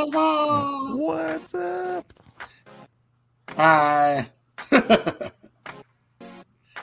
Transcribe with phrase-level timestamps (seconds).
[0.00, 0.96] What's up?
[0.96, 2.12] What's up?
[3.50, 4.30] Hi.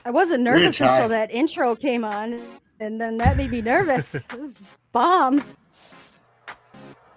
[0.05, 0.95] I wasn't nervous Rich, hi.
[0.95, 2.39] until that intro came on,
[2.80, 4.11] and then that made me nervous.
[4.35, 4.61] this
[4.91, 5.44] bomb.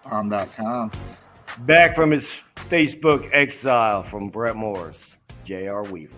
[0.07, 0.91] Arm.com.
[1.67, 2.27] Back from his
[2.71, 4.97] Facebook exile from Brett Morris,
[5.45, 5.83] J.R.
[5.83, 6.17] Weaver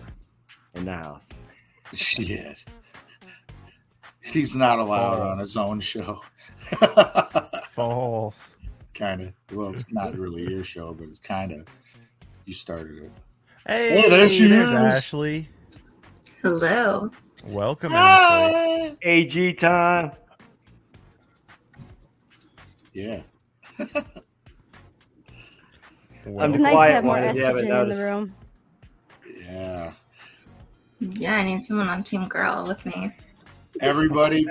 [0.75, 1.23] in the house.
[1.91, 2.63] Shit.
[4.21, 6.21] He's not allowed on his own show.
[7.71, 8.55] False.
[8.93, 9.33] Kind of.
[9.51, 11.67] Well, it's not really your show, but it's kind of.
[12.45, 13.11] You started it.
[13.65, 14.69] Hey, Oh, there she is.
[14.69, 15.47] Ashley.
[16.41, 17.09] Hello.
[17.47, 18.47] Welcome, ah!
[18.47, 18.97] Ashley.
[19.01, 20.11] AG time.
[22.93, 23.21] Yeah.
[26.25, 28.35] I'm It's nice to have more one, if estrogen in the room.
[29.45, 29.93] Yeah.
[30.99, 33.11] Yeah, I need someone on Team Girl with me.
[33.81, 34.47] Everybody,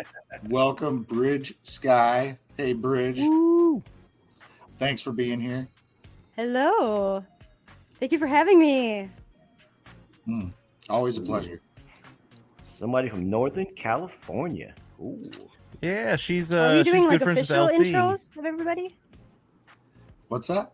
[0.48, 2.38] welcome Bridge Sky.
[2.56, 3.20] Hey, Bridge.
[3.20, 3.61] Woo.
[4.82, 5.68] Thanks for being here.
[6.34, 7.24] Hello.
[8.00, 9.08] Thank you for having me.
[10.90, 11.60] Always a pleasure.
[12.80, 14.74] Somebody from Northern California.
[15.00, 15.30] Ooh.
[15.82, 18.96] Yeah, she's uh, Are you she's doing good like official intros of everybody?
[20.26, 20.72] What's that?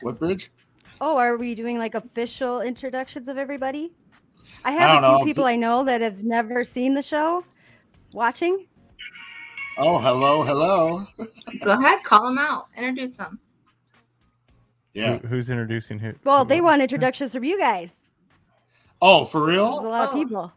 [0.00, 0.50] What bridge?
[0.98, 3.92] Oh, are we doing like official introductions of everybody?
[4.64, 5.24] I I have don't a few know.
[5.26, 7.44] people I know that have never seen the show
[8.14, 8.66] watching.
[9.78, 11.02] Oh, hello, hello.
[11.64, 13.38] Go ahead, call them out, introduce them.
[14.94, 15.18] Yeah.
[15.18, 16.12] Who- who's introducing who?
[16.24, 18.00] Well, they want introductions from you guys.
[19.00, 19.84] Oh, for There's a real?
[19.84, 20.18] lot of Oh.
[20.18, 20.52] people.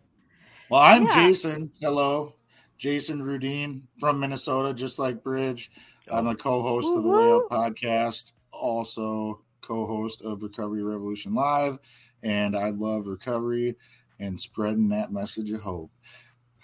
[0.69, 1.13] Well, I'm Yeah.
[1.27, 1.71] Jason.
[1.79, 2.33] Hello.
[2.77, 5.71] Jason Rudine from Minnesota, just like Bridge.
[6.11, 11.33] I'm the co host of the Way Up Podcast, also co host of Recovery Revolution
[11.33, 11.79] Live.
[12.21, 13.77] And I love recovery
[14.19, 15.91] and spreading that message of hope.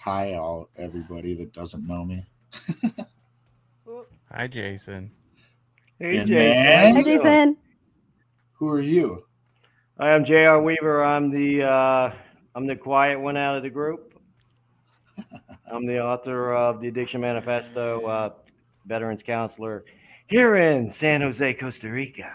[0.00, 2.26] Hi, all everybody that doesn't know me.
[4.32, 5.10] Hi, Jason.
[5.98, 6.34] Hey, And Jason.
[6.34, 7.02] then- Hi.
[7.02, 7.56] Jason.
[8.54, 9.24] Who are you?
[9.98, 10.62] I am J.R.
[10.62, 11.04] Weaver.
[11.04, 12.12] I'm the uh,
[12.54, 14.18] I'm the quiet one out of the group.
[15.72, 18.30] I'm the author of the Addiction Manifesto, uh,
[18.86, 19.84] veterans counselor
[20.28, 22.30] here in San Jose, Costa Rica.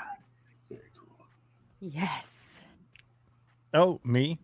[0.70, 1.26] Very cool.
[1.80, 2.62] Yes.
[3.74, 4.40] Oh, me.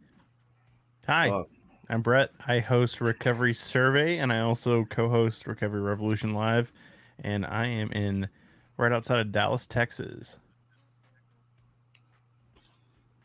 [1.07, 1.47] Hi, Oh,
[1.89, 2.31] I'm Brett.
[2.47, 6.71] I host Recovery Survey, and I also co-host Recovery Revolution Live,
[7.19, 8.29] and I am in
[8.77, 10.39] right outside of Dallas, Texas.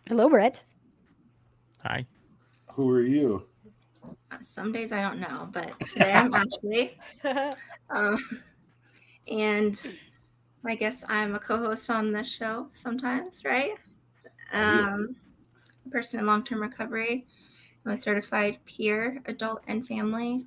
[0.08, 0.62] Hello, Brett.
[1.84, 2.04] Hi.
[2.74, 3.46] Who are you?
[4.40, 6.98] Some days I don't know, but today I'm Ashley.
[7.90, 8.42] Um,
[9.28, 9.94] and
[10.66, 13.70] I guess I'm a co-host on this show sometimes, right?
[14.52, 15.16] Um,
[15.86, 17.26] a person in long-term recovery.
[17.88, 20.44] I'm a certified peer, adult and family,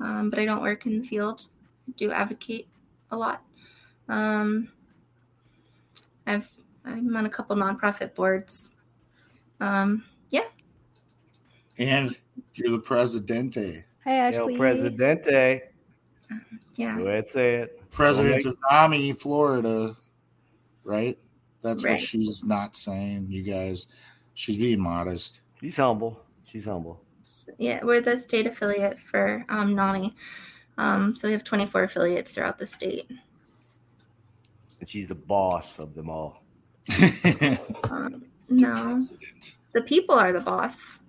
[0.00, 1.42] um, but I don't work in the field.
[1.86, 2.66] I do advocate
[3.10, 3.42] a lot.
[4.08, 4.68] Um,
[6.26, 6.50] I've
[6.86, 8.70] I'm on a couple nonprofit boards.
[9.60, 10.44] Um, yeah,
[11.78, 12.18] And
[12.54, 14.56] you're the Presidente, Hi, El Ashley.
[14.56, 15.62] Presidente.
[16.76, 16.96] yeah.
[16.96, 17.90] Go ahead, say it.
[17.90, 18.48] President Okay.
[18.48, 19.94] of NAMI, Florida,
[20.82, 21.18] right?
[21.60, 23.94] That's what she's not saying, you guys.
[24.32, 25.42] She's being modest.
[25.60, 26.20] She's humble.
[26.54, 27.02] She's humble.
[27.58, 30.14] Yeah, we're the state affiliate for um, NAMI.
[30.78, 33.10] Um, so we have 24 affiliates throughout the state.
[34.78, 36.42] And she's the boss of them all.
[37.90, 39.00] Um, no,
[39.72, 41.00] the people are the boss.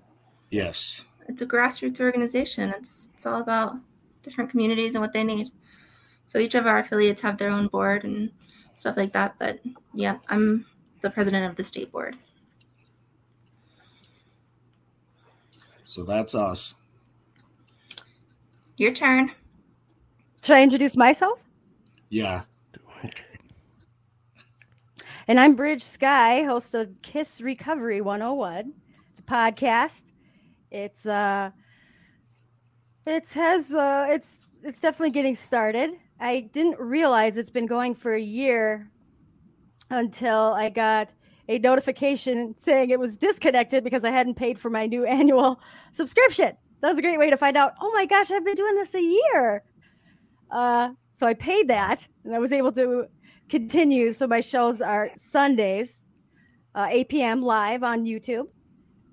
[0.50, 1.06] Yes.
[1.28, 2.70] It's a grassroots organization.
[2.70, 3.76] It's it's all about
[4.24, 5.50] different communities and what they need.
[6.26, 8.32] So each of our affiliates have their own board and
[8.76, 9.36] stuff like that.
[9.38, 9.60] But
[9.94, 10.66] yeah, I'm
[11.02, 12.16] the president of the state board.
[15.86, 16.74] So that's us.
[18.76, 19.32] Your turn.
[20.44, 21.40] Should I introduce myself?
[22.10, 22.42] Yeah.
[25.28, 28.72] And I'm Bridge Sky, host of Kiss Recovery 101.
[29.10, 30.12] It's a podcast.
[30.70, 31.50] It's uh
[33.08, 35.94] it has uh it's it's definitely getting started.
[36.20, 38.88] I didn't realize it's been going for a year
[39.90, 41.16] until I got
[41.48, 45.60] a notification saying it was disconnected because I hadn't paid for my new annual
[45.92, 46.56] subscription.
[46.82, 48.94] That was a great way to find out, oh my gosh, I've been doing this
[48.94, 49.64] a year.
[50.52, 53.08] Uh, so I paid that and I was able to
[53.50, 54.14] continue.
[54.14, 56.06] So my shows are Sundays,
[56.76, 57.42] uh, 8 p.m.
[57.42, 58.48] live on YouTube,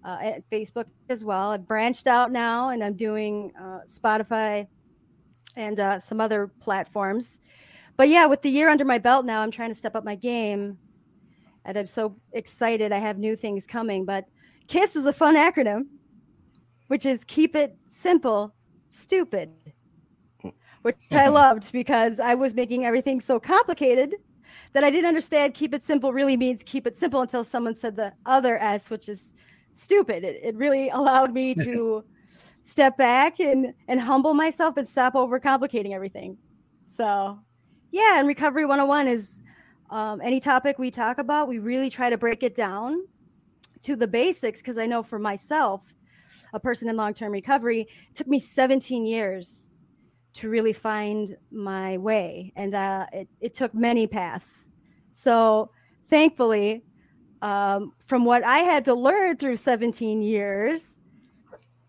[0.04, 1.52] uh, at Facebook as well.
[1.52, 4.66] I've branched out now, and I'm doing uh, Spotify
[5.56, 7.40] and uh, some other platforms.
[7.96, 10.14] But yeah, with the year under my belt now, I'm trying to step up my
[10.14, 10.78] game,
[11.64, 12.92] and I'm so excited.
[12.92, 14.04] I have new things coming.
[14.04, 14.26] But
[14.68, 15.82] KISS is a fun acronym,
[16.88, 18.54] which is keep it simple,
[18.90, 19.50] stupid
[20.82, 24.16] which I loved because I was making everything so complicated
[24.72, 27.96] that I didn't understand keep it simple really means keep it simple until someone said
[27.96, 29.34] the other S, which is
[29.72, 30.24] stupid.
[30.24, 32.04] It, it really allowed me to
[32.62, 36.36] step back and, and humble myself and stop overcomplicating everything.
[36.86, 37.38] So,
[37.90, 39.42] yeah, and Recovery 101 is
[39.92, 43.06] um, any topic we talk about, we really try to break it down
[43.82, 45.94] to the basics because I know for myself,
[46.54, 49.68] a person in long term recovery, took me 17 years
[50.32, 52.54] to really find my way.
[52.56, 54.70] And uh, it, it took many paths.
[55.10, 55.70] So
[56.08, 56.84] thankfully,
[57.42, 60.96] um, from what I had to learn through 17 years,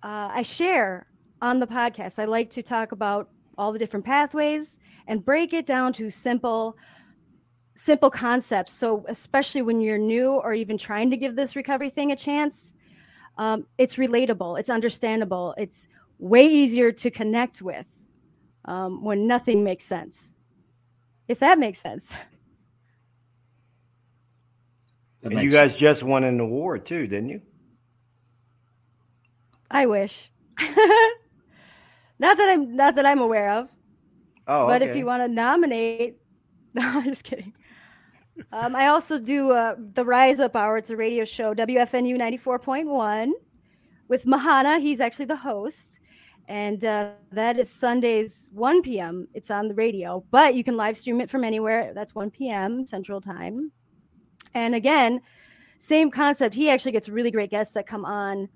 [0.03, 1.07] uh, I share
[1.41, 2.19] on the podcast.
[2.19, 6.75] I like to talk about all the different pathways and break it down to simple
[7.75, 12.11] simple concepts so especially when you're new or even trying to give this recovery thing
[12.11, 12.73] a chance
[13.37, 15.87] um, it's relatable it's understandable it's
[16.19, 17.97] way easier to connect with
[18.65, 20.33] um, when nothing makes sense.
[21.27, 22.13] If that makes sense.
[25.21, 25.81] That and you guys sense.
[25.81, 27.41] just won an award too, didn't you?
[29.71, 30.31] I wish.
[30.59, 33.69] not that I'm not that I'm aware of.
[34.47, 34.91] Oh, but okay.
[34.91, 36.17] if you want to nominate,
[36.73, 37.53] no, I'm just kidding.
[38.51, 40.77] Um, I also do uh, the Rise Up Hour.
[40.77, 43.31] It's a radio show, WFNU 94.1,
[44.07, 44.81] with Mahana.
[44.81, 45.99] He's actually the host
[46.47, 49.27] and uh, that is Sundays 1 p.m.
[49.33, 51.93] It's on the radio, but you can live stream it from anywhere.
[51.95, 52.85] That's 1 p.m.
[52.85, 53.71] Central Time.
[54.53, 55.21] And again,
[55.77, 56.53] same concept.
[56.53, 58.49] He actually gets really great guests that come on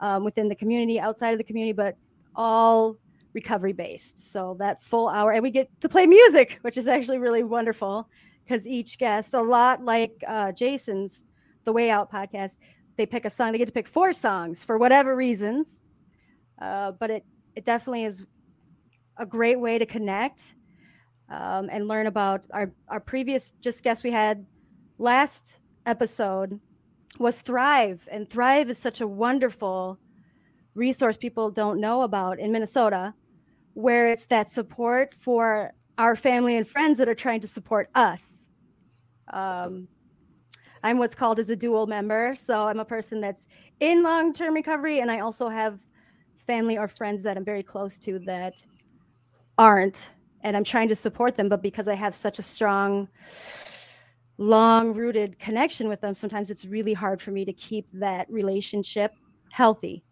[0.00, 1.96] um, within the community, outside of the community, but
[2.34, 2.96] all
[3.34, 4.32] recovery based.
[4.32, 8.08] So that full hour, and we get to play music, which is actually really wonderful
[8.44, 11.24] because each guest, a lot like uh, Jason's
[11.64, 12.58] The Way Out podcast,
[12.96, 13.52] they pick a song.
[13.52, 15.80] They get to pick four songs for whatever reasons
[16.62, 17.24] uh, but it
[17.56, 18.24] it definitely is
[19.18, 20.54] a great way to connect
[21.28, 24.46] um, and learn about our our previous just guest we had
[24.98, 26.60] last episode
[27.18, 29.98] was Thrive, and Thrive is such a wonderful
[30.74, 33.12] resource people don't know about in Minnesota,
[33.74, 38.48] where it's that support for our family and friends that are trying to support us.
[39.28, 39.88] Um,
[40.82, 42.34] I'm what's called as a dual member.
[42.34, 43.46] So I'm a person that's
[43.80, 45.80] in long term recovery, and I also have
[46.46, 48.64] family or friends that I'm very close to that
[49.58, 50.10] aren't,
[50.42, 53.08] and I'm trying to support them, but because I have such a strong,
[54.38, 59.14] long rooted connection with them, sometimes it's really hard for me to keep that relationship
[59.52, 60.02] healthy.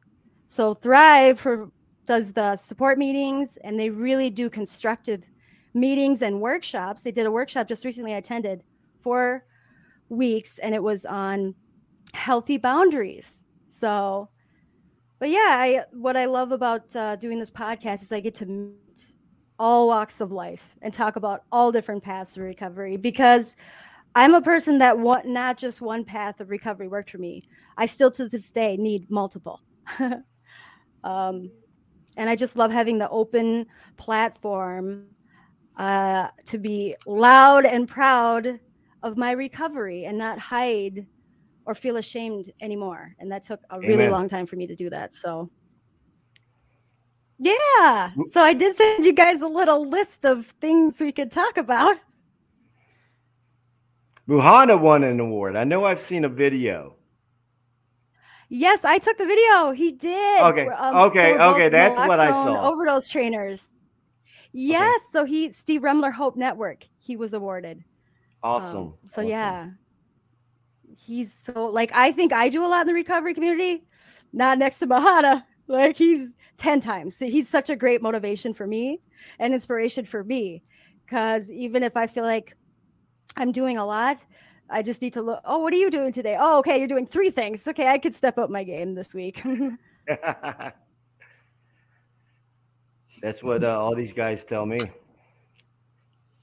[0.47, 1.71] So Thrive for,
[2.07, 5.29] does the support meetings, and they really do constructive
[5.75, 7.03] meetings and workshops.
[7.03, 8.63] They did a workshop just recently I attended
[9.01, 9.45] four
[10.09, 11.55] weeks, and it was on
[12.13, 13.45] healthy boundaries.
[13.69, 14.29] So
[15.21, 18.47] but yeah, I, what I love about uh, doing this podcast is I get to
[18.47, 19.13] meet
[19.59, 23.55] all walks of life and talk about all different paths of recovery because
[24.15, 27.43] I'm a person that want not just one path of recovery worked for me.
[27.77, 29.61] I still to this day need multiple.
[31.05, 31.51] um,
[32.17, 33.67] and I just love having the open
[33.99, 35.05] platform
[35.81, 38.61] uh, to be loud and proud
[39.03, 41.07] of my recovery and not hide
[41.65, 43.17] or feel ashamed anymore.
[43.19, 43.89] And that took a Amen.
[43.89, 45.15] really long time for me to do that.
[45.15, 45.49] So,
[47.39, 48.11] yeah.
[48.31, 51.97] So I did send you guys a little list of things we could talk about.
[54.29, 55.57] Muhana won an award.
[55.57, 56.97] I know I've seen a video.
[58.51, 59.71] Yes, I took the video.
[59.71, 60.43] He did.
[60.43, 60.67] Okay.
[60.67, 61.37] Um, okay.
[61.39, 61.71] So okay.
[61.71, 62.71] That's what I saw.
[62.71, 63.71] Overdose trainers.
[64.53, 65.01] Yes.
[65.03, 65.13] Okay.
[65.13, 67.85] So he, Steve Rummler Hope Network, he was awarded.
[68.43, 68.77] Awesome.
[68.77, 69.27] Um, so awesome.
[69.27, 69.71] yeah,
[70.99, 73.85] he's so like I think I do a lot in the recovery community,
[74.33, 75.45] not next to Mahana.
[75.69, 77.19] Like he's 10 times.
[77.19, 79.01] He's such a great motivation for me
[79.39, 80.63] and inspiration for me.
[81.09, 82.57] Cause even if I feel like
[83.37, 84.25] I'm doing a lot,
[84.69, 85.41] I just need to look.
[85.45, 86.37] Oh, what are you doing today?
[86.39, 87.67] Oh, okay, you're doing three things.
[87.67, 89.43] Okay, I could step up my game this week.
[93.21, 94.79] That's what uh, all these guys tell me.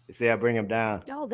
[0.08, 1.04] They say I bring them down.
[1.10, 1.28] Oh,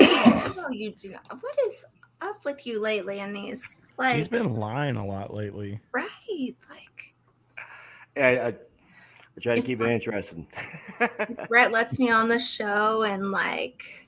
[0.57, 1.41] no, you do not.
[1.41, 1.85] What is
[2.21, 3.63] up with you lately in these?
[3.97, 5.79] Like he's been lying a lot lately.
[5.91, 6.55] Right.
[6.69, 7.13] Like
[8.17, 8.53] yeah, I, I
[9.41, 10.47] try to keep it interesting.
[11.47, 14.07] Brett lets me on the show and like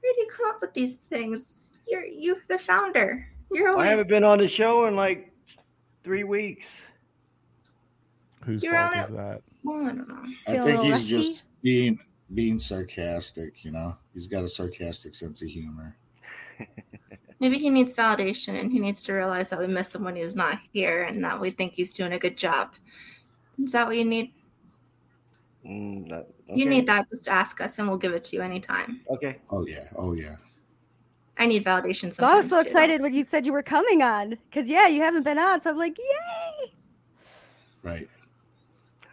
[0.00, 1.72] where do you come up with these things?
[1.86, 3.28] You're you the founder.
[3.52, 5.32] You're always I haven't been on the show in like
[6.02, 6.66] three weeks.
[8.46, 9.42] Whose You're fault on is that?
[9.64, 10.22] well, I don't know.
[10.46, 11.08] I think he's rusty?
[11.08, 11.98] just being
[12.32, 13.64] being sarcastic.
[13.64, 15.96] You know, he's got a sarcastic sense of humor.
[17.40, 20.36] Maybe he needs validation and he needs to realize that we miss him when he's
[20.36, 22.70] not here and that we think he's doing a good job.
[23.62, 24.32] Is that what you need?
[25.66, 27.10] Mm, that- You need that.
[27.10, 29.00] Just ask us and we'll give it to you anytime.
[29.10, 29.38] Okay.
[29.50, 30.36] Oh yeah, oh yeah.
[31.36, 32.16] I need validation sometimes.
[32.16, 32.68] So I was so too.
[32.68, 35.60] excited when you said you were coming on because yeah, you haven't been on.
[35.60, 36.72] So I'm like, yay!
[37.82, 38.08] Right.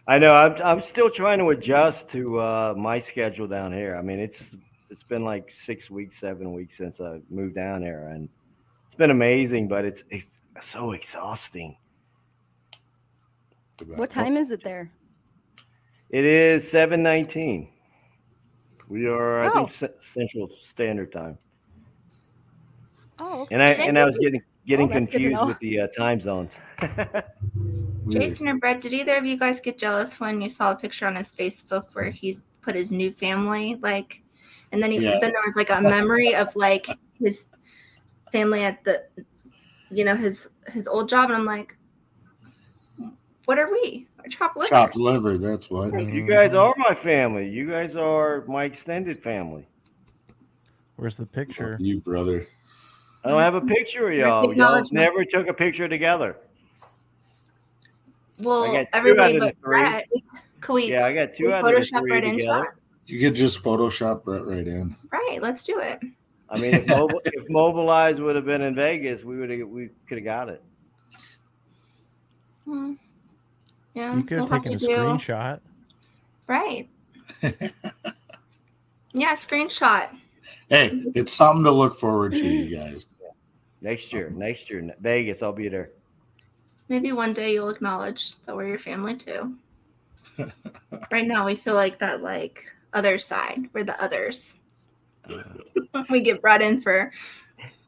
[0.06, 0.30] I know.
[0.30, 3.96] I'm, I'm still trying to adjust to uh, my schedule down here.
[3.96, 4.42] I mean, it's
[4.90, 8.28] it's been like six weeks, seven weeks since I moved down here, and
[8.88, 10.26] it's been amazing, but it's it's
[10.70, 11.76] so exhausting.
[13.96, 14.92] What time is it there?
[16.10, 17.70] It is seven nineteen.
[18.88, 19.66] We are, I Oh.
[19.66, 21.38] think, C- Central Standard Time,
[23.18, 23.54] Oh, okay.
[23.54, 25.86] and I and I was getting getting Oh, that's good to confused with the uh,
[25.96, 26.52] time zones.
[28.08, 31.06] Jason or Brett, did either of you guys get jealous when you saw a picture
[31.06, 34.22] on his Facebook where he's put his new family like,
[34.72, 35.18] and then he Yeah.
[35.20, 36.86] then there was like a memory of like
[37.18, 37.46] his
[38.32, 39.04] family at the,
[39.90, 41.76] you know his his old job, and I'm like,
[43.44, 44.08] what are we?
[44.18, 44.68] We're chopped liver.
[44.68, 45.38] Chopped liver.
[45.38, 45.92] That's what.
[46.02, 47.48] you guys are my family.
[47.48, 49.66] You guys are my extended family.
[50.96, 51.76] Where's the picture?
[51.80, 52.46] You brother.
[53.24, 54.42] I don't have a picture of y'all.
[54.42, 54.92] Y'all acknowledgement?
[54.92, 56.36] never took a picture together.
[58.38, 59.80] Well, got two out everybody but three.
[59.80, 60.08] Brett.
[60.60, 62.76] Can we, Yeah, I got two we out of Photoshop three right into together.
[63.06, 64.96] You could just Photoshop Brett right in.
[65.10, 66.00] Right, let's do it.
[66.50, 69.88] I mean, if, mobile, if Mobilize would have been in Vegas, we would have we
[70.08, 70.62] could have got it.
[72.64, 72.94] Hmm.
[73.94, 75.60] Yeah, You could have we'll taken a do- screenshot.
[76.46, 76.88] Right.
[79.12, 80.08] yeah, screenshot.
[80.68, 83.06] Hey, it's something to look forward to, you guys.
[83.84, 85.90] Next year, um, next year, Vegas, I'll be there.
[86.88, 89.56] Maybe one day you'll acknowledge that we're your family too.
[91.12, 92.64] right now, we feel like that, like
[92.94, 93.68] other side.
[93.74, 94.56] We're the others.
[95.28, 96.04] Uh-huh.
[96.08, 97.12] we get brought in for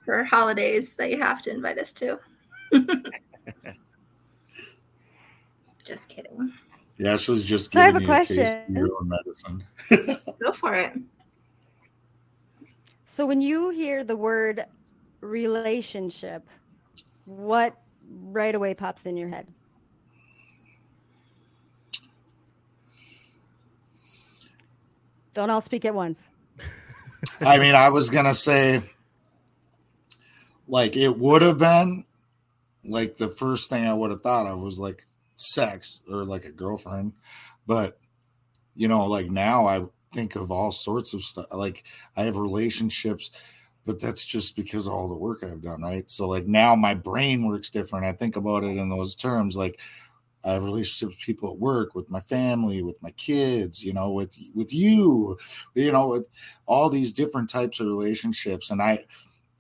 [0.05, 2.19] for holidays that you have to invite us to.
[5.85, 6.53] Just kidding.
[6.99, 8.77] Yeah, Ashley's just So I have a you a taste of question.
[8.77, 9.65] your own medicine.
[10.43, 10.93] Go for it.
[13.05, 14.67] So when you hear the word
[15.21, 16.49] relationship,
[17.27, 17.77] what
[18.09, 19.47] right away pops in your head?
[25.35, 26.29] Don't all speak at once.
[27.41, 28.81] I mean, I was gonna say,
[30.67, 32.07] like, it would have been
[32.85, 35.05] like the first thing I would have thought of was like
[35.35, 37.13] sex or like a girlfriend,
[37.67, 37.99] but
[38.75, 41.47] you know, like now I think of all sorts of stuff.
[41.53, 41.85] Like,
[42.17, 43.31] I have relationships,
[43.87, 46.11] but that's just because of all the work I've done, right?
[46.11, 48.05] So, like, now my brain works different.
[48.05, 49.81] I think about it in those terms, like.
[50.45, 54.13] I have relationships with people at work, with my family, with my kids, you know,
[54.13, 55.37] with with you,
[55.75, 56.29] you know, with
[56.67, 59.05] all these different types of relationships and i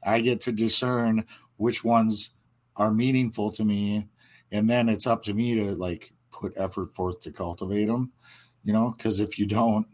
[0.05, 1.25] i get to discern
[1.57, 2.33] which ones
[2.77, 4.07] are meaningful to me
[4.53, 8.13] and then it's up to me to like put effort forth to cultivate them
[8.65, 9.87] you know because if you don't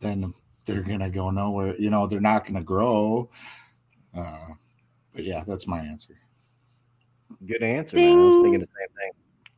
[0.00, 0.32] then
[0.64, 3.28] they're gonna go nowhere you know they're not gonna grow
[4.16, 4.48] uh
[5.14, 6.14] but yeah that's my answer
[7.44, 8.18] Good answer, man.
[8.18, 9.10] I was thinking the same thing.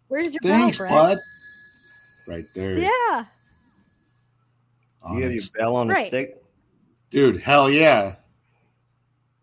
[0.09, 1.19] Where's your thanks bell, bud
[2.27, 3.25] right there Yeah.
[5.03, 6.05] on You have your bell on Right.
[6.07, 6.43] a stick.
[7.11, 8.17] dude hell yeah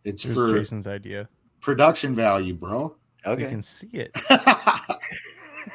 [0.03, 1.29] it's It was for Jason's idea.
[1.61, 3.49] production value bro So you Okay.
[3.49, 4.15] can see it.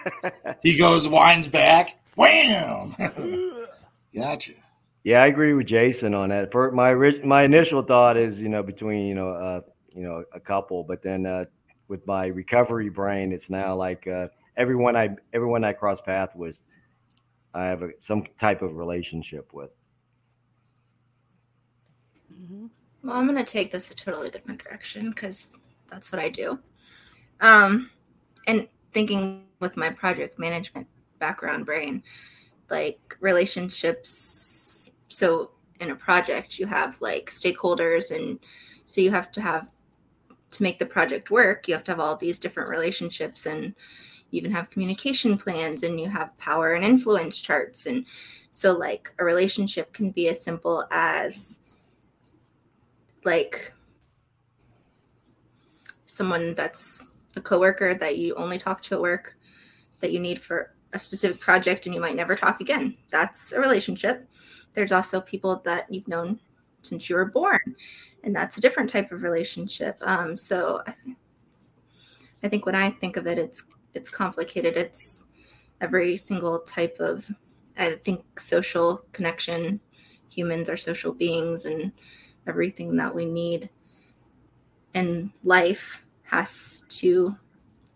[0.63, 2.95] he goes, winds back, wham!
[4.15, 4.53] gotcha.
[5.05, 6.53] Yeah, I agree with Jason on that.
[6.53, 9.61] For my my initial thought is, you know, between you know, uh,
[9.95, 11.47] you know, a couple, but then uh,
[11.89, 16.61] with my recovery brain, it's now like uh, everyone I everyone I cross path with,
[17.55, 19.71] I have a, some type of relationship with.
[22.33, 22.71] Mhm.
[23.03, 25.53] Well, I'm to take this a totally different direction because
[25.91, 26.59] that's what I do.
[27.41, 27.91] Um,
[28.47, 30.87] and thinking with my project management
[31.19, 32.03] background brain,
[32.71, 34.60] like relationships.
[35.11, 35.51] So
[35.81, 38.39] in a project, you have like stakeholders, and
[38.85, 39.69] so you have to have
[40.53, 41.69] to make the project work.
[41.69, 43.75] You have to have all these different relationships, and
[44.31, 48.07] you even have communication plans, and you have power and influence charts, and
[48.53, 51.59] so like a relationship can be as simple as
[53.25, 53.73] like
[56.07, 59.37] someone that's a coworker that you only talk to at work
[60.01, 62.97] that you need for a specific project and you might never talk again.
[63.11, 64.29] That's a relationship.
[64.75, 66.41] There's also people that you've known
[66.83, 67.77] since you were born,
[68.25, 69.99] and that's a different type of relationship.
[70.03, 71.19] Um, so I think
[72.43, 74.77] I think when I think of it, it's it's complicated.
[74.77, 75.27] It's
[75.81, 77.31] every single type of
[77.77, 79.81] I think social connection.
[80.31, 81.93] Humans are social beings, and
[82.47, 83.69] everything that we need
[84.95, 87.37] in life has to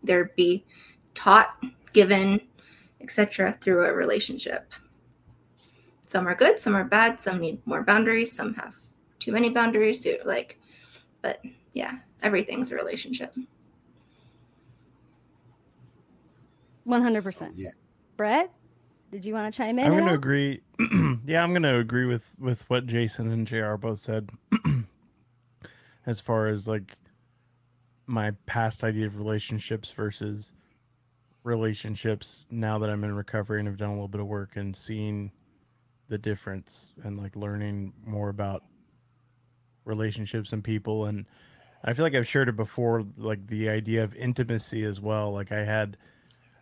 [0.03, 0.65] there be
[1.15, 1.57] taught,
[1.93, 2.41] given,
[3.05, 3.57] etc.
[3.61, 4.73] through a relationship.
[6.07, 8.75] Some are good, some are bad, some need more boundaries, some have
[9.21, 10.03] too many boundaries.
[10.03, 10.59] To, like,
[11.23, 11.41] but
[11.73, 13.35] yeah, everything's a relationship.
[16.85, 17.55] One hundred percent.
[17.57, 17.71] Yeah.
[18.17, 18.53] Brett,
[19.11, 19.87] did you want to chime in?
[19.87, 20.15] I'm going to all?
[20.15, 20.61] agree.
[21.27, 23.75] yeah, I'm going to agree with with what Jason and Jr.
[23.77, 24.31] both said.
[26.07, 26.97] as far as like
[28.07, 30.53] my past idea of relationships versus
[31.45, 34.75] relationships now that I'm in recovery and have done a little bit of work and
[34.75, 35.31] seeing
[36.09, 38.65] the difference and like learning more about
[39.85, 41.05] relationships and people.
[41.05, 41.27] And
[41.85, 45.33] I feel like I've shared it before like the idea of intimacy as well.
[45.33, 45.97] Like I had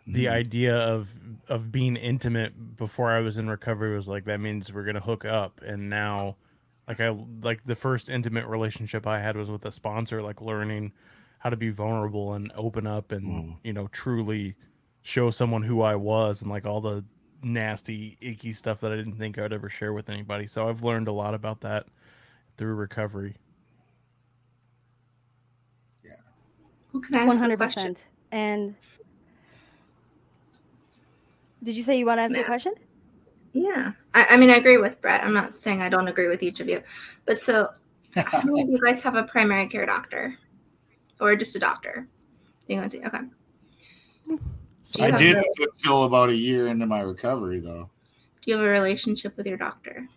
[0.05, 0.33] the mm-hmm.
[0.33, 1.09] idea of
[1.47, 5.23] of being intimate before I was in recovery was like that means we're gonna hook
[5.23, 6.35] up, and now,
[6.87, 10.91] like I like the first intimate relationship I had was with a sponsor, like learning
[11.39, 13.55] how to be vulnerable and open up, and mm.
[13.63, 14.55] you know truly
[15.03, 17.03] show someone who I was, and like all the
[17.43, 20.47] nasty, icky stuff that I didn't think I'd ever share with anybody.
[20.47, 21.85] So I've learned a lot about that
[22.57, 23.35] through recovery.
[26.03, 26.11] Yeah.
[26.91, 27.93] Who can I ask hundred question?
[27.93, 28.07] percent.
[28.31, 28.75] And
[31.61, 32.73] did you say you want to ask a question?
[33.53, 35.23] Yeah, I, I mean, I agree with Brett.
[35.23, 36.81] I'm not saying I don't agree with each of you,
[37.25, 37.69] but so
[38.15, 40.35] how many of you guys have a primary care doctor
[41.19, 42.07] or just a doctor?
[42.67, 43.05] You want to see.
[43.05, 43.19] Okay.
[44.99, 47.89] I did a- until about a year into my recovery, though.
[48.41, 50.07] Do you have a relationship with your doctor?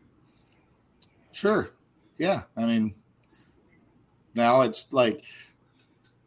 [1.33, 1.71] Sure.
[2.19, 2.43] Yeah.
[2.57, 2.95] I mean,
[4.35, 5.23] now it's like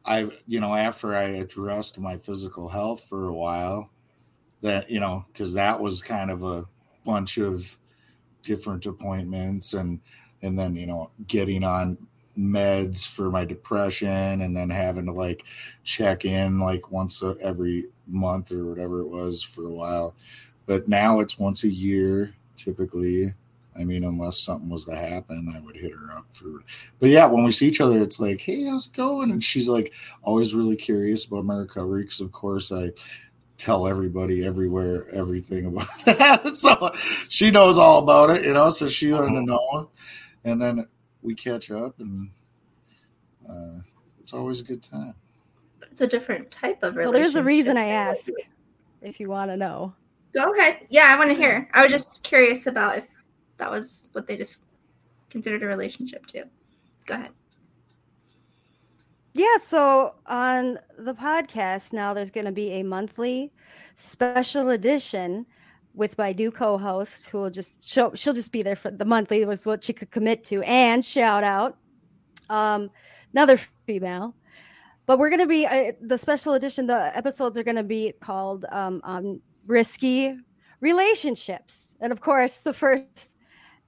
[0.06, 3.92] I, you know, after I addressed my physical health for a while,
[4.62, 6.66] that, you know, because that was kind of a
[7.06, 7.78] bunch of
[8.42, 10.00] different appointments and,
[10.42, 11.98] and then, you know, getting on
[12.38, 15.44] meds for my depression and then having to like
[15.84, 20.15] check in like once a, every month or whatever it was for a while.
[20.65, 23.34] But now it's once a year typically.
[23.80, 26.63] I mean, unless something was to happen, I would hit her up for.
[27.00, 29.70] But yeah, when we see each other, it's like, "Hey, how's it going?" And she's
[29.70, 32.92] like, always really curious about my recovery because, of course, I
[33.56, 36.58] tell everybody everywhere everything about that.
[36.58, 36.92] so
[37.30, 38.70] she knows all about it, you know.
[38.70, 39.82] So she wanted to uh-huh.
[39.82, 39.92] know,
[40.44, 40.88] and then
[41.22, 42.30] we catch up, and
[43.50, 43.80] uh,
[44.20, 45.16] it's always a good time.
[45.92, 47.34] It's a different type of Well, relationship.
[47.34, 48.30] there's a reason I ask.
[49.02, 49.94] If you want to know.
[50.34, 50.80] Go ahead.
[50.90, 51.70] Yeah, I want to hear.
[51.74, 53.08] I was just curious about if
[53.58, 54.64] that was what they just
[55.30, 56.44] considered a relationship too.
[57.06, 57.32] Go ahead.
[59.34, 63.52] Yeah, so on the podcast now, there's going to be a monthly
[63.96, 65.46] special edition
[65.93, 68.13] with my new co-host, who will just show.
[68.15, 71.43] She'll just be there for the monthly was what she could commit to, and shout
[71.43, 71.78] out
[72.49, 72.89] um,
[73.34, 74.36] another female.
[75.06, 76.88] But we're going to be uh, the special edition.
[76.88, 80.36] The episodes are going to be called um, um, "Risky
[80.80, 83.38] Relationships," and of course, the first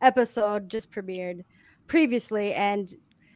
[0.02, 1.44] episode just premiered
[1.88, 2.94] previously, and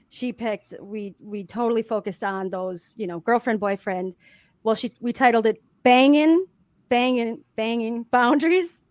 [0.10, 4.16] she picked we we totally focused on those you know girlfriend boyfriend
[4.64, 6.46] well she we titled it banging
[6.90, 8.82] banging banging boundaries.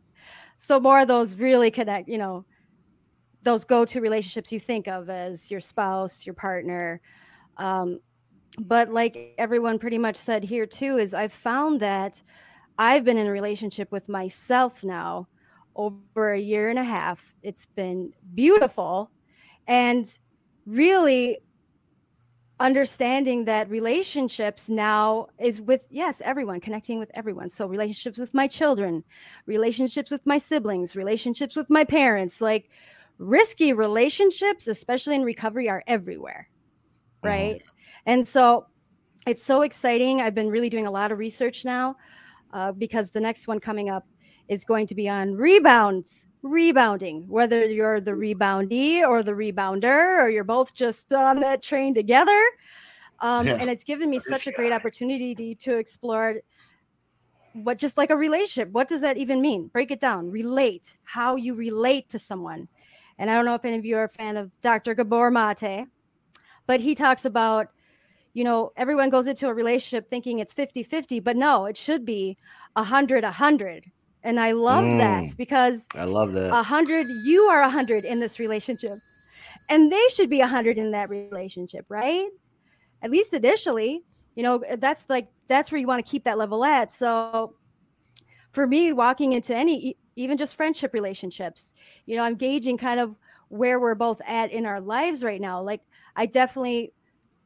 [0.56, 2.44] So more of those really connect you know
[3.42, 7.00] those go-to relationships you think of as your spouse your partner.
[7.56, 8.00] Um,
[8.58, 12.22] but like everyone pretty much said here too is i've found that
[12.78, 15.26] i've been in a relationship with myself now
[15.76, 17.34] over a year and a half.
[17.42, 19.10] It's been beautiful.
[19.66, 20.06] And
[20.66, 21.38] really
[22.60, 27.50] understanding that relationships now is with yes everyone connecting with everyone.
[27.50, 29.02] So relationships with my children
[29.46, 32.70] relationships with my siblings relationships with my parents like
[33.18, 36.48] risky relationships especially in recovery are everywhere
[37.24, 37.62] right?
[38.06, 38.66] And so
[39.26, 40.20] it's so exciting.
[40.20, 41.96] I've been really doing a lot of research now
[42.52, 44.06] uh, because the next one coming up
[44.48, 50.28] is going to be on rebounds rebounding, whether you're the reboundee or the rebounder, or
[50.28, 52.40] you're both just on that train together.
[53.20, 53.56] Um, Yeah.
[53.60, 56.36] And it's given me such a great opportunity to, to explore
[57.54, 58.70] what just like a relationship.
[58.72, 59.68] What does that even mean?
[59.68, 60.30] Break it down.
[60.30, 62.68] Relate, how you relate to someone.
[63.18, 64.94] And I don't know if any of you are a fan of Dr.
[64.94, 65.86] Gabor Mate,
[66.66, 67.68] but he talks about,
[68.32, 72.04] you know, everyone goes into a relationship thinking it's 50 50, but no, it should
[72.04, 72.36] be
[72.74, 73.92] 100 100.
[74.24, 75.36] And I love that Mm.
[75.36, 76.50] because I love that.
[76.52, 78.98] a hundred you are a hundred in this relationship.
[79.68, 82.28] And they should be 100 in that relationship right?
[83.02, 84.02] At least initially
[84.34, 86.90] you know that's like that's where you want to keep that level at.
[86.90, 87.54] So
[88.52, 91.74] for me walking into any even just friendship relationships
[92.06, 93.16] you know i'm gauging kind of
[93.48, 95.60] where we're both at in our lives right now.
[95.62, 95.82] Like
[96.16, 96.92] i definitely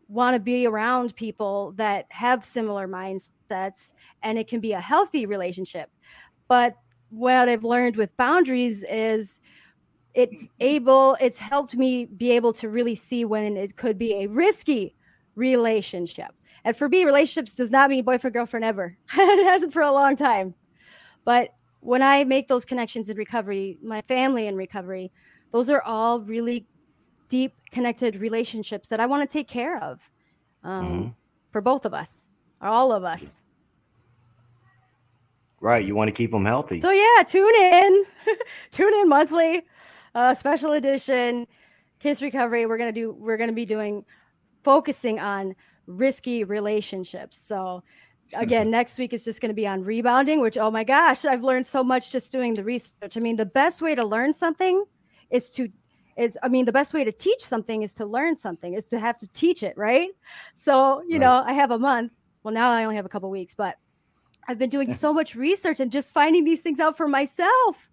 [0.08, 5.26] want to be around people that have similar mindsets and it can be a healthy
[5.26, 5.90] relationship
[6.48, 6.74] but
[7.10, 9.40] what i've learned with boundaries is
[10.14, 14.26] it's able it's helped me be able to really see when it could be a
[14.26, 14.94] risky
[15.36, 16.32] relationship.
[16.64, 18.96] And for me relationships does not mean boyfriend girlfriend ever.
[19.14, 20.54] It hasn't for a long time.
[21.24, 25.12] But when i make those connections in recovery my family in recovery
[25.52, 26.66] those are all really
[27.28, 30.10] deep connected relationships that i want to take care of
[30.64, 31.14] um, Mhm.
[31.52, 32.28] for both of us
[32.60, 33.42] or all of us
[35.60, 35.84] Right.
[35.84, 36.80] You want to keep them healthy.
[36.80, 38.04] So yeah, tune in,
[38.70, 39.62] tune in monthly,
[40.14, 41.46] uh, special edition,
[42.00, 42.66] Kiss Recovery.
[42.66, 43.12] We're gonna do.
[43.12, 44.04] We're gonna be doing,
[44.64, 47.38] focusing on risky relationships.
[47.38, 47.82] So
[48.34, 50.40] again, next week is just gonna be on rebounding.
[50.40, 53.16] Which oh my gosh, I've learned so much just doing the research.
[53.16, 54.84] I mean, the best way to learn something
[55.30, 55.68] is to
[56.16, 59.00] is I mean the best way to teach something is to learn something is to
[59.00, 60.10] have to teach it, right?
[60.54, 61.20] So you Right.
[61.20, 62.12] know, I have a month.
[62.44, 63.76] Well, now I only have a couple weeks, but
[64.48, 67.88] I've been doing so much research and just finding these things out for myself.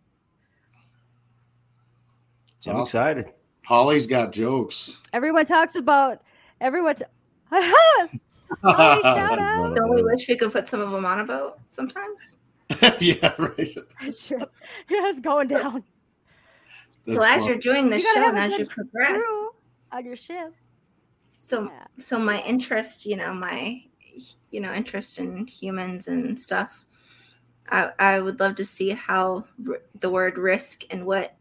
[2.58, 2.82] It's I'm awesome.
[3.00, 3.26] excited.
[3.66, 5.02] Holly's got jokes.
[5.14, 6.22] Everyone talks about
[6.62, 6.96] everyone.
[6.96, 7.04] T-
[7.52, 8.20] Holly,
[9.04, 9.76] shout out.
[9.76, 12.38] Don't we wish we could put some of them on a boat sometimes?
[13.00, 13.60] yeah, right.
[14.14, 14.40] sure.
[14.40, 15.84] Yeah, it's going down.
[17.06, 17.48] That's so as fun.
[17.48, 19.22] you're doing this You show and as you good progress,
[19.92, 20.54] on your ship.
[21.32, 21.84] so Yeah.
[22.00, 23.84] so my interest, you know, my
[24.52, 26.86] you know interest in humans and stuff.
[27.70, 31.36] I I would love to see how r- the word risk and what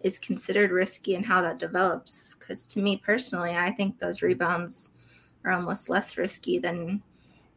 [0.00, 2.34] is considered risky and how that develops.
[2.36, 4.90] Because to me personally, I think those rebounds
[5.44, 7.02] are almost less risky than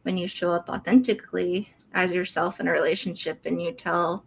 [0.02, 4.24] when you show up authentically as yourself in a relationship and you tell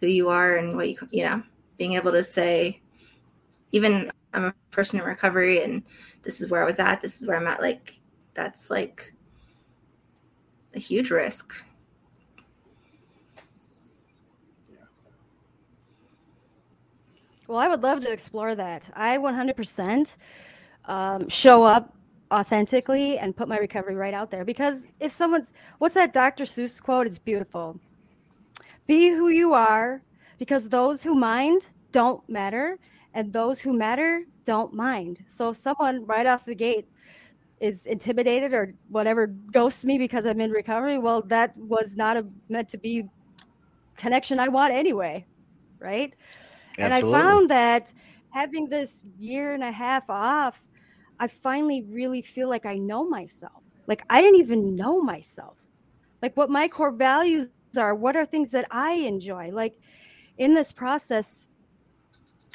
[0.00, 1.42] who you are and what you you know
[1.78, 2.80] being able to say
[3.72, 5.82] even i'm a person in recovery and
[6.22, 8.00] this is where i was at this is where i'm at like
[8.34, 9.14] that's like
[10.76, 11.64] a huge risk
[17.48, 18.90] Well, I would love to explore that.
[18.94, 20.16] I 100%
[20.86, 21.94] um, show up
[22.32, 26.44] authentically and put my recovery right out there because if someone's, what's that Dr.
[26.44, 27.06] Seuss quote?
[27.06, 27.78] It's beautiful.
[28.88, 30.02] Be who you are
[30.38, 32.78] because those who mind don't matter
[33.14, 35.22] and those who matter don't mind.
[35.28, 36.88] So someone right off the gate
[37.60, 42.26] is intimidated or whatever ghosts me because I'm in recovery, well, that was not a,
[42.48, 43.08] meant to be
[43.96, 45.24] connection I want anyway,
[45.78, 46.14] right?
[46.78, 47.92] And I found that
[48.30, 50.62] having this year and a half off,
[51.18, 53.62] I finally really feel like I know myself.
[53.86, 55.56] Like I didn't even know myself.
[56.20, 59.50] Like what my core values are, what are things that I enjoy.
[59.50, 59.78] Like
[60.36, 61.48] in this process,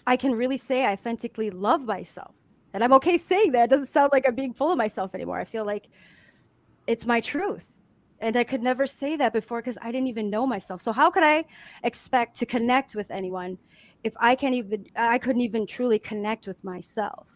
[0.06, 2.36] I can really say I authentically love myself.
[2.74, 3.66] And I'm okay saying that.
[3.66, 5.40] It doesn't sound like I'm being full of myself anymore.
[5.40, 5.88] I feel like
[6.88, 7.68] it's my truth.
[8.20, 10.82] And I could never say that before because I didn't even know myself.
[10.82, 11.46] So how could I
[11.84, 13.58] expect to connect with anyone
[14.04, 17.36] if I can't even I couldn't even truly connect with myself.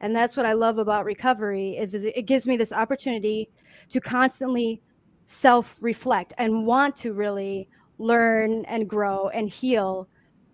[0.00, 1.76] And that's what I love about recovery.
[1.76, 3.48] It, it gives me this opportunity
[3.88, 4.82] to constantly
[5.26, 10.08] self-reflect and want to really learn and grow and heal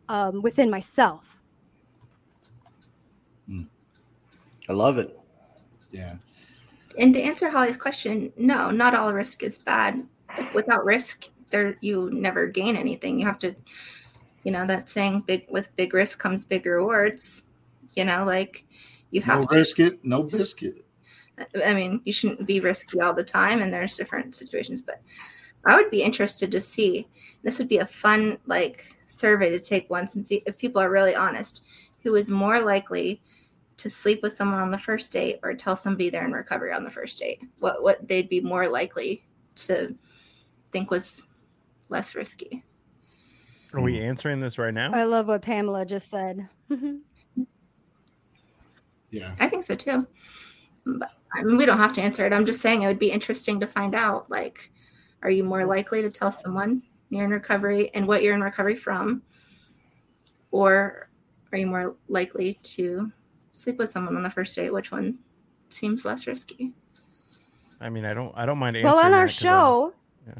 [0.08, 1.37] um, within myself.
[4.68, 5.18] I love it.
[5.90, 6.16] Yeah.
[6.98, 10.06] and to answer holly's question no not all risk is bad
[10.52, 13.54] without risk there you never gain anything you have to
[14.44, 17.44] you know that saying big with big risk comes big rewards
[17.96, 18.66] you know like
[19.10, 20.84] you have No to risk it, no biscuit.
[21.64, 24.82] I mean, you shouldn't be risky all the time, and there's different situations.
[24.82, 25.00] But
[25.64, 27.08] I would be interested to see.
[27.42, 30.90] This would be a fun like survey to take once and see if people are
[30.90, 31.64] really honest.
[32.02, 33.20] Who is more likely
[33.78, 36.84] to sleep with someone on the first date or tell somebody they're in recovery on
[36.84, 37.40] the first date?
[37.58, 39.24] What what they'd be more likely
[39.56, 39.94] to
[40.72, 41.24] think was
[41.88, 42.64] less risky.
[43.72, 44.90] Are we answering this right now?
[44.92, 46.48] I love what Pamela just said.
[49.10, 49.34] Yeah.
[49.40, 50.06] I think so too.
[50.84, 52.32] But I mean, we don't have to answer it.
[52.32, 54.30] I'm just saying it would be interesting to find out.
[54.30, 54.70] Like,
[55.22, 58.76] are you more likely to tell someone you're in recovery and what you're in recovery
[58.76, 59.22] from,
[60.50, 61.08] or
[61.52, 63.10] are you more likely to
[63.58, 64.72] sleep with someone on the first date?
[64.72, 65.18] Which one
[65.70, 66.72] seems less risky?
[67.80, 68.32] I mean, I don't.
[68.36, 68.92] I don't mind answering.
[68.94, 69.94] well, on that our 'cause I'm- show,
[70.26, 70.34] yeah.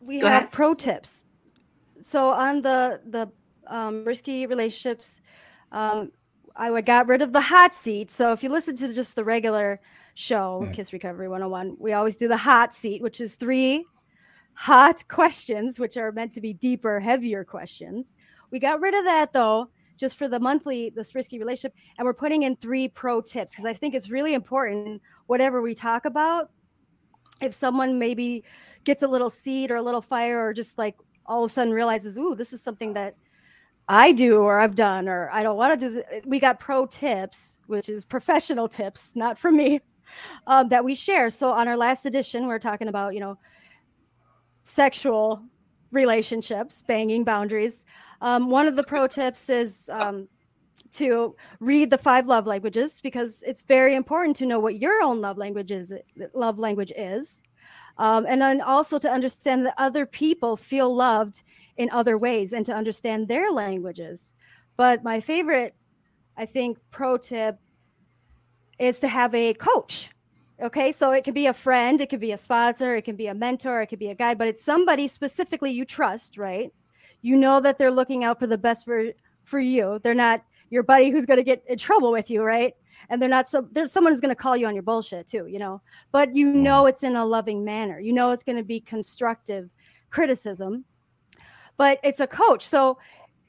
[0.00, 0.52] we Go have ahead.
[0.52, 1.24] pro tips.
[2.00, 3.30] So on the the
[3.66, 5.20] um, risky relationships,
[5.72, 6.12] Um,
[6.54, 8.10] I got rid of the hot seat.
[8.10, 9.80] So if you listen to just the regular
[10.14, 10.72] show, Yeah.
[10.72, 13.84] Kiss Recovery 101, we always do the hot seat, which is three
[14.54, 18.14] hot questions, which are meant to be deeper, heavier questions.
[18.50, 21.74] We got rid of that though, just for the monthly, this risky relationship.
[21.98, 25.74] And we're putting in three pro tips because I think it's really important, whatever we
[25.74, 26.50] talk about.
[27.40, 28.44] If someone maybe
[28.84, 31.72] gets a little seed or a little fire, or just like all of a sudden
[31.72, 33.14] realizes, ooh, this is something that
[33.88, 36.02] I do or I've done, or I don't want to do.
[36.10, 39.80] th- We got pro tips, which is professional tips, not for me,
[40.46, 41.30] um, that we share.
[41.30, 43.38] So on our last edition, we we're talking about, you know,
[44.64, 45.42] sexual
[45.92, 47.84] relationships, banging boundaries.
[48.20, 50.28] Um, one of the pro tips is um,
[50.92, 55.20] to read the five love languages because it's very important to know what your own
[55.20, 55.92] love language is.
[56.34, 57.42] Love language is,
[57.98, 61.42] um, and then also to understand that other people feel loved
[61.76, 64.34] in other ways and to understand their languages.
[64.76, 65.74] But my favorite,
[66.36, 67.58] I think, pro tip
[68.78, 70.10] is to have a coach.
[70.60, 73.26] Okay, so it can be a friend, it could be a sponsor, it can be
[73.26, 76.72] a mentor, it could be a guide, but it's somebody specifically you trust, right?
[77.26, 79.06] You know that they're looking out for the best for
[79.42, 79.98] for you.
[80.02, 82.74] They're not your buddy who's going to get in trouble with you, right?
[83.10, 85.46] And they're not some there's someone who's going to call you on your bullshit too,
[85.46, 85.82] you know.
[86.12, 87.98] But you know it's in a loving manner.
[87.98, 89.68] You know it's going to be constructive
[90.10, 90.84] criticism.
[91.76, 92.66] But it's a coach.
[92.66, 92.98] So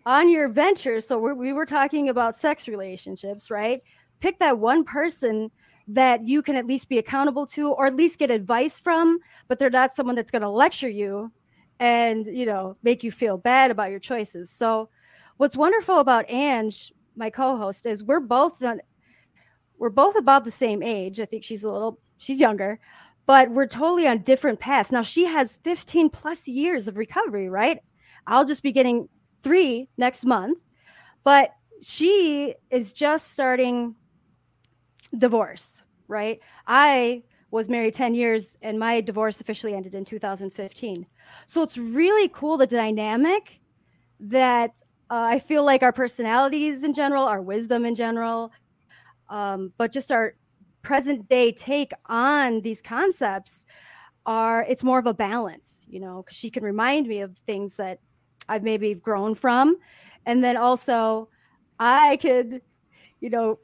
[0.08, 3.82] on your ventures, so we're, we were talking about sex relationships, right?
[4.22, 5.52] Pick that one person
[5.88, 9.60] that you can at least be accountable to or at least get advice from, but
[9.60, 11.32] they're not someone that's going to lecture you
[11.80, 14.50] and, you know, make you feel bad about your choices.
[14.50, 14.90] So
[15.38, 18.64] what's wonderful about Ange, my co-host, is we're both
[19.78, 21.20] we're both about the same age.
[21.20, 22.80] I think she's a little she's younger,
[23.26, 24.92] but we're totally on different paths.
[24.92, 27.80] Now she has 15 plus years of recovery, right?
[28.26, 29.08] I'll just be getting
[29.40, 30.58] 3 next month.
[31.24, 33.96] But she is just starting
[35.18, 36.40] divorce, right?
[36.66, 41.06] I was married 10 years and my divorce officially ended in 2015.
[41.46, 43.60] So it's really cool the dynamic
[44.20, 44.72] that
[45.10, 48.52] uh, I feel like our personalities in general, our wisdom in general,
[49.30, 50.36] um, but just our
[50.82, 53.66] present day take on these concepts
[54.26, 57.78] are it's more of a balance, you know, because she can remind me of things
[57.78, 58.00] that
[58.50, 59.78] I've maybe grown from.
[60.26, 61.30] And then also
[61.80, 62.62] I could,
[63.22, 63.60] you know,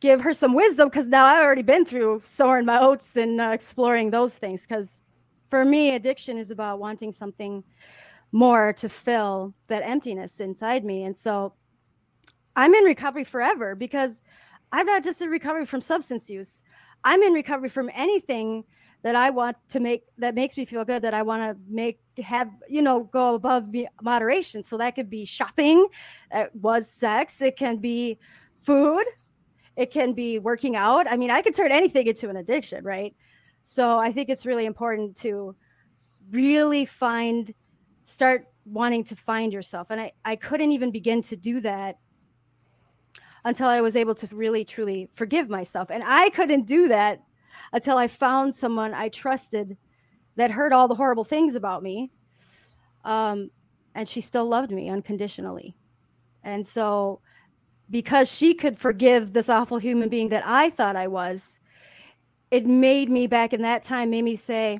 [0.00, 3.50] give her some wisdom because now I've already been through sowing my oats and uh,
[3.52, 4.66] exploring those things.
[4.66, 5.02] Because
[5.52, 7.62] for me, addiction is about wanting something
[8.32, 11.04] more to fill that emptiness inside me.
[11.04, 11.52] And so
[12.56, 14.22] I'm in recovery forever because
[14.72, 16.62] I'm not just in recovery from substance use.
[17.04, 18.64] I'm in recovery from anything
[19.02, 22.00] that I want to make that makes me feel good that I want to make
[22.24, 24.62] have you know go above me- moderation.
[24.62, 25.86] So that could be shopping,
[26.30, 28.18] it was sex, it can be
[28.58, 29.04] food,
[29.76, 31.06] it can be working out.
[31.06, 33.14] I mean, I could turn anything into an addiction, right?
[33.62, 35.54] So I think it's really important to
[36.30, 37.52] really find
[38.02, 39.88] start wanting to find yourself.
[39.90, 41.98] And I, I couldn't even begin to do that
[43.44, 45.90] until I was able to really truly forgive myself.
[45.90, 47.22] And I couldn't do that
[47.72, 49.76] until I found someone I trusted
[50.36, 52.10] that heard all the horrible things about me.
[53.04, 53.50] Um,
[53.94, 55.76] and she still loved me unconditionally.
[56.42, 57.20] And so,
[57.90, 61.60] because she could forgive this awful human being that I thought I was,
[62.52, 64.78] it made me back in that time, made me say,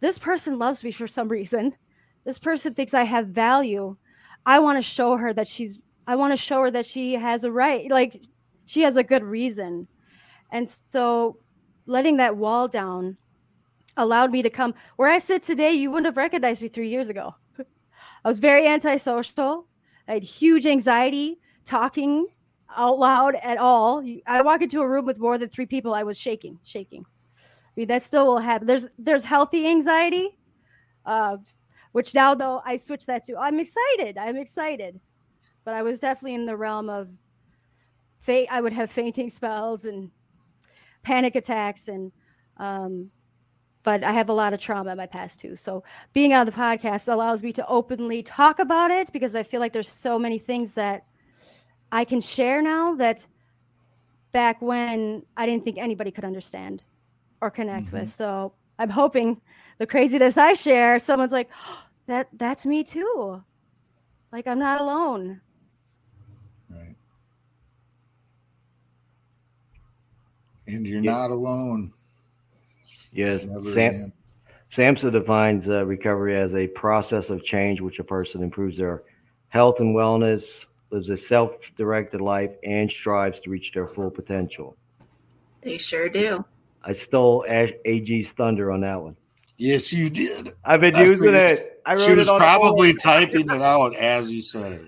[0.00, 1.76] This person loves me for some reason.
[2.24, 3.96] This person thinks I have value.
[4.46, 7.44] I want to show her that she's, I want to show her that she has
[7.44, 8.16] a right, like
[8.64, 9.86] she has a good reason.
[10.50, 11.36] And so,
[11.84, 13.18] letting that wall down
[13.98, 15.72] allowed me to come where I sit today.
[15.72, 17.34] You wouldn't have recognized me three years ago.
[17.58, 19.66] I was very antisocial.
[20.06, 22.28] I had huge anxiety talking
[22.76, 24.04] out loud at all.
[24.26, 27.04] I walk into a room with more than three people, I was shaking, shaking.
[27.36, 28.66] I mean, that still will happen.
[28.66, 30.38] There's there's healthy anxiety,
[31.06, 31.38] uh,
[31.92, 34.18] which now though I switch that to I'm excited.
[34.18, 35.00] I'm excited,
[35.64, 37.08] but I was definitely in the realm of
[38.18, 38.48] fate.
[38.50, 40.10] I would have fainting spells and
[41.02, 42.12] panic attacks and
[42.58, 43.10] um,
[43.84, 45.56] but I have a lot of trauma in my past too.
[45.56, 49.60] So being on the podcast allows me to openly talk about it because I feel
[49.60, 51.06] like there's so many things that
[51.90, 53.26] I can share now that
[54.32, 56.82] back when I didn't think anybody could understand
[57.40, 58.08] or connect with.
[58.08, 59.40] So I'm hoping
[59.78, 61.50] the craziness I share, someone's like,
[62.06, 63.42] that that's me too.
[64.32, 65.40] Like I'm not alone.
[66.70, 66.94] Right.
[70.66, 71.12] And you're Yeah.
[71.12, 71.92] not alone.
[73.12, 74.12] Yes, Never Sam, again.
[74.70, 79.02] SAMHSA defines uh, recovery as a process of change which a person improves their
[79.48, 84.76] health and wellness, lives a self directed life and strives to reach their full potential.
[85.60, 86.44] They sure do.
[86.84, 89.16] I stole AG's thunder on that one.
[89.56, 90.50] Yes, you did.
[90.64, 91.82] I've been I using it.
[91.84, 94.86] I wrote She it was on probably typing it out as you said it,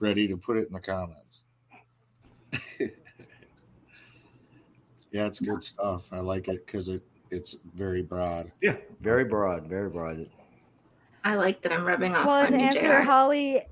[0.00, 1.44] ready to put it in the comments.
[5.10, 6.12] yeah, it's good stuff.
[6.12, 8.50] I like it because it it's very broad.
[8.60, 10.28] Yeah, very broad, very broad.
[11.24, 13.02] I like that I'm rubbing off well on to you, answer JR.
[13.02, 13.62] holly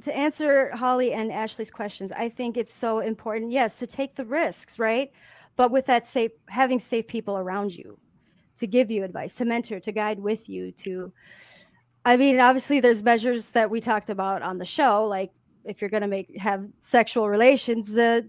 [0.00, 4.24] to answer holly and ashley's questions i think it's so important yes to take the
[4.24, 5.12] risks right?
[5.56, 7.98] But with that safe having safe people around you
[8.56, 11.12] to give you advice to mentor to guide with you to
[12.04, 15.32] i mean obviously there's measures that we talked about on the show like
[15.64, 18.20] if you're going to make have sexual relations uh,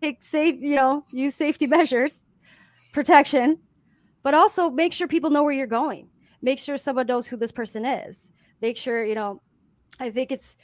[0.00, 2.24] take safe you know use safety measures
[2.92, 3.58] protection
[4.22, 6.08] but also make sure people know where you're going.
[6.42, 8.30] Make sure someone knows who this person is.
[8.60, 9.40] Make sure you know
[10.00, 10.56] i think it's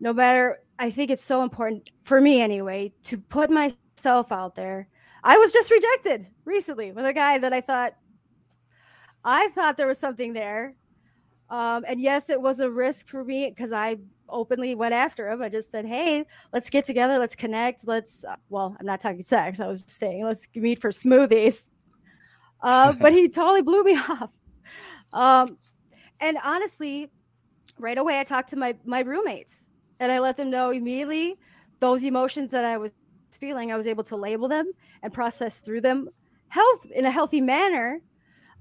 [0.00, 4.88] no matter i think it's so important for me anyway to put myself out there.
[5.22, 7.94] I was just rejected recently with a guy that i thought
[9.24, 10.74] i thought there was something there.
[11.50, 13.96] Um, and yes it was a risk for me because i
[14.28, 15.42] openly went after him.
[15.42, 19.22] I just said hey let's get together let's connect let's uh, well i'm not talking
[19.22, 21.66] sex i was just saying let's meet for smoothies.
[22.62, 24.30] Uh, but he totally blew me off.
[25.12, 25.58] Um,
[26.20, 27.10] and honestly,
[27.78, 29.69] right away I talked to my my roommates
[30.00, 31.38] and I let them know immediately
[31.78, 32.90] those emotions that I was
[33.38, 33.70] feeling.
[33.70, 36.08] I was able to label them and process through them
[36.48, 38.00] health in a healthy manner.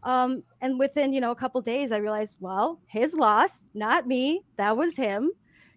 [0.04, 4.43] Um, and within you know a couple days, I realized, well, his loss, not me.
[4.58, 5.32] That was him.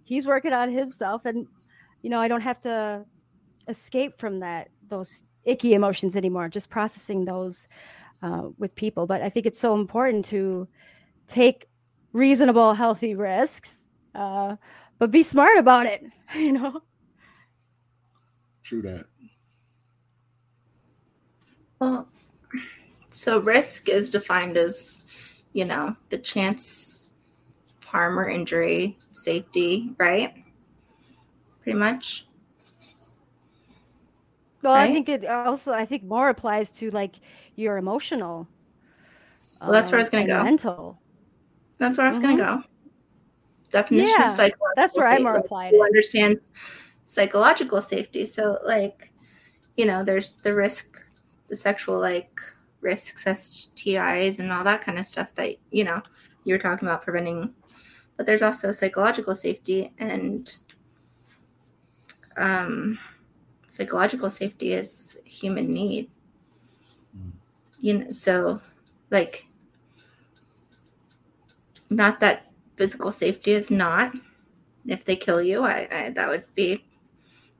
[0.04, 1.46] He's working on himself, and
[2.02, 3.04] you know I don't have to
[3.68, 6.48] escape from that those icky emotions anymore.
[6.48, 7.66] Just processing those
[8.22, 9.06] uh, with people.
[9.06, 10.68] But I think it's so important to
[11.26, 11.66] take
[12.12, 14.56] reasonable, healthy risks, uh,
[15.02, 16.04] but be smart about it.
[16.36, 16.80] You know.
[18.62, 19.04] True that.
[21.78, 22.08] Well,
[23.10, 25.04] so risk is defined as,
[25.52, 27.10] you know, the chance
[27.84, 30.32] harm or injury, safety, right?
[31.62, 32.26] Pretty much.
[34.62, 35.72] Well, I think it also.
[35.72, 37.16] I think more applies to like
[37.56, 38.46] your emotional.
[39.60, 40.44] Well, that's where I was um, gonna go.
[40.44, 40.98] Mental.
[41.78, 42.62] That's where I was going to go.
[43.72, 45.86] Definition Yeah, of psychological that's where i'm more Like, applied Who it.
[45.86, 46.42] understands
[47.04, 48.24] psychological safety?
[48.26, 49.10] So, like,
[49.76, 51.02] you know, there's the risk,
[51.48, 52.40] the sexual like
[52.80, 56.02] risks, STIs, and all that kind of stuff that you know
[56.44, 57.54] you're talking about preventing.
[58.16, 60.54] But there's also psychological safety, and
[62.36, 62.98] um,
[63.68, 66.10] psychological safety is human need.
[67.16, 67.32] Mm.
[67.80, 68.60] You know, so
[69.10, 69.46] like
[71.90, 74.14] not that physical safety is not
[74.86, 76.84] if they kill you I, I that would be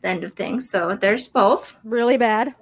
[0.02, 2.54] the end of things so there's both Really bad.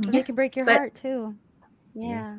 [0.00, 1.34] Yeah, They can break your but- heart too.
[1.94, 2.36] Yeah.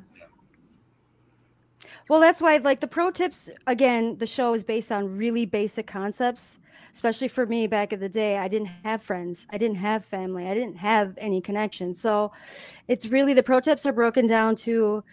[2.09, 5.85] Well, that's why, like, the pro tips again, the show is based on really basic
[5.85, 6.57] concepts.
[6.91, 10.47] Especially for me back in the day, I didn't have friends, I didn't have family,
[10.47, 11.93] I didn't have any connection.
[11.93, 12.31] So
[12.87, 15.03] it's really the pro tips are broken down to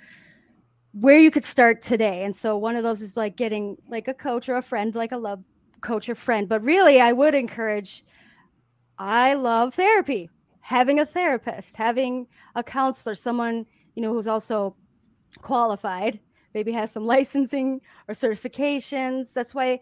[1.01, 2.23] where you could start today.
[2.23, 5.13] And so one of those is like getting like a coach or a friend, like
[5.13, 5.43] a love
[5.83, 6.49] coach or friend.
[6.49, 8.03] But really, I would encourage,
[8.99, 10.31] I love therapy,
[10.61, 14.75] having a therapist, having a counselor, someone, you know, who's also
[15.43, 16.19] qualified,
[16.55, 19.35] maybe has some licensing or certifications.
[19.35, 19.81] That's why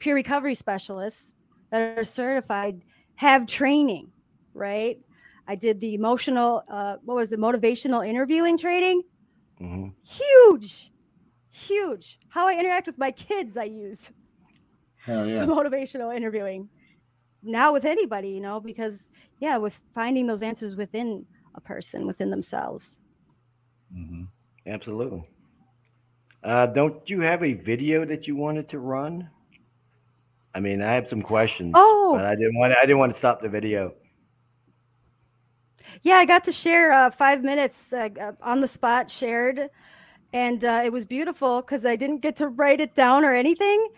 [0.00, 2.82] peer recovery specialists that are certified
[3.14, 4.10] have training,
[4.52, 4.98] right?
[5.46, 9.04] I did the emotional, uh, what was it, motivational interviewing training.
[9.60, 9.94] Mhm.
[10.02, 10.92] Huge,
[11.50, 12.18] huge.
[12.28, 14.12] How I interact with my kids, I use
[15.04, 15.46] Hell yeah.
[15.46, 16.68] motivational interviewing
[17.42, 19.08] now with anybody, you know, because
[19.40, 23.00] yeah, with finding those answers within a person, within themselves.
[23.92, 24.24] hmm
[24.66, 25.22] Absolutely.
[26.42, 29.28] Uh, don't you have a video that you wanted to run?
[30.54, 32.72] I mean, I have some questions, Oh, but I didn't want.
[32.72, 33.94] I didn't want to stop the video.
[36.02, 39.68] Yeah, I got to share uh, five minutes uh, on the spot shared,
[40.32, 43.88] and uh, it was beautiful because I didn't get to write it down or anything.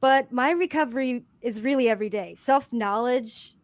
[0.00, 2.34] But my recovery is really every day.
[2.34, 3.54] Self knowledge,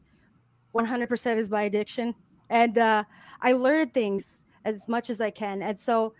[0.74, 2.14] 100% is my addiction,
[2.48, 3.04] and uh,
[3.42, 5.62] I learn things as much as I can.
[5.62, 6.14] And so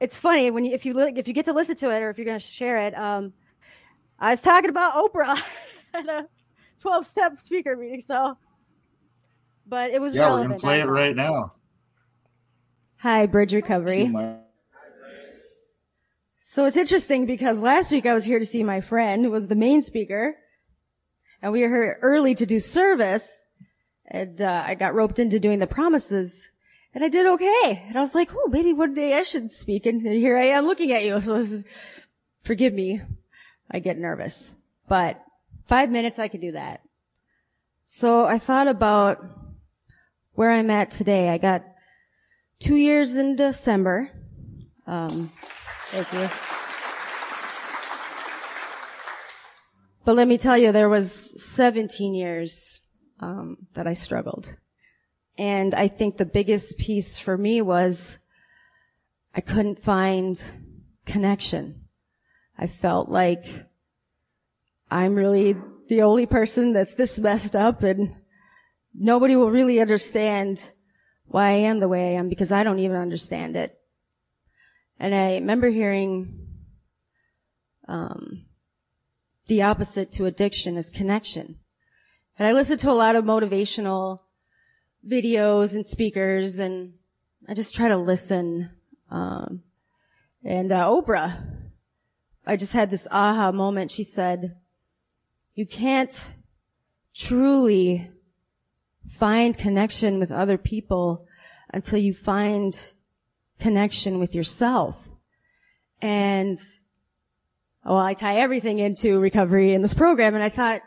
[0.00, 2.18] it's funny when you if you if you get to listen to it or if
[2.18, 2.96] you're going to share it.
[2.96, 3.32] Um,
[4.18, 5.40] I was talking about Oprah
[5.94, 6.28] at a
[6.80, 8.36] 12 step speaker meeting, so.
[9.70, 11.50] But it was Yeah, we're gonna play it right now.
[12.96, 14.12] Hi, Bridge Recovery.
[16.40, 19.46] So it's interesting because last week I was here to see my friend who was
[19.46, 20.34] the main speaker
[21.40, 23.30] and we were here early to do service
[24.06, 26.50] and uh, I got roped into doing the promises
[26.92, 27.84] and I did okay.
[27.86, 30.66] And I was like, oh, maybe one day I should speak and here I am
[30.66, 31.20] looking at you.
[31.24, 31.64] So this is,
[32.42, 33.00] forgive me.
[33.70, 34.56] I get nervous,
[34.88, 35.22] but
[35.68, 36.80] five minutes I could do that.
[37.84, 39.39] So I thought about
[40.34, 41.28] where I'm at today.
[41.28, 41.64] I got
[42.58, 44.10] two years in December.
[44.86, 45.32] Um,
[45.90, 46.28] thank you.
[50.04, 52.80] But let me tell you, there was 17 years
[53.20, 54.54] um, that I struggled.
[55.36, 58.18] And I think the biggest piece for me was
[59.34, 60.40] I couldn't find
[61.06, 61.84] connection.
[62.58, 63.44] I felt like
[64.90, 65.56] I'm really
[65.88, 68.14] the only person that's this messed up and
[68.94, 70.60] nobody will really understand
[71.26, 73.78] why I am the way I am because I don't even understand it.
[74.98, 76.48] And I remember hearing
[77.88, 78.46] um,
[79.46, 81.56] the opposite to addiction is connection.
[82.38, 84.20] And I listened to a lot of motivational
[85.06, 86.94] videos and speakers and
[87.48, 88.70] I just try to listen.
[89.10, 89.62] Um,
[90.44, 91.36] and uh, Oprah,
[92.46, 93.90] I just had this aha moment.
[93.90, 94.56] She said,
[95.54, 96.14] you can't
[97.14, 98.10] truly
[99.18, 101.26] find connection with other people
[101.72, 102.78] until you find
[103.58, 104.96] connection with yourself.
[106.00, 106.58] And
[107.84, 110.82] well, I tie everything into recovery in this program and I thought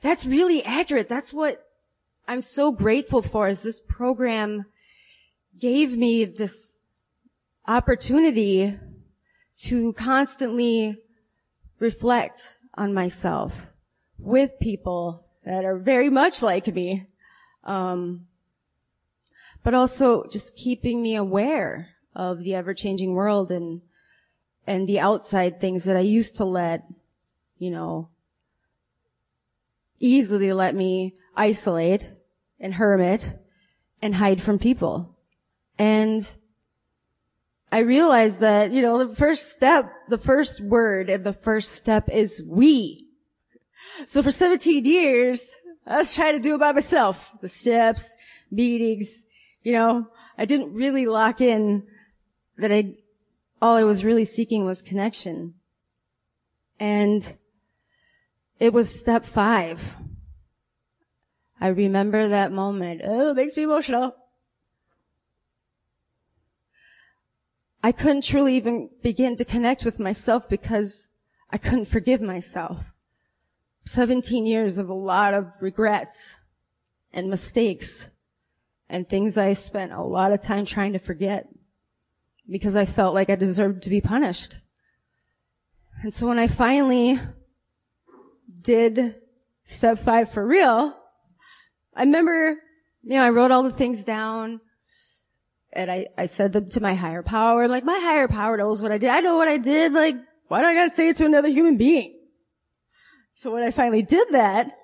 [0.00, 1.08] that's really accurate.
[1.08, 1.64] That's what
[2.26, 4.64] I'm so grateful for is this program
[5.58, 6.74] gave me this
[7.66, 8.78] opportunity
[9.64, 10.98] to constantly
[11.78, 13.52] reflect on myself
[14.18, 17.06] with people that are very much like me.
[17.64, 18.26] Um,
[19.62, 23.80] but also just keeping me aware of the ever-changing world and
[24.66, 26.84] and the outside things that I used to let,
[27.58, 28.08] you know,
[30.00, 32.10] easily let me isolate
[32.58, 33.38] and hermit
[34.00, 35.16] and hide from people.
[35.78, 36.26] And
[37.70, 42.08] I realized that, you know, the first step, the first word and the first step
[42.08, 43.08] is we.
[44.06, 45.42] So for 17 years,
[45.86, 47.28] I was trying to do it by myself.
[47.40, 48.16] The steps,
[48.50, 49.24] meetings,
[49.62, 50.06] you know,
[50.38, 51.86] I didn't really lock in
[52.56, 52.94] that I,
[53.60, 55.54] all I was really seeking was connection.
[56.80, 57.34] And
[58.58, 59.94] it was step five.
[61.60, 63.02] I remember that moment.
[63.04, 64.14] Oh, it makes me emotional.
[67.82, 71.06] I couldn't truly even begin to connect with myself because
[71.50, 72.93] I couldn't forgive myself.
[73.86, 76.36] 17 years of a lot of regrets
[77.12, 78.08] and mistakes
[78.88, 81.48] and things I spent a lot of time trying to forget
[82.48, 84.56] because I felt like I deserved to be punished.
[86.02, 87.18] And so when I finally
[88.60, 89.16] did
[89.64, 90.96] step five for real,
[91.94, 92.56] I remember,
[93.02, 94.60] you know, I wrote all the things down
[95.72, 97.68] and I, I said them to my higher power.
[97.68, 99.10] Like my higher power knows what I did.
[99.10, 99.92] I know what I did.
[99.92, 100.16] Like,
[100.48, 102.18] why do I gotta say it to another human being?
[103.34, 104.78] So when I finally did that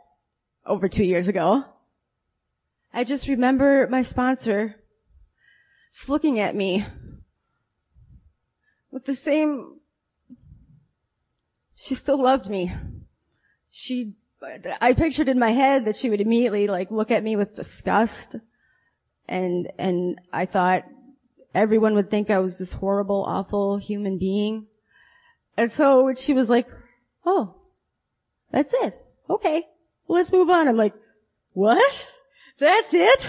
[0.66, 1.64] over two years ago,
[2.92, 4.74] I just remember my sponsor
[5.92, 6.86] just looking at me
[8.90, 9.78] with the same,
[11.74, 12.72] she still loved me.
[13.70, 14.14] She,
[14.80, 18.36] I pictured in my head that she would immediately like look at me with disgust
[19.28, 20.84] and, and I thought
[21.54, 24.66] everyone would think I was this horrible, awful human being.
[25.56, 26.66] And so she was like,
[27.24, 27.59] oh,
[28.50, 29.04] that's it.
[29.28, 29.64] Okay.
[30.06, 30.68] Well, let's move on.
[30.68, 30.94] I'm like,
[31.52, 32.08] what?
[32.58, 33.26] That's it?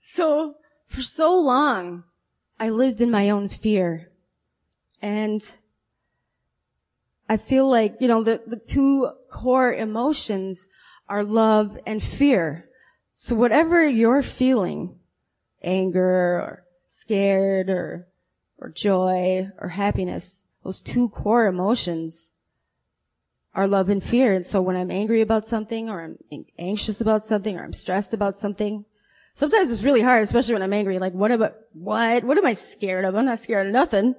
[0.00, 0.54] So
[0.86, 2.04] for so long,
[2.58, 4.10] I lived in my own fear.
[5.02, 5.42] And
[7.28, 10.68] I feel like, you know, the, the two core emotions
[11.08, 12.68] are love and fear.
[13.12, 14.98] So whatever you're feeling,
[15.62, 18.08] anger or scared or,
[18.58, 22.30] or joy or happiness, those two core emotions
[23.56, 24.34] are love and fear.
[24.34, 28.12] And so when I'm angry about something or I'm anxious about something or I'm stressed
[28.12, 28.84] about something,
[29.32, 30.98] sometimes it's really hard, especially when I'm angry.
[30.98, 33.14] Like, what about, what, what am I scared of?
[33.14, 34.14] I'm not scared of nothing.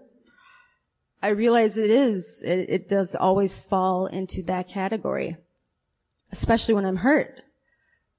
[1.22, 5.38] I realize it is, it, it does always fall into that category,
[6.32, 7.40] especially when I'm hurt.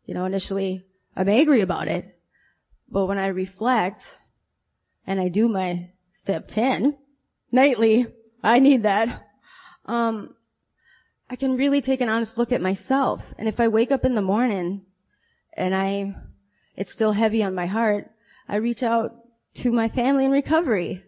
[0.07, 2.17] You know, initially I'm angry about it,
[2.89, 4.21] but when I reflect
[5.05, 6.97] and I do my step 10
[7.51, 8.07] nightly,
[8.43, 9.27] I need that.
[9.85, 10.35] Um,
[11.31, 13.35] I can really take an honest look at myself.
[13.37, 14.83] And if I wake up in the morning
[15.53, 16.15] and I,
[16.75, 18.11] it's still heavy on my heart,
[18.49, 19.15] I reach out
[19.55, 21.05] to my family in recovery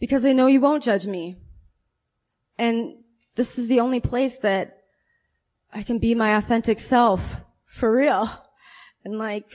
[0.00, 1.36] because I know you won't judge me.
[2.58, 3.04] And
[3.36, 4.82] this is the only place that
[5.72, 7.22] I can be my authentic self
[7.66, 8.28] for real
[9.04, 9.52] and like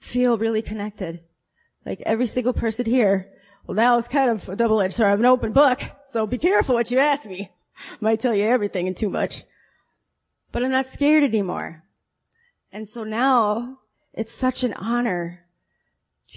[0.00, 1.20] feel really connected.
[1.84, 3.30] Like every single person here.
[3.66, 5.10] Well, now it's kind of a double-edged sword.
[5.10, 7.50] I'm an open book, so be careful what you ask me.
[8.00, 9.44] Might tell you everything and too much.
[10.52, 11.82] But I'm not scared anymore.
[12.72, 13.78] And so now
[14.12, 15.44] it's such an honor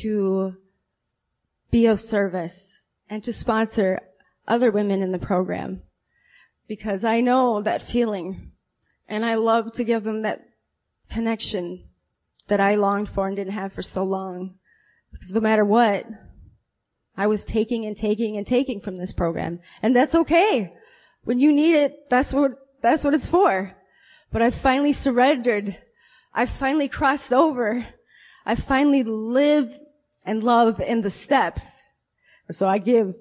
[0.02, 0.56] to
[1.72, 2.80] be of service
[3.10, 4.00] and to sponsor
[4.48, 5.82] other women in the program
[6.68, 8.52] because I know that feeling
[9.08, 10.46] and I love to give them that
[11.10, 11.86] connection
[12.48, 14.56] that I longed for and didn't have for so long.
[15.12, 16.06] Because no matter what,
[17.18, 19.60] I was taking and taking and taking from this program.
[19.82, 20.72] And that's okay.
[21.30, 23.72] When you need it, that's what, that's what it's for.
[24.32, 25.78] But I finally surrendered.
[26.34, 27.86] I finally crossed over.
[28.48, 29.72] I finally live
[30.26, 31.78] and love in the steps.
[32.50, 33.14] So I give,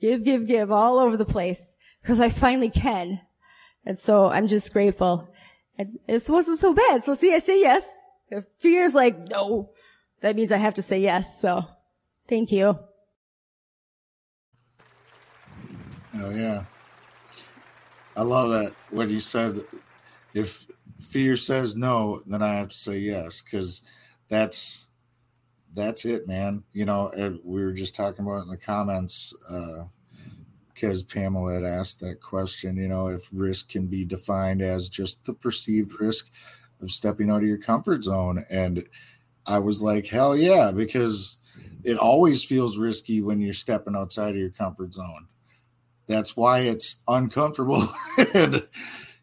[0.00, 3.20] give, give, give all over the place because I finally can.
[3.84, 5.28] And so I'm just grateful.
[5.76, 7.02] And it wasn't so bad.
[7.02, 7.84] So see, I say yes.
[8.28, 9.70] If fear's like, no,
[10.20, 11.40] that means I have to say yes.
[11.40, 11.64] So
[12.28, 12.78] thank you.
[16.14, 16.62] Oh yeah.
[18.16, 19.60] I love that what you said.
[20.34, 20.66] If
[21.00, 23.82] fear says no, then I have to say yes because
[24.28, 24.88] that's
[25.74, 26.64] that's it, man.
[26.72, 27.12] You know,
[27.44, 29.34] we were just talking about in the comments
[30.74, 32.76] because uh, Pamela had asked that question.
[32.76, 36.30] You know, if risk can be defined as just the perceived risk
[36.82, 38.84] of stepping out of your comfort zone, and
[39.46, 41.36] I was like, hell yeah, because
[41.84, 45.28] it always feels risky when you're stepping outside of your comfort zone.
[46.10, 47.86] That's why it's uncomfortable,
[48.34, 48.66] and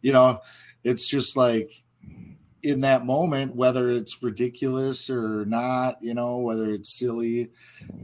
[0.02, 0.40] you know,
[0.84, 1.72] it's just like
[2.64, 7.50] in that moment, whether it's ridiculous or not, you know, whether it's silly,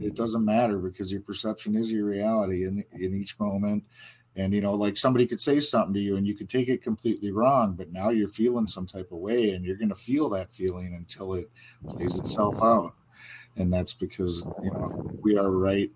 [0.00, 3.84] it doesn't matter because your perception is your reality in, in each moment.
[4.36, 6.82] And, you know, like somebody could say something to you and you could take it
[6.82, 10.28] completely wrong, but now you're feeling some type of way and you're going to feel
[10.30, 11.50] that feeling until it
[11.86, 12.92] plays itself out.
[13.56, 15.90] And that's because, you know, we are right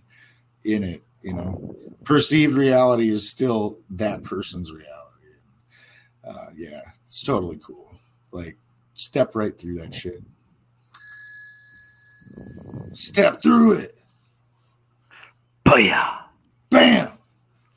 [0.64, 1.02] in it.
[1.22, 4.88] You know, perceived reality is still that person's reality.
[6.24, 7.94] Uh, yeah, it's totally cool.
[8.32, 8.56] Like,
[8.94, 10.22] step right through that shit.
[12.92, 13.94] Step through it.
[15.64, 16.18] Booyah.
[16.70, 17.10] Bam.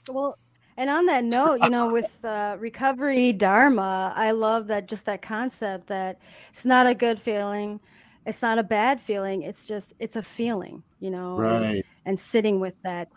[0.09, 0.37] Well,
[0.77, 5.21] and on that note, you know, with uh, recovery dharma, I love that just that
[5.21, 6.19] concept that
[6.49, 7.79] it's not a good feeling,
[8.25, 9.43] it's not a bad feeling.
[9.43, 11.61] It's just it's a feeling, you know, right.
[11.61, 13.11] and, and sitting with that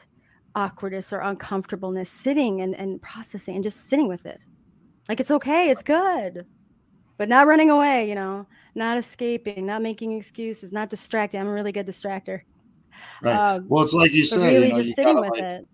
[0.55, 4.43] awkwardness or uncomfortableness, sitting and, and processing and just sitting with it.
[5.09, 6.47] Like it's okay, it's good
[7.17, 11.41] but not running away, you know, not escaping, not making excuses, not distracting.
[11.41, 12.43] I'm a really good distractor.
[13.23, 13.35] Right.
[13.35, 15.69] Um, well, it's like you said, really you know, just sitting gotta, with like, it.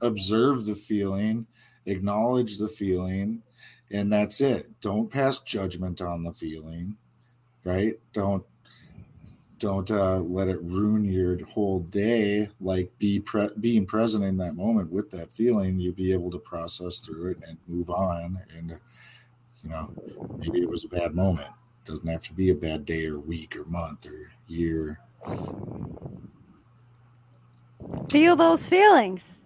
[0.00, 1.46] observe the feeling,
[1.86, 3.42] acknowledge the feeling,
[3.92, 4.68] and that's it.
[4.80, 6.96] Don't pass judgment on the feeling,
[7.64, 7.94] right?
[8.12, 8.44] Don't
[9.62, 12.48] don't uh, let it ruin your whole day.
[12.60, 16.38] Like be pre- being present in that moment with that feeling, you'll be able to
[16.38, 18.78] process through it and move on and
[19.62, 19.94] you know,
[20.38, 21.48] maybe it was a bad moment.
[21.48, 24.98] It doesn't have to be a bad day or week or month or year.
[28.10, 29.38] Feel those feelings.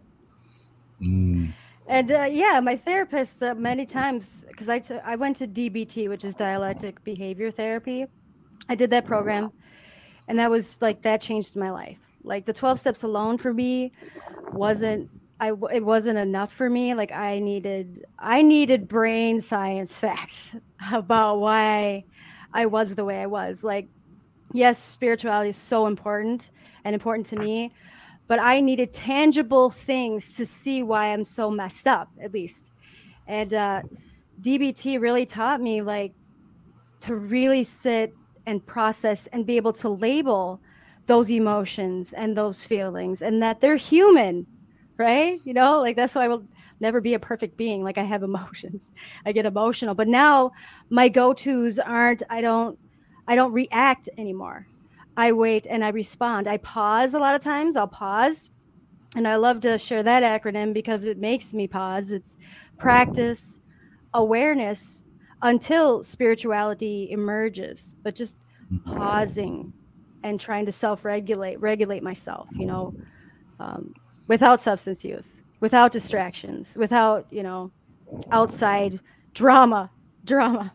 [1.03, 1.53] Mm.
[1.89, 6.09] And uh, yeah, my therapist uh, many times because I, t- I went to DBT,
[6.09, 8.07] which is dialectic behavior therapy.
[8.69, 9.53] I did that program,
[10.29, 11.99] and that was like that changed my life.
[12.23, 13.93] Like the twelve steps alone for me
[14.53, 16.95] wasn't I it wasn't enough for me.
[16.95, 20.57] Like I needed I needed brain science facts
[20.93, 22.05] about why
[22.53, 23.63] I was the way I was.
[23.63, 23.89] Like
[24.53, 26.51] yes, spirituality is so important
[26.85, 27.73] and important to me,
[28.27, 32.71] but I needed tangible things to see why I'm so messed up at least.
[33.27, 33.83] And uh
[34.41, 36.13] DBT really taught me like
[37.01, 38.15] to really sit
[38.47, 40.61] and process and be able to label
[41.07, 44.47] those emotions and those feelings and that they're human
[44.99, 45.41] right?
[45.45, 46.45] You know, like that's why I will
[46.81, 47.83] never be a perfect being.
[47.83, 48.93] Like I have emotions,
[49.25, 50.53] I get emotional, but now
[50.91, 52.23] my go tos aren't.
[52.31, 52.79] I don't.
[53.29, 54.69] I don't react anymore.
[55.17, 56.47] I wait and I respond.
[56.47, 57.75] I pause a lot of times.
[57.75, 58.53] I'll pause.
[59.17, 62.13] And I love to share that acronym because it makes me pause.
[62.13, 62.37] It's
[62.79, 63.59] practice
[64.15, 65.06] awareness
[65.43, 68.39] until spirituality emerges, but just
[68.85, 69.73] pausing
[70.23, 72.95] and trying to self regulate, regulate myself, you know,
[73.61, 73.95] um,
[74.29, 77.71] without substance use, without distractions, without, you know,
[78.31, 79.01] outside
[79.35, 79.91] drama,
[80.25, 80.73] drama.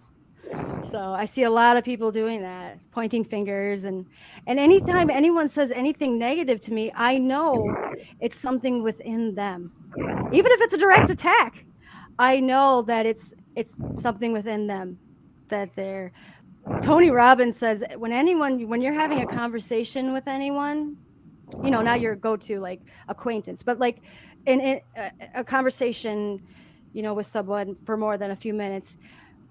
[0.83, 4.05] So I see a lot of people doing that, pointing fingers and
[4.47, 7.73] and anytime anyone says anything negative to me, I know
[8.19, 9.71] it's something within them.
[10.33, 11.63] Even if it's a direct attack,
[12.19, 14.97] I know that it's it's something within them
[15.47, 16.11] that they're
[16.81, 20.95] Tony Robbins says when anyone when you're having a conversation with anyone,
[21.63, 24.01] you know, not your go-to like acquaintance, but like
[24.45, 26.41] in, in a, a conversation,
[26.93, 28.97] you know, with someone for more than a few minutes,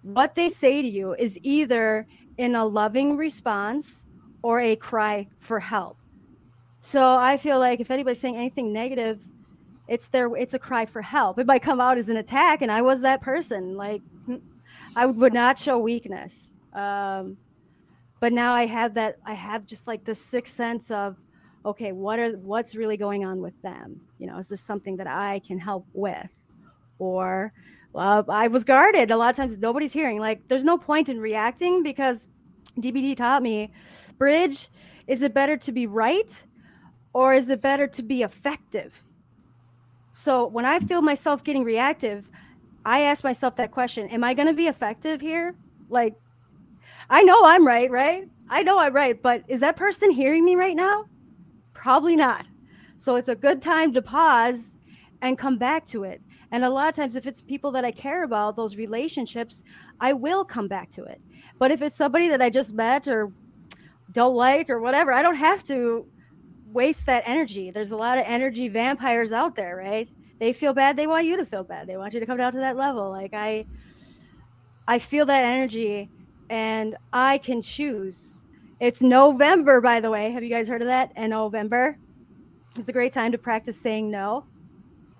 [0.03, 2.07] what they say to you is either
[2.39, 4.07] in a loving response
[4.43, 5.99] or a cry for help.
[6.81, 9.21] So I feel like if anybody's saying anything negative,
[9.91, 11.39] it's their it's a cry for help.
[11.39, 13.77] It might come out as an attack, and I was that person.
[13.77, 14.01] Like
[14.97, 16.55] I would not show weakness.
[16.73, 17.37] Um,
[18.21, 19.17] but now I have that.
[19.27, 21.17] I have just like the sixth sense of,
[21.67, 24.01] okay, what are what's really going on with them?
[24.19, 26.31] You know, is this something that I can help with,
[27.01, 27.53] or
[27.93, 29.11] well, I was guarded.
[29.11, 30.21] A lot of times nobody's hearing.
[30.21, 32.29] Like, there's no point in reacting because
[32.79, 33.73] DBT taught me,
[34.19, 34.69] Bridge,
[35.09, 36.47] is it better to be right
[37.13, 39.03] or is it better to be effective?
[40.13, 42.31] So when I feel myself getting reactive,
[42.85, 45.55] I ask myself that question Am I going to be effective here?
[45.89, 46.15] Like,
[47.09, 48.29] I know I'm right, right?
[48.49, 51.07] I know I'm right, but is that person hearing me right now?
[51.73, 52.47] Probably not.
[52.97, 54.77] So it's a good time to pause
[55.23, 56.21] and come back to it.
[56.53, 59.63] And a lot of times, if it's people that I care about, those relationships,
[60.01, 61.21] I will come back to it.
[61.59, 63.33] But if it's somebody that I just met or
[64.13, 66.07] don't like or whatever, I don't have to
[66.73, 67.71] waste that energy.
[67.71, 70.09] There's a lot of energy vampires out there, right?
[70.39, 70.97] They feel bad.
[70.97, 71.87] They want you to feel bad.
[71.87, 73.11] They want you to come down to that level.
[73.11, 73.65] Like I,
[74.89, 76.11] I feel that energy,
[76.49, 78.45] and I can choose.
[78.81, 80.31] It's November, by the way.
[80.31, 81.13] Have you guys heard of that?
[81.15, 81.99] And November,
[82.77, 84.47] it's a great time to practice saying no.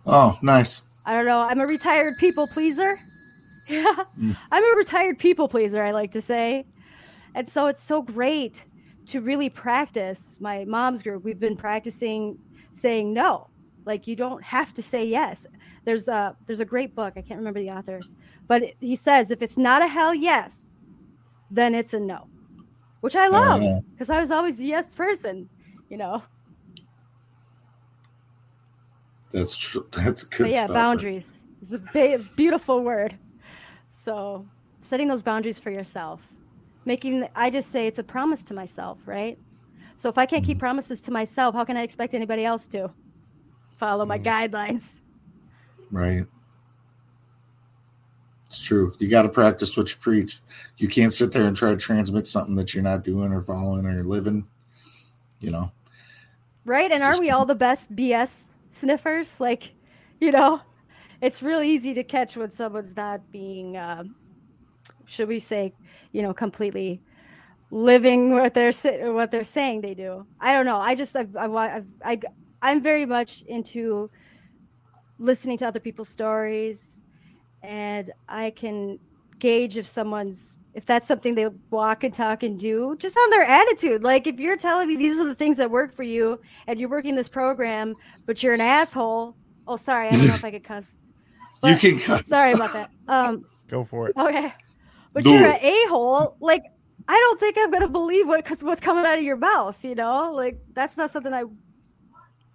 [0.07, 0.83] Oh, nice.
[1.05, 1.41] I don't know.
[1.41, 2.99] I'm a retired people pleaser.
[3.69, 3.95] Yeah.
[4.21, 4.37] Mm.
[4.51, 6.67] I'm a retired people pleaser, I like to say.
[7.35, 8.67] And so it's so great
[9.11, 10.39] to really practice.
[10.41, 12.39] My mom's group, we've been practicing
[12.73, 13.49] saying no.
[13.85, 15.47] Like you don't have to say yes.
[15.85, 17.15] There's a there's a great book.
[17.17, 17.99] I can't remember the author,
[18.47, 20.71] but he says if it's not a hell yes,
[21.51, 22.29] then it's a no,
[23.01, 25.49] which I love because uh, I was always a yes person,
[25.89, 26.23] you know.
[29.33, 29.87] That's true.
[29.93, 30.45] That's good.
[30.45, 30.75] But yeah, stuff.
[30.75, 31.47] boundaries.
[31.61, 33.17] It's a beautiful word.
[33.91, 34.47] So
[34.81, 36.21] setting those boundaries for yourself,
[36.85, 39.39] making I just say it's a promise to myself, right?
[39.95, 40.61] So if I can't keep mm-hmm.
[40.61, 42.91] promises to myself, how can I expect anybody else to
[43.77, 44.25] follow my mm.
[44.25, 45.01] guidelines?
[45.91, 46.25] Right.
[48.47, 48.93] It's true.
[48.99, 50.41] You got to practice what you preach.
[50.77, 53.87] You can't sit there and try to transmit something that you're not doing or following
[53.87, 54.49] or living.
[55.41, 55.71] You know.
[56.65, 56.91] Right.
[56.91, 59.39] And are we all the best BS sniffers.
[59.41, 59.73] Like,
[60.21, 60.61] you know,
[61.21, 64.05] it's really easy to catch when someone's not being, uh,
[65.11, 65.73] should we say,
[66.13, 67.03] you know, completely
[67.71, 68.73] living what they're
[69.13, 70.27] what they're saying they do.
[70.41, 70.79] I don't know.
[70.79, 72.21] I just I I I
[72.63, 74.11] I'm very much into
[75.19, 77.03] listening to other people's stories,
[77.63, 78.99] and I can
[79.39, 83.43] gauge if someone's if that's something they walk and talk and do just on their
[83.43, 84.05] attitude.
[84.05, 86.89] Like if you're telling me these are the things that work for you and you're
[86.89, 87.97] working this program
[88.27, 89.35] but you're an asshole
[89.67, 90.97] oh sorry i don't know if i could cuss.
[91.65, 92.27] You can cuss.
[92.27, 92.91] sorry about that.
[93.09, 94.17] Um go for it.
[94.17, 94.55] okay
[95.13, 96.65] but do you're an a-hole like
[97.09, 99.95] i don't think i'm gonna believe what cause what's coming out of your mouth you
[99.95, 100.33] know?
[100.33, 101.45] Like that's not something i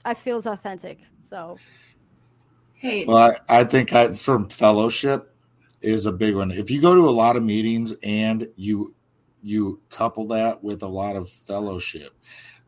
[0.03, 1.57] i feel is authentic so.
[2.75, 3.05] Hey.
[3.05, 3.17] Well
[3.49, 5.35] i, I think i from fellowship
[5.85, 6.51] is a big one.
[6.51, 8.93] If you go to a lot of meetings and you
[9.43, 12.13] you couple that with a lot of fellowship,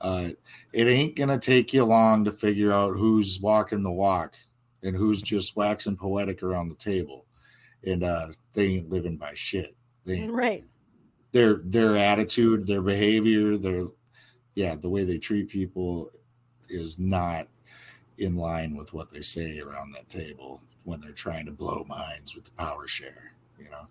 [0.02, 0.30] uh,
[0.74, 4.36] it ain't gonna take you long to figure out who's walking the walk
[4.84, 7.26] and who's just waxing poetic around the table,
[7.84, 9.76] and uh, they ain't living by shit.
[10.08, 10.64] They right.
[11.34, 13.84] Their their attitude, their behavior, their
[14.56, 16.10] yeah, the way they treat people
[16.70, 17.48] is not
[18.18, 22.34] in line with what they say around that table when they're trying to blow minds
[22.34, 23.86] with the power share, you know.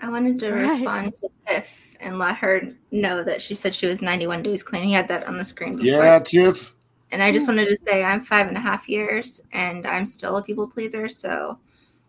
[0.00, 0.70] I wanted to right.
[0.70, 1.68] respond to Tiff
[2.00, 4.84] and let her know that she said she was 91 days clean.
[4.84, 5.76] He had that on the screen.
[5.76, 5.86] Before.
[5.86, 6.74] Yeah, Tiff.
[7.12, 10.36] And I just wanted to say I'm five and a half years and I'm still
[10.36, 11.08] a people pleaser.
[11.08, 11.58] So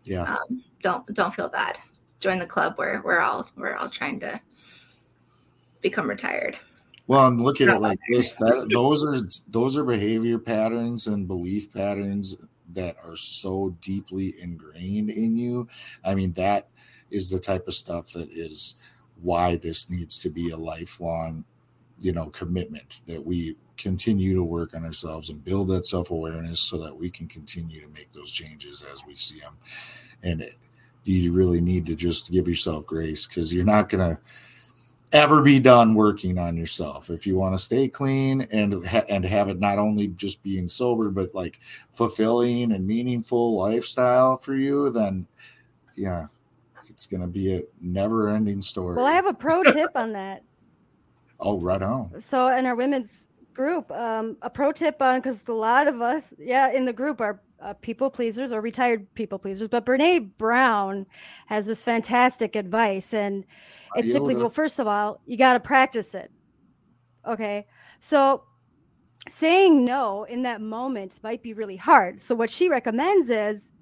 [0.02, 1.78] yeah, um, don't don't feel bad.
[2.24, 4.40] Join the club where we're all we're all trying to
[5.82, 6.56] become retired.
[7.06, 9.16] Well, I'm looking at like this: that those are
[9.50, 12.38] those are behavior patterns and belief patterns
[12.72, 15.68] that are so deeply ingrained in you.
[16.02, 16.68] I mean, that
[17.10, 18.76] is the type of stuff that is
[19.20, 21.44] why this needs to be a lifelong,
[21.98, 26.60] you know, commitment that we continue to work on ourselves and build that self awareness
[26.60, 29.58] so that we can continue to make those changes as we see them.
[30.22, 30.56] And it,
[31.04, 34.18] you really need to just give yourself grace because you're not gonna
[35.12, 37.08] ever be done working on yourself.
[37.10, 40.66] If you want to stay clean and ha- and have it not only just being
[40.66, 41.60] sober but like
[41.92, 45.28] fulfilling and meaningful lifestyle for you then
[45.94, 46.26] yeah
[46.94, 48.96] it's going to be a never ending story.
[48.96, 50.42] Well, I have a pro tip on that.
[51.40, 52.20] oh right on.
[52.20, 56.32] So in our women's group, um, a pro tip on because a lot of us,
[56.38, 59.68] yeah, in the group are uh, people pleasers or retired people pleasers.
[59.68, 61.06] But Brene Brown
[61.46, 63.44] has this fantastic advice, and
[63.96, 66.30] it's simply well, first of all, you got to practice it.
[67.26, 67.66] Okay,
[68.00, 68.44] so
[69.28, 72.20] saying no in that moment might be really hard.
[72.22, 73.72] So what she recommends is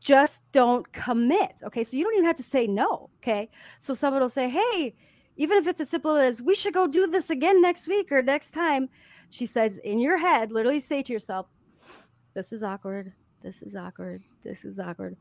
[0.00, 1.60] just don't commit.
[1.64, 3.10] Okay, so you don't even have to say no.
[3.20, 4.94] Okay, so someone will say, "Hey."
[5.36, 8.20] even if it's as simple as we should go do this again next week or
[8.20, 8.90] next time
[9.30, 11.46] she says in your head literally say to yourself
[12.34, 13.12] this is awkward.
[13.42, 14.22] This is awkward.
[14.42, 15.16] This is awkward.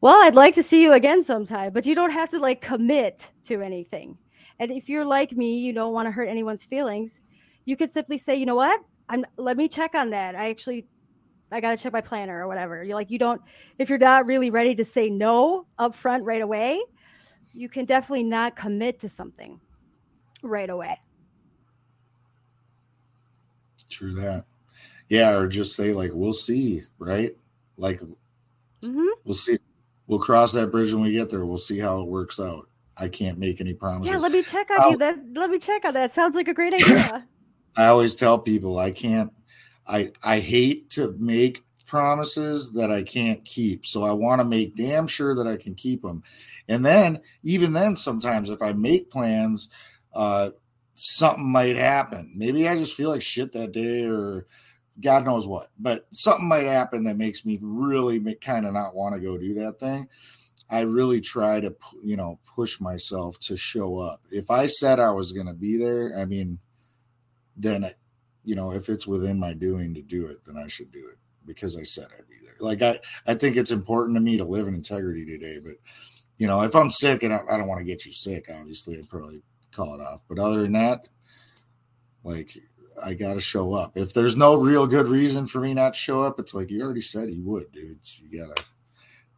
[0.00, 3.32] Well i'd like to see you again sometime but you don't have to like commit
[3.44, 4.18] to anything.
[4.58, 7.20] And if you're like me you don't want to hurt anyone's feelings
[7.64, 8.80] you could simply say you know what?
[9.08, 10.34] I'm let me check on that.
[10.34, 10.86] I actually
[11.52, 12.82] i gotta check my planner or whatever.
[12.82, 13.40] You're like you don't
[13.78, 16.82] if you're not really ready to say no up front right away
[17.54, 19.60] you can definitely not commit to something
[20.42, 20.98] right away.
[23.88, 24.44] true that
[25.08, 27.32] yeah or just say like we'll see right
[27.76, 28.00] like
[28.82, 29.58] hmm we'll see
[30.06, 33.08] we'll cross that bridge when we get there we'll see how it works out i
[33.08, 34.90] can't make any promises Yeah, let me check on Oh.
[34.90, 34.96] you.
[34.98, 36.10] That let me check on that.
[36.12, 37.26] Sounds like a great idea.
[37.76, 39.32] I always tell people I can't
[39.86, 43.84] I I hate to make promises that I can't keep.
[43.84, 46.22] So I want to make damn sure that I can keep them.
[46.68, 49.68] And then even then sometimes if I make plans
[50.14, 50.50] uh
[50.94, 52.32] something might happen.
[52.36, 54.46] Maybe I just feel like shit that day or
[55.00, 55.68] God knows what.
[55.78, 59.54] But something might happen that makes me really kind of not want to go do
[59.54, 60.08] that thing.
[60.70, 64.22] I really try to, you know, push myself to show up.
[64.30, 66.58] If I said I was going to be there, I mean,
[67.56, 67.90] then
[68.44, 71.18] you know if it's within my doing to do it then i should do it
[71.46, 74.44] because i said i'd be there like i i think it's important to me to
[74.44, 75.74] live in integrity today but
[76.38, 78.98] you know if i'm sick and i, I don't want to get you sick obviously
[78.98, 79.42] i'd probably
[79.72, 81.08] call it off but other than that
[82.22, 82.50] like
[83.04, 86.22] i gotta show up if there's no real good reason for me not to show
[86.22, 88.62] up it's like you already said you would dude So you gotta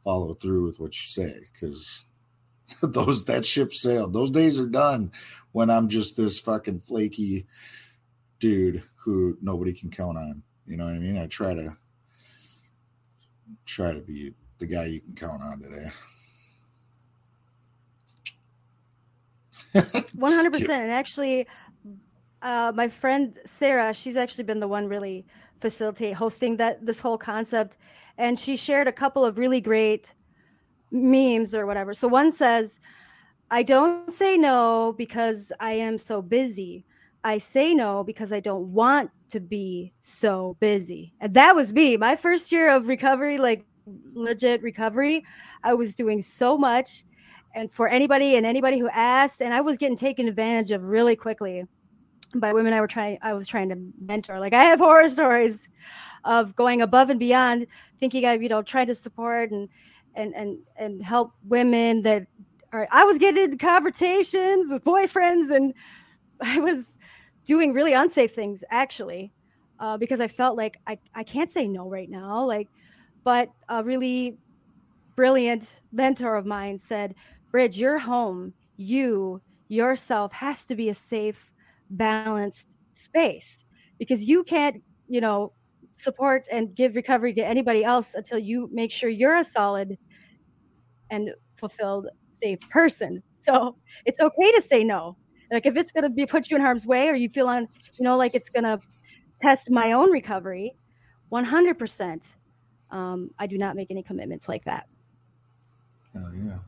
[0.02, 2.06] follow through with what you say because
[2.82, 5.12] those that ship sailed those days are done
[5.52, 7.46] when i'm just this fucking flaky
[8.38, 10.42] dude who nobody can count on.
[10.66, 11.16] You know what I mean?
[11.18, 11.76] I try to
[13.64, 15.86] try to be the guy you can count on today.
[20.14, 20.82] One hundred percent.
[20.82, 21.46] And actually,
[22.46, 25.26] uh, my friend Sarah, she's actually been the one really
[25.60, 27.76] facilitate hosting that this whole concept,
[28.18, 30.14] and she shared a couple of really great
[30.92, 31.92] memes or whatever.
[31.92, 32.78] So one says,
[33.50, 36.84] "I don't say no because I am so busy.
[37.24, 41.96] I say no because I don't want to be so busy." And that was me.
[41.96, 43.66] My first year of recovery, like
[44.14, 45.24] legit recovery,
[45.64, 47.02] I was doing so much
[47.56, 51.16] and for anybody and anybody who asked and i was getting taken advantage of really
[51.16, 51.64] quickly
[52.34, 55.68] by women i were trying i was trying to mentor like i have horror stories
[56.24, 57.66] of going above and beyond
[57.98, 59.68] thinking i you know trying to support and
[60.14, 62.26] and and and help women that
[62.72, 65.72] are i was getting into confrontations with boyfriends and
[66.40, 66.98] i was
[67.44, 69.32] doing really unsafe things actually
[69.78, 72.68] uh, because i felt like I, I can't say no right now like
[73.24, 74.38] but a really
[75.16, 77.14] brilliant mentor of mine said
[77.50, 81.50] Bridge, your home, you yourself has to be a safe,
[81.90, 83.66] balanced space
[83.98, 85.52] because you can't, you know,
[85.96, 89.96] support and give recovery to anybody else until you make sure you're a solid
[91.10, 93.22] and fulfilled, safe person.
[93.42, 95.16] So it's okay to say no.
[95.50, 97.68] Like if it's gonna be put you in harm's way or you feel on,
[97.98, 98.78] you know, like it's gonna
[99.40, 100.74] test my own recovery,
[101.32, 102.36] 100%.
[102.90, 104.86] Um, I do not make any commitments like that.
[106.12, 106.58] Hell yeah.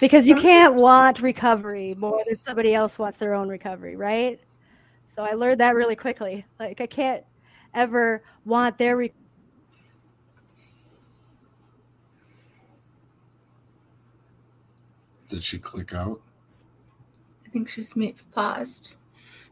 [0.00, 4.40] Because you can't want recovery more than somebody else wants their own recovery right
[5.04, 7.24] so i learned that really quickly like i can't
[7.74, 9.16] ever want their recovery.
[15.28, 16.20] Did she click out?
[17.46, 17.94] I think she's
[18.32, 18.96] paused,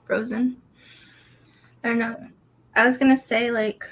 [0.05, 0.57] frozen.
[1.85, 2.17] I don't know.
[2.75, 3.85] I was gonna say like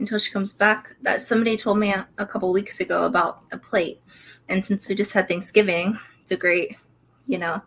[0.00, 3.58] until she comes back that somebody told me a, a couple weeks ago about a
[3.58, 4.00] plate,
[4.48, 6.76] and since we just had Thanksgiving, it's a great,
[7.26, 7.62] you know,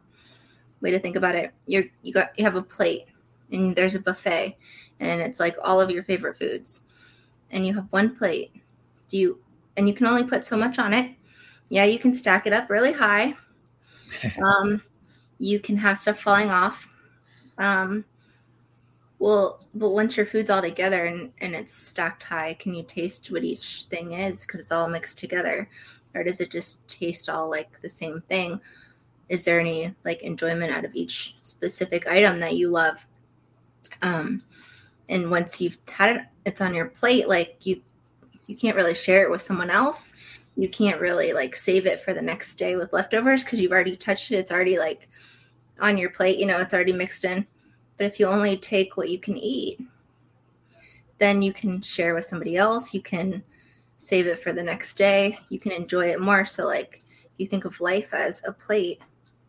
[0.81, 1.51] way to think about it.
[1.65, 3.05] You're you got you have a plate
[3.51, 4.57] and there's a buffet,
[4.99, 6.83] and it's like all of your favorite foods,
[7.51, 8.51] and you have one plate,
[9.07, 9.39] do you
[9.77, 11.11] and you can only put so much on it.
[11.69, 13.35] Yeah, you can stack it up really high.
[14.43, 14.81] um,
[15.37, 16.89] you can have stuff falling off.
[17.57, 18.03] Um,
[19.19, 23.31] well, but once your food's all together and, and it's stacked high, can you taste
[23.31, 25.69] what each thing is because it's all mixed together?
[26.15, 28.59] Or does it just taste all like the same thing?
[29.29, 33.05] Is there any like enjoyment out of each specific item that you love?
[34.01, 34.41] Um,
[35.09, 37.81] and once you've had it, it's on your plate, like you
[38.47, 40.15] you can't really share it with someone else.
[40.55, 43.97] You can't really like save it for the next day with leftovers because you've already
[43.97, 44.37] touched it.
[44.37, 45.09] It's already like
[45.79, 47.45] on your plate, you know, it's already mixed in.
[47.97, 49.79] But if you only take what you can eat,
[51.17, 52.93] then you can share with somebody else.
[52.93, 53.43] You can
[53.97, 55.39] save it for the next day.
[55.49, 56.45] You can enjoy it more.
[56.45, 57.03] So, like,
[57.37, 59.01] you think of life as a plate.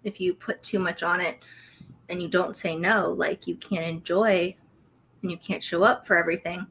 [0.05, 1.43] If you put too much on it
[2.09, 4.57] and you don't say no, like, you can't enjoy
[5.23, 6.67] and you can't show up for everything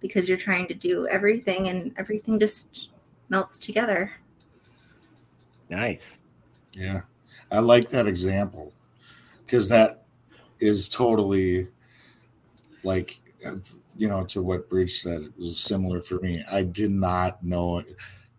[0.00, 2.90] because you're trying to do everything and everything just
[3.28, 4.12] melts together.
[5.68, 6.02] Nice.
[6.72, 7.02] Yeah.
[7.52, 8.72] I like that example
[9.44, 10.04] because that
[10.58, 11.68] is totally
[12.82, 13.19] like,
[13.96, 16.42] you know, to what Bridge said, it was similar for me.
[16.50, 17.82] I did not know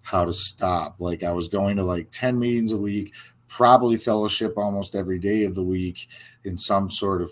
[0.01, 0.95] how to stop.
[0.99, 3.13] Like, I was going to like 10 meetings a week,
[3.47, 6.07] probably fellowship almost every day of the week
[6.43, 7.29] in some sort of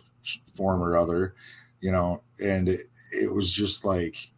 [0.53, 1.33] form or other,
[1.81, 2.81] you know, and it,
[3.13, 4.31] it was just like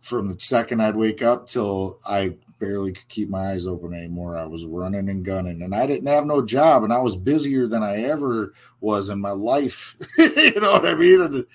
[0.00, 2.34] from the second I'd wake up till I
[2.64, 4.38] barely could keep my eyes open anymore.
[4.38, 7.66] I was running and gunning, and I didn't have no job, and I was busier
[7.66, 9.96] than I ever was in my life.
[10.18, 11.20] you know what I mean?
[11.20, 11.46] And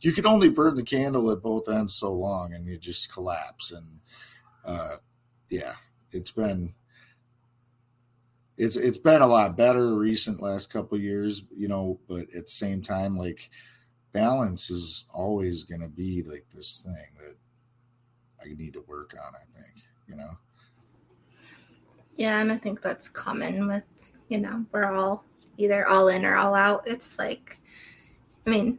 [0.00, 3.72] you can only burn the candle at both ends so long, and you just collapse.
[3.72, 3.98] And
[4.64, 4.96] uh,
[5.48, 5.74] yeah,
[6.12, 6.74] it's been
[8.56, 11.98] it's it's been a lot better recent last couple years, you know.
[12.08, 13.50] But at the same time, like
[14.12, 17.36] balance is always going to be like this thing that
[18.44, 19.34] I need to work on.
[19.34, 20.30] I think you know.
[22.16, 25.24] Yeah, and I think that's common with you know we're all
[25.58, 26.82] either all in or all out.
[26.86, 27.58] It's like,
[28.46, 28.78] I mean,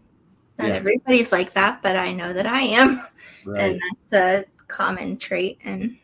[0.60, 0.76] not Yeah.
[0.76, 3.02] everybody's like that, but I know that I am,
[3.46, 3.62] Right.
[3.74, 5.98] and that's a common trait in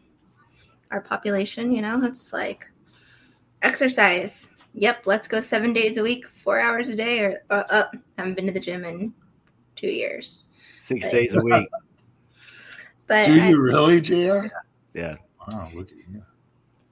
[0.91, 1.71] our population.
[1.71, 2.69] You know, it's like
[3.61, 4.49] exercise.
[4.73, 7.86] Yep, let's go seven days a week, four hours a day, or uh, uh,
[8.17, 9.13] haven't been to the gym in
[9.75, 10.47] two years.
[10.88, 11.11] Six Right.
[11.13, 11.67] days a week.
[13.07, 14.45] But Do I- you really, Jr?
[14.93, 15.15] Yeah.
[15.51, 16.21] Wow, look at you.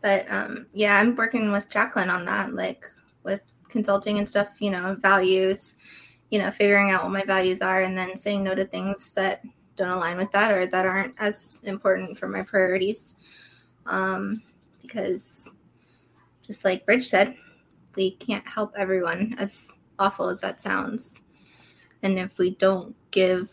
[0.02, 2.84] But um yeah i'm working with jacqueline on that like
[3.24, 5.76] with consulting and stuff you know values
[6.30, 9.42] you know figuring out what my values are and then saying no to things that
[9.78, 13.16] don't align with that or that aren't as important for my priorities.
[13.86, 14.42] Um
[14.82, 15.54] because
[16.44, 17.36] just like bridge said
[17.96, 21.24] we can't help everyone as awful as that sounds.
[22.04, 23.50] And if we don't give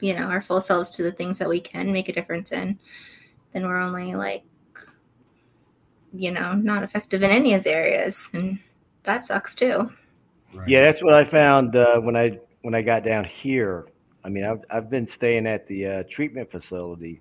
[0.00, 2.78] you know our full selves to the things that we can make a difference in
[3.52, 4.42] then we're only like
[6.12, 8.58] you know, not effective in any of the areas, and
[9.04, 9.90] that sucks too.
[10.52, 10.68] Right.
[10.68, 13.86] Yeah, that's what I found uh, when I when I got down here.
[14.24, 17.20] I mean, I've I've been staying at the uh, treatment facility,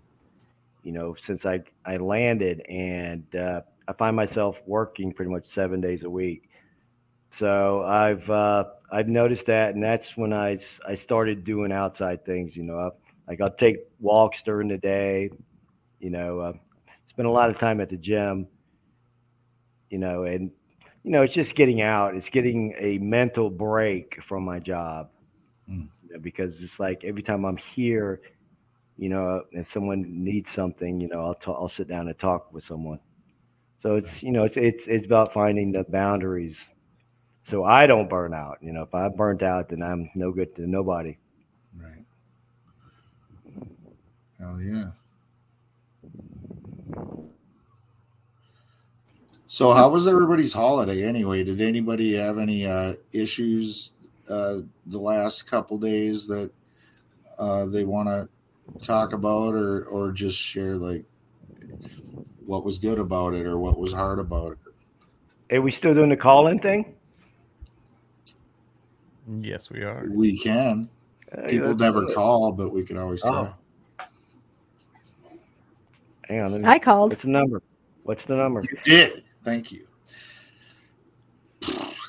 [0.84, 5.82] you know, since I I landed, and uh, I find myself working pretty much seven
[5.82, 6.50] days a week.
[7.32, 12.56] So I've uh, I've noticed that, and that's when I, I started doing outside things.
[12.56, 12.90] You know, I,
[13.28, 15.30] like I'll take walks during the day.
[16.00, 16.54] You know, uh,
[17.10, 18.48] spend a lot of time at the gym.
[19.90, 20.52] You know, and
[21.04, 22.16] you know, it's just getting out.
[22.16, 25.10] It's getting a mental break from my job
[25.70, 25.90] Mm.
[26.04, 28.22] You know, because it's like every time I'm here,
[28.98, 32.52] you know, and someone needs something, you know, I'll ta- I'll sit down and talk
[32.52, 33.00] with someone.
[33.82, 36.60] So it's you know, it's it's it's about finding the boundaries,
[37.50, 38.58] so I don't burn out.
[38.62, 41.18] You know, if I'm burnt out, then I'm no good to nobody.
[41.80, 42.06] Right.
[44.40, 44.92] Hell yeah.
[49.52, 51.44] So how was everybody's holiday anyway?
[51.44, 53.94] Did anybody have any uh, issues
[54.30, 56.52] uh, the last couple days that
[57.40, 61.04] uh, they want to talk about or or just share like
[62.46, 65.56] what was good about it or what was hard about it?
[65.56, 66.94] Are we still doing the call-in thing?
[69.40, 70.06] Yes, we are.
[70.12, 70.88] We can.
[71.36, 73.52] Uh, People let's never do call, but we can always try.
[74.00, 74.06] Oh.
[76.30, 76.62] Hang on.
[76.62, 77.14] Me, I called.
[77.14, 77.64] what's the number?
[78.04, 78.62] What's the number?
[78.62, 79.24] You did.
[79.50, 79.88] Thank you.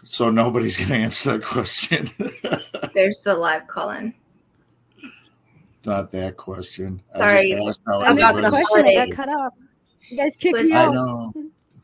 [0.04, 2.04] So nobody's going to answer that question.
[2.94, 4.12] There's the live call in.
[5.86, 7.00] Not that question.
[7.14, 7.50] I Sorry.
[7.52, 8.86] just asked how I missed the About the everybody- question.
[8.86, 9.54] I got cut off.
[10.10, 10.92] You guys kicked Was- me I out.
[10.94, 11.32] know.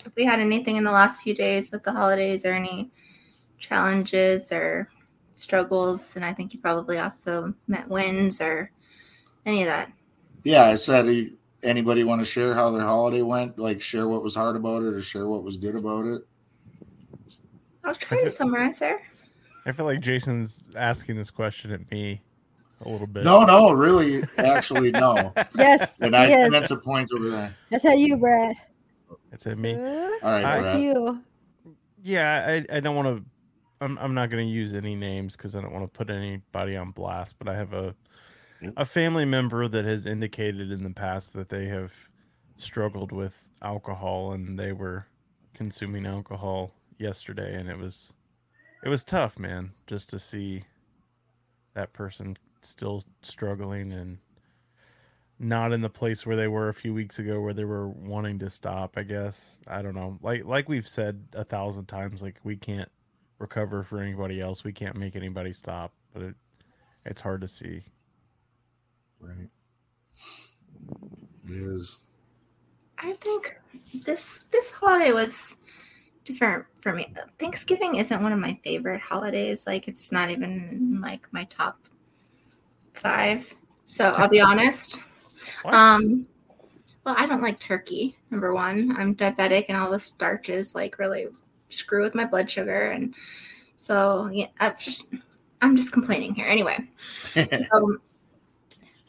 [0.04, 2.90] If we had anything in the last few days with the holidays or any
[3.59, 4.88] challenges or
[5.36, 8.70] struggles, and I think you probably also met wins or
[9.46, 9.90] any of that.
[10.44, 11.07] yeah, I said,
[11.66, 13.58] anybody want to share how their holiday went?
[13.58, 16.22] Like, share what was hard about it or share what was good about it?
[17.84, 19.00] I'll try to summarize there.
[19.64, 22.22] I feel like Jason's asking this question at me
[22.84, 23.24] a little bit.
[23.24, 25.32] No, no, really, actually, no.
[25.58, 26.50] Yes, And I yes.
[26.50, 27.54] meant to point over there.
[27.70, 28.54] That's how you, Brad.
[29.30, 29.74] That's at me.
[29.74, 30.80] All right, I That's Brad.
[30.82, 31.20] you.
[32.02, 33.24] Yeah, I, I don't want to.
[33.80, 36.76] I'm I'm not going to use any names because I don't want to put anybody
[36.76, 37.36] on blast.
[37.38, 37.94] But I have a Yep.
[38.76, 41.92] A family member that has indicated in the past that they have
[42.57, 45.07] struggled with alcohol and they were
[45.54, 48.12] consuming alcohol yesterday, and it was
[48.84, 50.64] it was tough, man, just to see
[51.74, 54.18] that person still struggling and
[55.38, 58.38] not in the place where they were a few weeks ago where they were wanting
[58.38, 59.59] to stop i guess.
[59.66, 60.18] I don't know.
[60.22, 62.90] Like like we've said a thousand times like we can't
[63.38, 64.64] recover for anybody else.
[64.64, 66.34] We can't make anybody stop but it
[67.04, 67.84] it's hard to see
[69.20, 69.48] Right.
[71.48, 71.98] It is.
[72.98, 73.56] I think
[74.04, 75.56] this this holiday was
[76.24, 77.12] different for me.
[77.38, 79.66] Thanksgiving isn't one of my favorite holidays.
[79.66, 81.78] Like it's not even like my top
[82.94, 83.52] five.
[83.86, 85.02] So I'll be honest.
[85.62, 85.74] What?
[85.74, 86.26] Um
[87.04, 88.96] well, I don't like turkey, number one.
[88.98, 91.26] I'm diabetic and all the starches like really
[91.68, 93.14] screw with my blood sugar and
[93.76, 95.08] so yeah, I'm just
[95.62, 96.46] I'm just complaining here.
[96.46, 96.78] Anyway.
[97.72, 98.00] Um,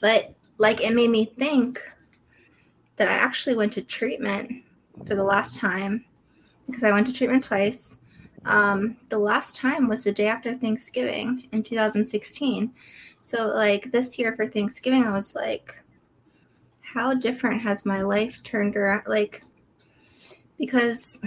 [0.02, 1.80] but like it made me think
[2.98, 4.64] that I actually went to treatment
[5.06, 6.06] for the last time
[6.66, 8.00] because I went to treatment twice.
[8.46, 12.72] Um, the last time was the day after Thanksgiving in 2016.
[13.22, 15.82] So, like this year for Thanksgiving, I was like,
[16.82, 19.04] how different has my life turned around?
[19.08, 19.44] Like,
[20.58, 21.20] because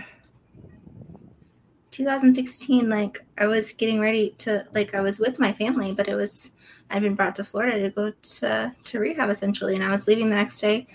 [1.91, 6.15] 2016, like I was getting ready to, like, I was with my family, but it
[6.15, 6.53] was,
[6.91, 9.75] I'd been brought to Florida to go to, to rehab essentially.
[9.75, 10.87] And I was leaving the next day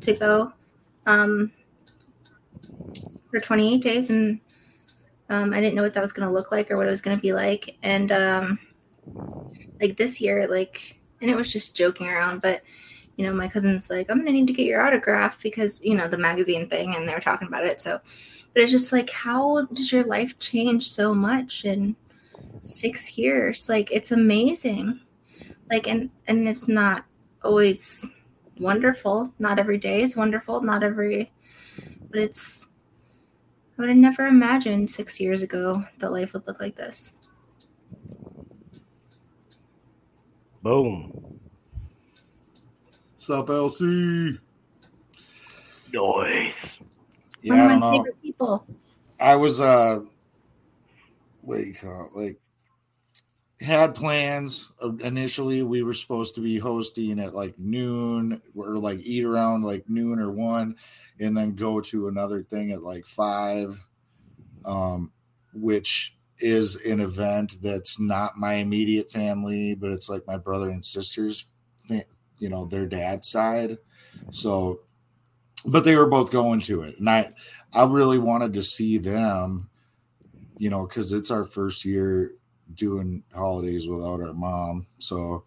[0.00, 0.52] to go
[1.06, 1.52] um,
[3.30, 4.10] for 28 days.
[4.10, 4.40] And
[5.28, 7.02] um, I didn't know what that was going to look like or what it was
[7.02, 7.76] going to be like.
[7.82, 8.58] And um,
[9.80, 12.62] like this year, like, and it was just joking around, but
[13.20, 15.94] you know, my cousin's like, I'm going to need to get your autograph because, you
[15.94, 17.78] know, the magazine thing and they were talking about it.
[17.78, 18.00] So,
[18.54, 21.96] but it's just like, how does your life change so much in
[22.62, 23.68] six years?
[23.68, 25.00] Like, it's amazing.
[25.70, 27.04] Like, and, and it's not
[27.44, 28.12] always
[28.58, 29.32] wonderful.
[29.38, 30.60] Not every day is wonderful.
[30.60, 31.30] Not every,
[32.10, 32.68] but it's,
[33.78, 37.14] I would have never imagined six years ago that life would look like this.
[40.62, 41.40] Boom.
[43.14, 44.38] What's up, LC?
[45.92, 46.56] Noise.
[47.42, 47.98] Yeah, One I of don't my know.
[47.98, 48.66] favorite people.
[49.18, 50.00] I was uh
[51.42, 52.18] what do you call it?
[52.18, 52.40] Like
[53.60, 54.72] had plans.
[54.82, 59.62] Uh, initially we were supposed to be hosting at like noon or like eat around
[59.62, 60.76] like noon or one
[61.18, 63.78] and then go to another thing at like five
[64.64, 65.12] um
[65.52, 70.84] which is an event that's not my immediate family but it's like my brother and
[70.84, 71.50] sister's
[72.40, 73.76] you know their dad's side.
[74.32, 74.80] So
[75.66, 77.30] but they were both going to it and i
[77.72, 79.70] I really wanted to see them,
[80.56, 82.32] you know, because it's our first year
[82.74, 84.86] doing holidays without our mom.
[84.98, 85.44] So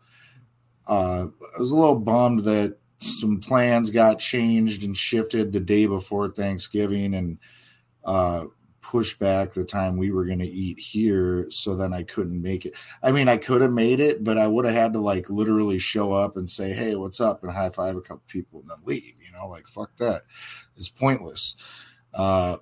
[0.88, 5.86] uh, I was a little bummed that some plans got changed and shifted the day
[5.86, 7.38] before Thanksgiving and
[8.05, 8.45] uh,
[8.82, 11.47] pushed back the time we were going to eat here.
[11.49, 12.76] So then I couldn't make it.
[13.01, 15.80] I mean, I could have made it, but I would have had to like literally
[15.80, 17.43] show up and say, hey, what's up?
[17.43, 20.21] And high five a couple people and then leave, you know, like fuck that.
[20.76, 21.55] It's pointless.
[22.13, 22.57] Uh,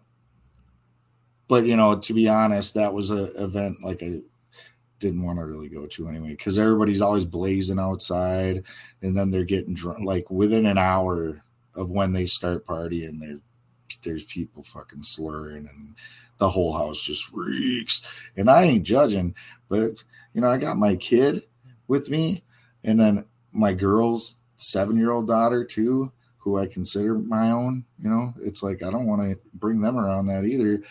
[1.47, 4.22] but you know, to be honest, that was an event like I
[5.02, 8.64] didn't want to really go to anyway because everybody's always blazing outside,
[9.02, 10.06] and then they're getting drunk.
[10.06, 11.43] Like within an hour
[11.76, 13.39] of when they start partying, there
[14.04, 15.95] there's people fucking slurring, and
[16.38, 18.30] the whole house just reeks.
[18.38, 19.36] And I ain't judging,
[19.68, 21.43] but you know, I got my kid
[21.88, 22.43] with me,
[22.86, 27.86] and then my girl's seven year old daughter too who I consider my own.
[27.99, 30.82] You know, it's like I don't want to bring them around that either.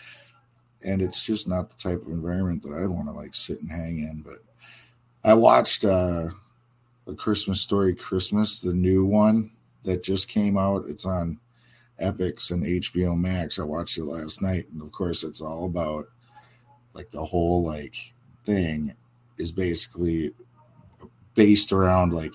[0.85, 3.71] And it's just not the type of environment that I want to like sit and
[3.71, 4.23] hang in.
[4.25, 4.39] But
[5.23, 6.29] I watched uh
[7.07, 9.51] a Christmas story Christmas, the new one
[9.83, 10.85] that just came out.
[10.87, 11.39] It's on
[11.99, 13.59] Epics and HBO Max.
[13.59, 16.07] I watched it last night, and of course it's all about
[16.93, 18.13] like the whole like
[18.43, 18.95] thing
[19.37, 20.31] is basically
[21.33, 22.33] based around like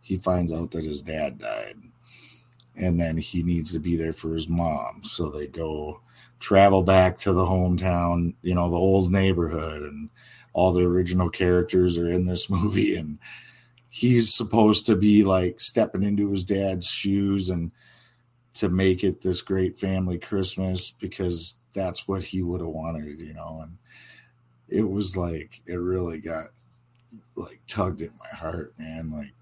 [0.00, 1.76] he finds out that his dad died
[2.76, 5.02] and then he needs to be there for his mom.
[5.02, 6.00] So they go
[6.42, 10.10] travel back to the hometown, you know, the old neighborhood, and
[10.52, 12.96] all the original characters are in this movie.
[12.96, 13.18] And
[13.88, 17.70] he's supposed to be like stepping into his dad's shoes and
[18.54, 23.32] to make it this great family Christmas because that's what he would have wanted, you
[23.32, 23.60] know.
[23.62, 23.78] And
[24.68, 26.46] it was like it really got
[27.36, 29.10] like tugged at my heart, man.
[29.10, 29.32] Like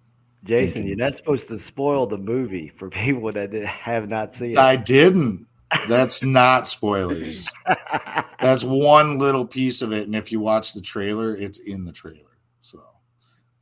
[0.44, 4.51] Jason, thinking- you're not supposed to spoil the movie for people that have not seen
[4.51, 4.59] it.
[4.59, 5.46] I didn't.
[5.89, 7.49] That's not spoilers.
[8.41, 10.07] That's one little piece of it.
[10.07, 12.39] And if you watch the trailer, it's in the trailer.
[12.61, 12.81] So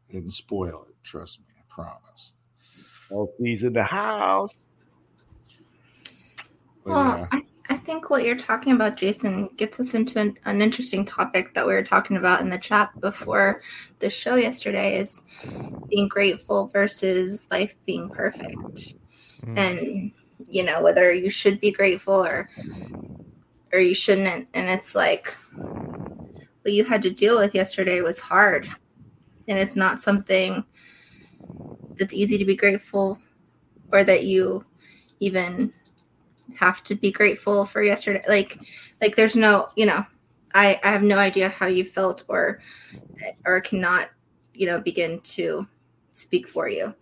[0.09, 0.95] I didn't spoil it.
[1.03, 2.33] Trust me, I promise.
[3.39, 4.53] He's in the house.
[6.85, 10.39] But Well, yeah, I, I think what you're talking about, Jason, gets us into an,
[10.45, 13.61] an interesting topic that we were talking about in the chat before
[13.99, 15.23] the show yesterday is
[15.89, 18.95] being grateful versus life being perfect.
[19.45, 19.59] Mm.
[19.59, 20.13] And
[20.47, 22.49] you know, whether you should be grateful or
[23.73, 24.49] or you shouldn't.
[24.55, 25.37] And it's like
[26.63, 28.69] what you had to deal with yesterday was hard.
[29.47, 30.65] And it's not something
[31.97, 33.19] that's easy to be grateful
[33.93, 34.65] or that you
[35.21, 35.73] even
[36.55, 38.59] have to be grateful for yesterday like
[39.01, 40.05] like there's no you know
[40.55, 42.61] i i have no idea how you felt or
[43.45, 44.11] or cannot
[44.55, 45.67] you know begin to
[46.11, 46.93] speak for you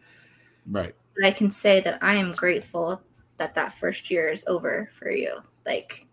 [0.71, 0.95] right.
[1.15, 3.01] but i can say that i am grateful
[3.39, 6.07] that that first year is over for you like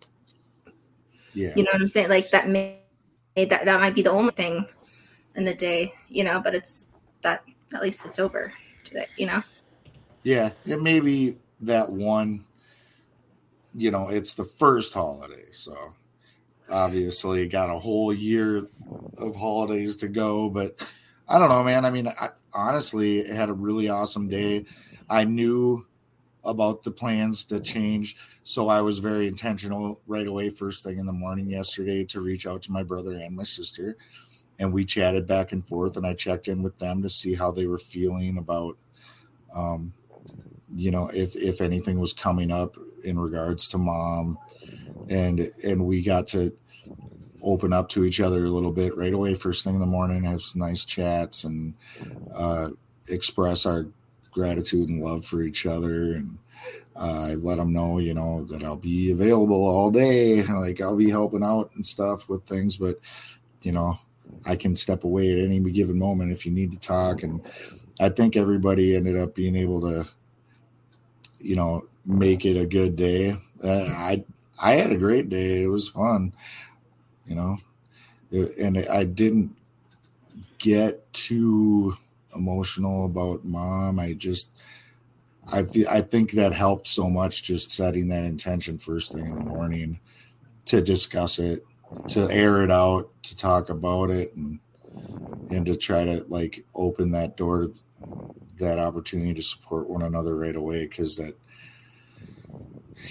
[1.33, 1.53] Yeah.
[1.55, 2.79] you know what i'm saying like that may
[3.35, 4.65] that that might be the only thing
[5.35, 6.89] in the day you know but it's
[7.21, 7.43] that
[7.73, 8.53] at least it's over
[8.83, 9.41] today you know
[10.23, 10.51] Yeah.
[10.65, 12.45] It may be that one,
[13.75, 15.45] you know, it's the first holiday.
[15.51, 15.75] So
[16.69, 18.69] obviously got a whole year
[19.17, 20.49] of holidays to go.
[20.49, 20.85] But
[21.27, 21.83] I don't know, man.
[21.85, 24.65] I mean, I honestly had a really awesome day.
[25.09, 25.85] I knew
[26.45, 28.17] about the plans to change.
[28.43, 32.45] So I was very intentional right away, first thing in the morning yesterday, to reach
[32.45, 33.95] out to my brother and my sister.
[34.59, 37.51] And we chatted back and forth, and I checked in with them to see how
[37.51, 38.77] they were feeling about,
[39.55, 39.93] um,
[40.69, 44.37] you know, if if anything was coming up in regards to mom,
[45.09, 46.55] and and we got to
[47.43, 50.23] open up to each other a little bit right away, first thing in the morning,
[50.23, 51.73] have some nice chats, and
[52.35, 52.69] uh,
[53.09, 53.87] express our
[54.33, 56.39] gratitude and love for each other and
[56.95, 60.43] uh, I let them know, you know, that I'll be available all day.
[60.43, 62.97] Like I'll be helping out and stuff with things, but
[63.63, 63.95] you know,
[64.45, 67.23] I can step away at any given moment if you need to talk.
[67.23, 67.41] And
[67.99, 70.07] I think everybody ended up being able to,
[71.39, 73.35] you know, make it a good day.
[73.63, 74.25] Uh, I
[74.61, 75.63] I had a great day.
[75.63, 76.33] It was fun,
[77.27, 77.57] you know,
[78.31, 79.55] It- and I didn't
[80.57, 81.95] get too
[82.35, 83.99] emotional about mom.
[83.99, 84.57] I just
[85.51, 89.35] I feel, I think that helped so much just setting that intention first thing in
[89.35, 89.99] the morning
[90.65, 91.65] to discuss it,
[92.09, 94.59] to air it out, to talk about it and
[95.49, 97.73] and to try to like open that door to
[98.59, 101.35] that opportunity to support one another right away cuz that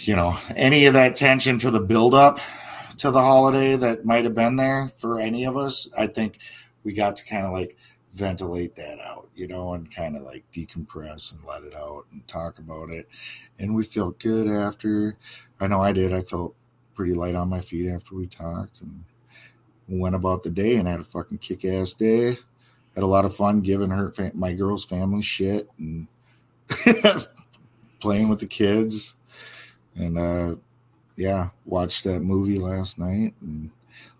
[0.05, 2.39] you know, any of that tension for the build up
[2.99, 6.39] to the holiday that might have been there for any of us, I think
[6.85, 7.77] we got to kind of like
[8.13, 12.27] ventilate that out, you know, and kind of like decompress and let it out and
[12.29, 13.09] talk about it.
[13.59, 15.17] And we felt good after.
[15.61, 16.13] I know I did.
[16.13, 16.55] I felt
[16.95, 19.05] pretty light on my feet after we talked and
[19.89, 22.37] went about the day and had a fucking kick ass day.
[22.95, 26.07] Had a lot of fun giving her fa- my girl's family shit and
[28.01, 29.17] playing with the kids.
[29.97, 30.57] And uh
[31.17, 33.71] yeah, watched that movie last night and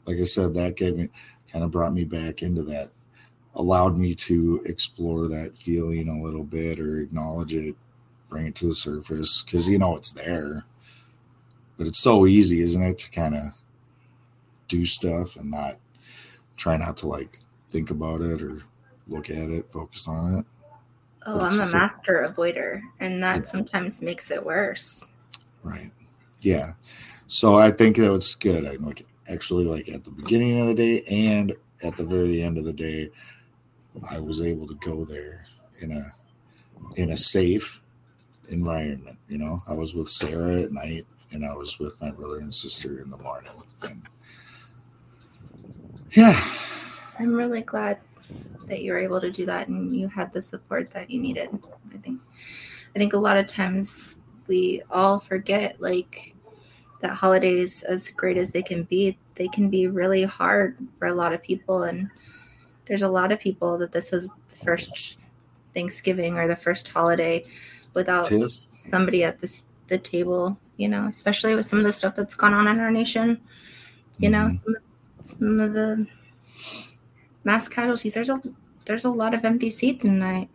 [0.07, 1.09] like I said, that gave me
[1.51, 2.91] kind of brought me back into that
[3.55, 7.77] allowed me to explore that feeling a little bit or acknowledge it,
[8.29, 10.65] bring it to the surface because you know it's there.
[11.77, 13.43] But it's so easy, isn't it, to kind of
[14.69, 15.77] do stuff and not
[16.57, 17.39] try not to like
[17.69, 18.59] think about it or
[19.09, 20.47] look at it, focus on it.
[21.27, 25.09] oh i'm a so- master avoider and that sometimes makes it worse
[25.65, 25.93] Right.
[26.41, 26.73] Yeah.
[27.29, 28.67] So I think that was good.
[28.67, 31.55] I like actually like at the beginning of the day and
[31.85, 33.11] at the very end of the day,
[34.11, 35.47] I was able to go there
[35.81, 36.13] in a
[37.01, 37.81] in a safe
[38.49, 39.19] environment.
[39.29, 41.03] You know, I was with Sarah at night
[41.33, 43.53] and I was with my brother and sister in the morning.
[43.83, 44.03] And
[46.13, 46.43] yeah.
[47.19, 47.99] I'm really glad
[48.67, 51.49] that you were able to do that and you had the support that you needed.
[51.93, 52.21] I think
[52.95, 56.35] I think a lot of times we all forget like
[57.01, 61.15] that holidays as great as they can be, they can be really hard for a
[61.15, 62.11] lot of people and
[62.87, 65.17] there's a lot of people that this was the first
[65.75, 67.45] Thanksgiving or the first holiday
[67.95, 68.51] without Tiff.
[68.91, 72.55] somebody at this the table, you know, especially with some of the stuff that's gone
[72.55, 73.41] on in our nation.
[74.19, 74.65] You know, Mhm.
[74.65, 74.83] some, of,
[75.27, 76.07] some of the
[77.45, 78.15] mass casualties.
[78.15, 78.41] There's a
[78.85, 80.49] there's a lot of empty seats tonight.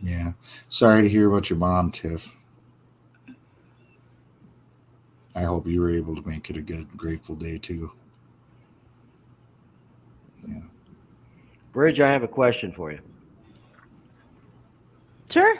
[0.00, 0.32] Yeah.
[0.68, 2.34] Sorry to hear about your mom, Tiff.
[5.34, 7.90] I hope you were able to make it a good, grateful day too.
[10.46, 10.60] Yeah.
[11.74, 13.00] Bridge, I have a question for you.
[15.30, 15.58] Sure.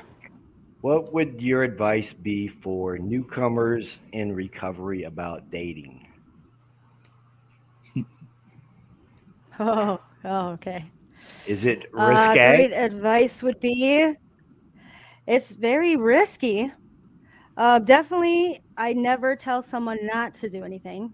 [0.83, 6.07] What would your advice be for newcomers in recovery about dating?
[9.59, 10.91] Oh, oh okay.
[11.47, 12.05] Is it Uh,
[12.37, 12.37] risque?
[12.37, 14.15] great advice would be
[15.27, 16.73] it's very risky.
[17.57, 21.13] Uh, definitely, I never tell someone not to do anything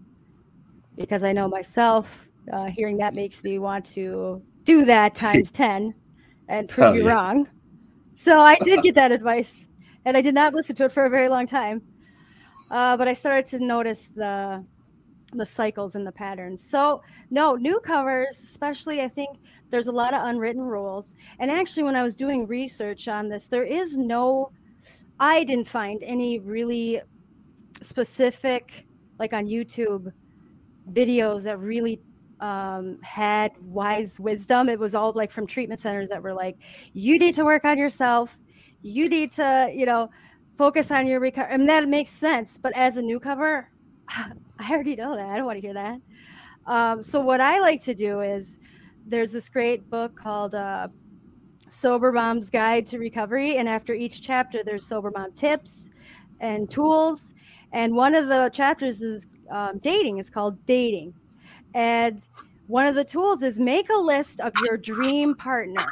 [0.96, 2.26] because I know myself.
[2.52, 5.94] Uh, hearing that makes me want to do that times 10
[6.48, 7.12] and prove Oh, you yeah.
[7.14, 7.48] wrong.
[8.14, 9.68] So I did get that advice
[10.04, 11.82] and I did not listen to it for a very long time.
[12.70, 14.64] Uh, but I started to notice the
[15.32, 16.60] the cycles and the patterns.
[16.62, 19.38] So no, newcomers, especially I think
[19.70, 21.14] there's a lot of unwritten rules.
[21.38, 24.50] And actually, when I was doing research on this, there is no,
[25.20, 27.00] I didn't find any really
[27.80, 28.86] specific,
[29.20, 30.12] like on YouTube,
[30.92, 32.00] videos that really
[32.40, 34.68] um, had wise wisdom.
[34.68, 36.56] It was all like from treatment centers that were like,
[36.92, 38.38] you need to work on yourself.
[38.82, 40.10] You need to, you know,
[40.56, 41.52] focus on your recovery.
[41.52, 42.58] And that makes sense.
[42.58, 43.70] But as a newcomer,
[44.08, 45.28] I already know that.
[45.28, 46.00] I don't want to hear that.
[46.66, 48.58] Um, so what I like to do is
[49.06, 50.88] there's this great book called uh,
[51.68, 55.90] Sober Mom's Guide to Recovery, and after each chapter, there's sober mom tips
[56.40, 57.34] and tools.
[57.72, 60.18] And one of the chapters is um, dating.
[60.18, 61.14] It's called dating,
[61.74, 62.20] and
[62.66, 65.84] one of the tools is make a list of your dream partner.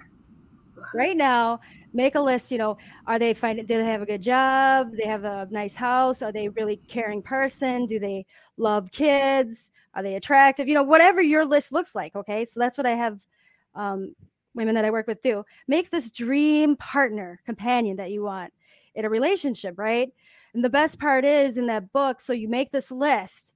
[0.95, 1.61] Right now,
[1.93, 2.51] make a list.
[2.51, 4.93] You know, are they find do they have a good job?
[4.93, 6.23] They have a nice house?
[6.23, 7.87] Are they really caring person?
[7.87, 8.27] Do they
[8.57, 9.71] love kids?
[9.95, 10.69] Are they attractive?
[10.69, 12.15] You know, whatever your list looks like.
[12.15, 12.45] Okay.
[12.45, 13.27] So that's what I have
[13.75, 14.15] um,
[14.55, 15.45] women that I work with do.
[15.67, 18.53] Make this dream partner, companion that you want
[18.95, 20.13] in a relationship, right?
[20.55, 22.21] And the best part is in that book.
[22.21, 23.55] So you make this list.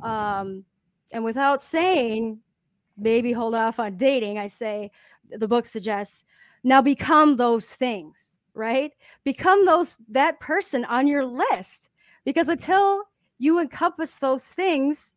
[0.00, 0.64] Um,
[1.12, 2.38] and without saying,
[2.96, 4.90] maybe hold off on dating, I say
[5.30, 6.24] the book suggests
[6.64, 8.92] now become those things, right?
[9.24, 11.88] Become those that person on your list.
[12.24, 13.04] Because until
[13.38, 15.14] you encompass those things,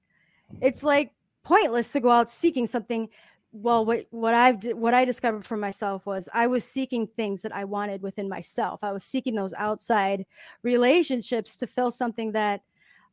[0.61, 1.11] it's like
[1.43, 3.07] pointless to go out seeking something
[3.51, 7.55] well what what i've what i discovered for myself was i was seeking things that
[7.55, 10.25] i wanted within myself i was seeking those outside
[10.63, 12.61] relationships to fill something that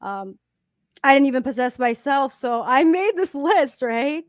[0.00, 0.36] um,
[1.05, 4.24] i didn't even possess myself so i made this list right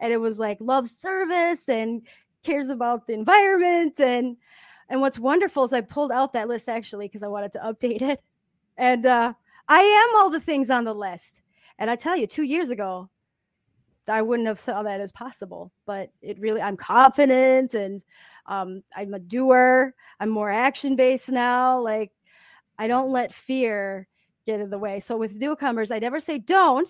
[0.00, 2.02] and it was like love service and
[2.42, 4.36] cares about the environment and
[4.88, 8.02] and what's wonderful is i pulled out that list actually because i wanted to update
[8.02, 8.22] it
[8.76, 9.32] and uh
[9.68, 11.42] i am all the things on the list
[11.78, 13.08] and i tell you two years ago
[14.08, 18.02] I wouldn't have saw that as possible, but it really, I'm confident and
[18.46, 19.94] um, I'm a doer.
[20.20, 21.80] I'm more action based now.
[21.80, 22.12] Like,
[22.78, 24.08] I don't let fear
[24.48, 24.98] get in the way.
[25.00, 26.88] So, with newcomers, I never say don't.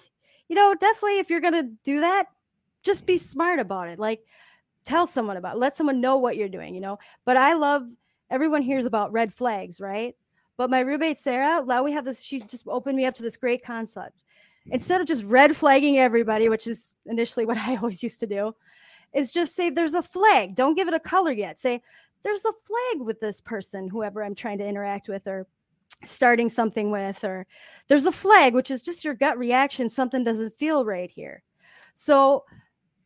[0.49, 2.27] You know, definitely if you're going to do that,
[2.83, 3.99] just be smart about it.
[3.99, 4.25] Like,
[4.85, 5.59] tell someone about it.
[5.59, 6.99] Let someone know what you're doing, you know.
[7.25, 7.89] But I love,
[8.31, 10.15] everyone hears about red flags, right?
[10.57, 13.37] But my roommate, Sarah, now we have this, she just opened me up to this
[13.37, 14.23] great concept
[14.71, 18.55] instead of just red flagging everybody, which is initially what I always used to do,
[19.13, 20.55] is just say there's a flag.
[20.55, 21.59] Don't give it a color yet.
[21.59, 21.83] Say
[22.23, 25.47] there's a flag with this person, whoever I'm trying to interact with or
[26.05, 27.47] starting something with, or
[27.89, 29.89] there's a flag, which is just your gut reaction.
[29.89, 31.43] Something doesn't feel right here.
[31.95, 32.45] So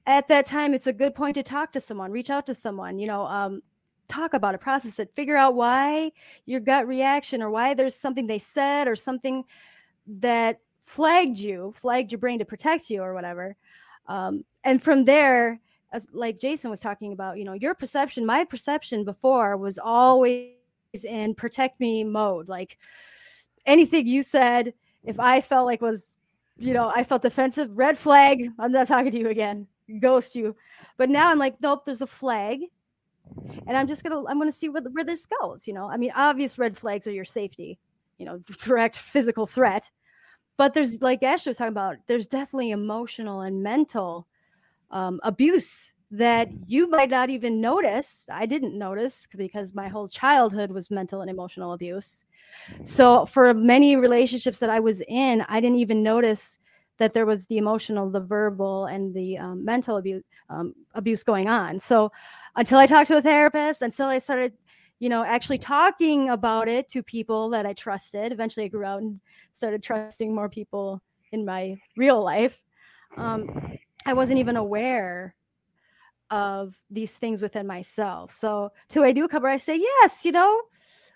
[0.07, 2.99] at that time, it's a good point to talk to someone, reach out to someone,
[2.99, 3.63] you know, um,
[4.09, 6.13] talk about it, process it, figure out why
[6.45, 9.45] your gut reaction or why there's something they said or something
[10.07, 13.57] that flagged you, flagged your brain to protect you or whatever.
[14.09, 15.61] Um, and from there,
[15.93, 20.55] as like Jason was talking about, you know, your perception, my perception before was always
[21.05, 22.49] in protect me mode.
[22.49, 22.79] Like
[23.67, 24.75] anything you said,
[25.05, 26.17] if I felt like was,
[26.59, 29.67] you know, I felt defensive, red flag, I'm not talking to you again,
[30.01, 30.55] ghost you.
[30.97, 32.61] But now I'm like, nope, there's a flag.
[33.67, 35.67] And I'm just gonna, I'm gonna see where, where this goes.
[35.67, 37.79] You know, I mean, obvious red flags are your safety,
[38.19, 39.91] you know, direct physical threat
[40.57, 44.27] but there's like Ashley was talking about, there's definitely emotional and mental
[44.91, 48.29] um, abuse that you might not even notice.
[48.31, 52.25] I didn't notice because my whole childhood was mental and emotional abuse.
[52.85, 56.59] So for many relationships that I was in, I didn't even notice
[56.99, 61.49] that there was the emotional, the verbal, and the um, mental abuse um, abuse going
[61.49, 61.79] on.
[61.79, 62.13] So
[62.57, 64.53] until I talked to a therapist, until I started
[64.99, 68.31] you know, actually talking about it to people that I trusted.
[68.31, 69.21] Eventually, I grew out and
[69.53, 71.03] started trusting more people
[71.33, 72.63] in my real life.
[73.17, 75.35] Um, I wasn't even aware
[76.33, 78.33] of these things within myself.
[78.33, 80.63] So, to I do cover, I say yes, you know,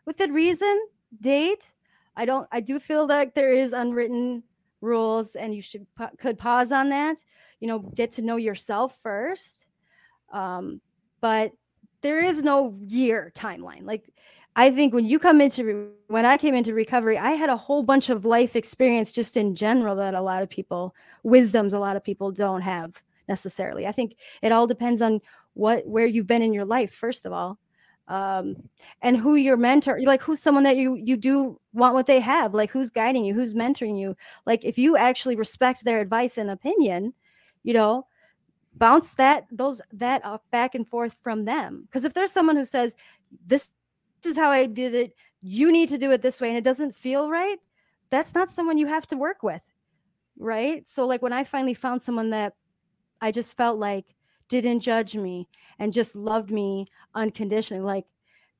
[0.04, 0.86] within reason,
[1.20, 1.72] date.
[2.16, 2.46] I don't.
[2.52, 4.44] I do feel like there is unwritten
[4.80, 5.86] rules, and you should
[6.18, 7.16] could pause on that.
[7.60, 9.66] You know, get to know yourself first.
[10.32, 10.80] Um,
[11.20, 11.52] but
[12.02, 13.84] there is no year timeline.
[13.84, 14.12] Like
[14.54, 17.82] I think when you come into when I came into recovery, I had a whole
[17.82, 21.96] bunch of life experience just in general that a lot of people wisdoms a lot
[21.96, 23.86] of people don't have necessarily.
[23.86, 25.20] I think it all depends on
[25.54, 27.58] what where you've been in your life first of all.
[28.08, 28.56] Um,
[29.02, 32.54] and who your mentor like who's someone that you you do want what they have
[32.54, 34.16] like who's guiding you who's mentoring you
[34.46, 37.14] like if you actually respect their advice and opinion
[37.64, 38.06] you know
[38.76, 42.64] bounce that those that off back and forth from them because if there's someone who
[42.64, 42.94] says
[43.44, 43.70] this
[44.26, 45.14] is how I did it.
[45.40, 46.48] You need to do it this way.
[46.48, 47.58] And it doesn't feel right.
[48.10, 49.62] That's not someone you have to work with.
[50.38, 50.86] Right.
[50.86, 52.54] So, like, when I finally found someone that
[53.20, 54.04] I just felt like
[54.48, 55.48] didn't judge me
[55.78, 58.04] and just loved me unconditionally, like,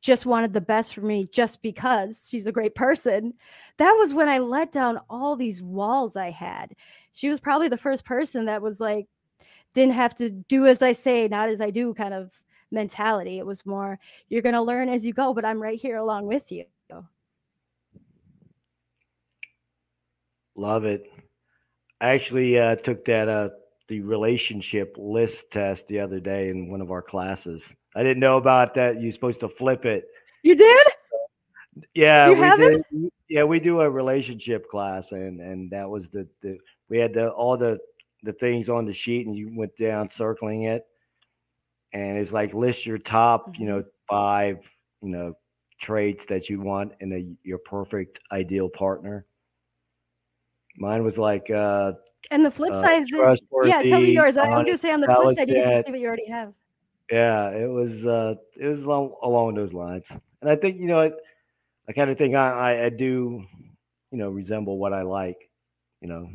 [0.03, 3.35] just wanted the best for me just because she's a great person.
[3.79, 6.77] That was when I let down all these walls I had.
[7.13, 9.07] She was probably the first person that was like,
[9.73, 12.33] didn't have to do as I say, not as I do kind of
[12.71, 13.39] mentality.
[13.39, 16.27] It was more, you're going to learn as you go, but I'm right here along
[16.27, 16.65] with you.
[20.59, 21.11] Love it.
[22.01, 23.49] I actually uh, took that uh,
[23.89, 27.63] the relationship list test the other day in one of our classes.
[27.95, 29.01] I didn't know about that.
[29.01, 30.05] You're supposed to flip it.
[30.43, 30.87] You did?
[31.95, 32.83] Yeah, you we did.
[33.29, 36.59] Yeah, we do a relationship class, and and that was the the
[36.89, 37.79] we had the all the
[38.23, 40.85] the things on the sheet, and you went down circling it,
[41.93, 43.89] and it's like list your top, you know, mm-hmm.
[44.09, 44.59] five,
[45.03, 45.35] you know,
[45.81, 49.27] traits that you want in a your perfect ideal partner.
[50.79, 51.93] Mine was like uh
[52.31, 53.13] and the flip uh, side is
[53.65, 54.37] yeah, tell me yours.
[54.37, 56.29] I was gonna say on the flip side, you get to see what you already
[56.29, 56.53] have.
[57.11, 60.05] Yeah, it was uh it was along, along those lines.
[60.41, 61.11] And I think, you know, I,
[61.89, 63.45] I kind of think I, I, I do,
[64.11, 65.49] you know, resemble what I like,
[66.01, 66.29] you know,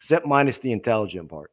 [0.00, 1.52] except minus the intelligent part.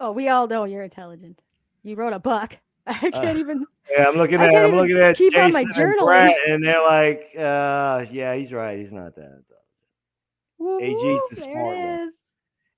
[0.00, 1.42] Oh, we all know you're intelligent.
[1.82, 2.58] You wrote a book.
[3.02, 3.66] I can't uh, even.
[3.90, 4.54] Yeah, I'm looking at.
[4.54, 8.50] I'm looking at keep Jason on my journal, and, and, they're like, uh, "Yeah, he's
[8.50, 8.78] right.
[8.78, 9.42] He's not that."
[10.58, 12.12] Woo, AG's the smart one.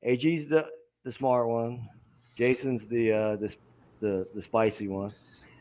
[0.03, 0.67] AG's the
[1.05, 1.89] the smart one.
[2.37, 3.55] Jason's the uh the
[4.01, 5.13] the the spicy one.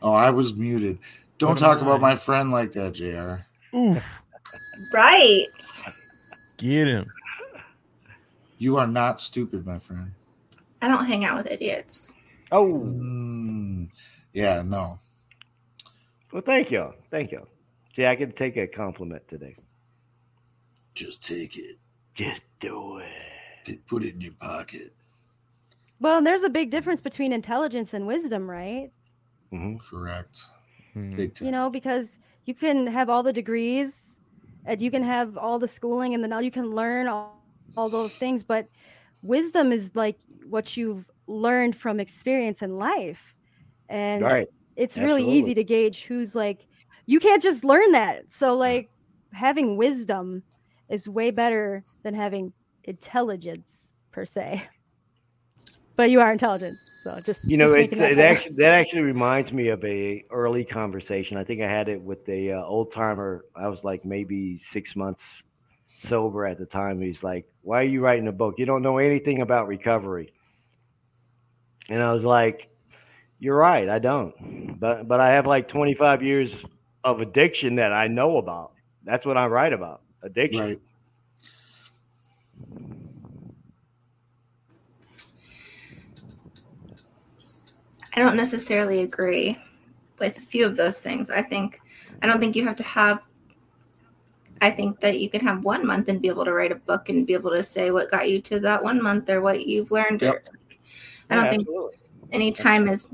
[0.02, 0.98] Oh, I was muted.
[1.38, 3.46] Don't talk about my friend like that, JR.
[4.92, 5.46] Right.
[6.56, 7.10] Get him.
[8.58, 10.12] You are not stupid, my friend.
[10.82, 12.14] I don't hang out with idiots.
[12.52, 13.88] Oh, mm,
[14.32, 14.98] yeah, no.
[16.32, 17.46] Well, thank you, thank you.
[17.96, 19.56] See, I can take a compliment today.
[20.94, 21.78] Just take it.
[22.14, 23.86] Just do it.
[23.86, 24.92] Put it in your pocket.
[26.00, 28.90] Well, there's a big difference between intelligence and wisdom, right?
[29.52, 29.76] Mm-hmm.
[29.78, 30.40] Correct.
[30.96, 31.44] Mm-hmm.
[31.44, 34.20] You know, because you can have all the degrees,
[34.64, 37.42] and you can have all the schooling, and then you can learn all,
[37.76, 38.68] all those things, but
[39.22, 43.34] wisdom is like what you've learned from experience in life
[43.90, 44.48] and right.
[44.76, 45.24] it's Absolutely.
[45.24, 46.66] really easy to gauge who's like
[47.06, 48.88] you can't just learn that so like
[49.32, 50.42] having wisdom
[50.88, 52.52] is way better than having
[52.84, 54.66] intelligence per se
[55.96, 59.68] but you are intelligent so just you know just it actually that actually reminds me
[59.68, 63.68] of a early conversation i think i had it with a uh, old timer i
[63.68, 65.42] was like maybe six months
[65.90, 67.00] sober at the time.
[67.00, 68.54] He's like, Why are you writing a book?
[68.58, 70.32] You don't know anything about recovery.
[71.88, 72.68] And I was like,
[73.40, 74.78] You're right, I don't.
[74.78, 76.52] But but I have like 25 years
[77.02, 78.72] of addiction that I know about.
[79.04, 80.02] That's what I write about.
[80.22, 80.60] Addiction.
[80.60, 80.80] Right.
[88.14, 89.56] I don't necessarily agree
[90.18, 91.30] with a few of those things.
[91.30, 91.80] I think
[92.22, 93.20] I don't think you have to have
[94.60, 97.08] I think that you can have one month and be able to write a book
[97.08, 99.90] and be able to say what got you to that one month or what you've
[99.90, 100.20] learned.
[100.20, 100.48] Yep.
[101.30, 101.96] I don't yeah, think absolutely.
[102.32, 103.08] any time is.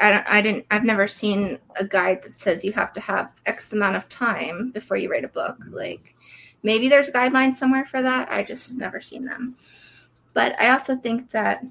[0.00, 0.38] I.
[0.38, 0.66] I didn't.
[0.70, 4.70] I've never seen a guide that says you have to have X amount of time
[4.70, 5.56] before you write a book.
[5.70, 6.14] Like
[6.62, 8.30] maybe there's guidelines somewhere for that.
[8.30, 9.56] I just have never seen them.
[10.34, 11.64] But I also think that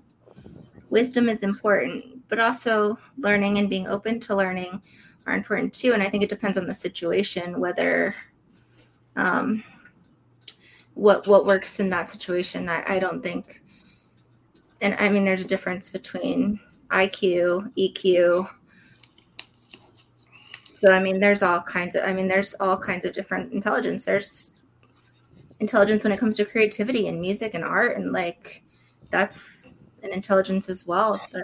[0.89, 4.81] wisdom is important, but also learning and being open to learning
[5.25, 5.93] are important too.
[5.93, 8.15] And I think it depends on the situation whether
[9.15, 9.63] um,
[10.93, 12.69] what what works in that situation.
[12.69, 13.61] I, I don't think,
[14.81, 16.59] and I mean, there's a difference between
[16.91, 18.49] IQ, EQ.
[20.79, 22.03] So I mean, there's all kinds of.
[22.03, 24.05] I mean, there's all kinds of different intelligence.
[24.05, 24.61] There's
[25.59, 28.63] intelligence when it comes to creativity and music and art and like
[29.11, 29.69] that's
[30.01, 31.43] an intelligence as well but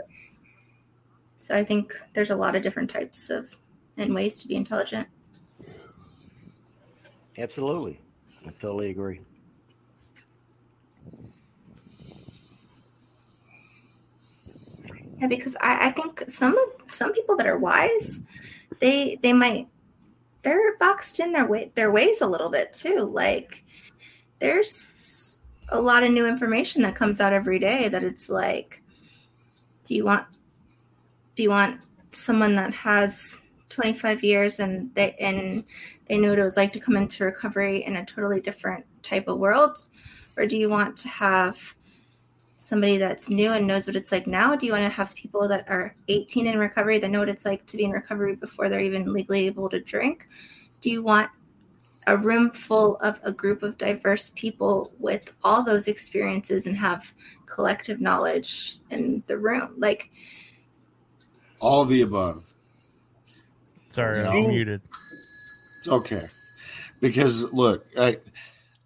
[1.35, 3.55] so i think there's a lot of different types of
[3.97, 5.07] and ways to be intelligent
[7.37, 7.99] Absolutely.
[8.45, 9.19] I totally agree.
[15.19, 18.21] Yeah because i, I think some of some people that are wise
[18.79, 19.67] they they might
[20.47, 23.09] they're boxed in their way their ways a little bit too.
[23.13, 23.65] Like
[24.39, 28.81] there's a lot of new information that comes out every day that it's like
[29.83, 30.25] do you want
[31.35, 31.81] do you want
[32.11, 35.65] someone that has 25 years and they and
[36.07, 39.27] they knew what it was like to come into recovery in a totally different type
[39.27, 39.77] of world?
[40.37, 41.57] Or do you want to have
[42.57, 45.47] somebody that's new and knows what it's like now do you want to have people
[45.47, 48.67] that are 18 in recovery that know what it's like to be in recovery before
[48.67, 50.27] they're even legally able to drink
[50.81, 51.29] do you want
[52.07, 57.13] a room full of a group of diverse people with all those experiences and have
[57.45, 60.09] collective knowledge in the room like
[61.59, 62.53] All of the above.
[63.89, 64.41] Sorry, I No.
[64.41, 64.81] was muted.
[65.79, 66.27] It's okay.
[67.01, 68.19] Because look, I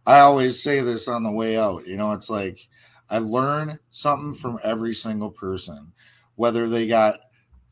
[0.05, 1.85] I always say this on the way out.
[1.87, 2.67] You know, it's like
[3.11, 5.91] I learn something from every single person,
[6.35, 7.19] whether they got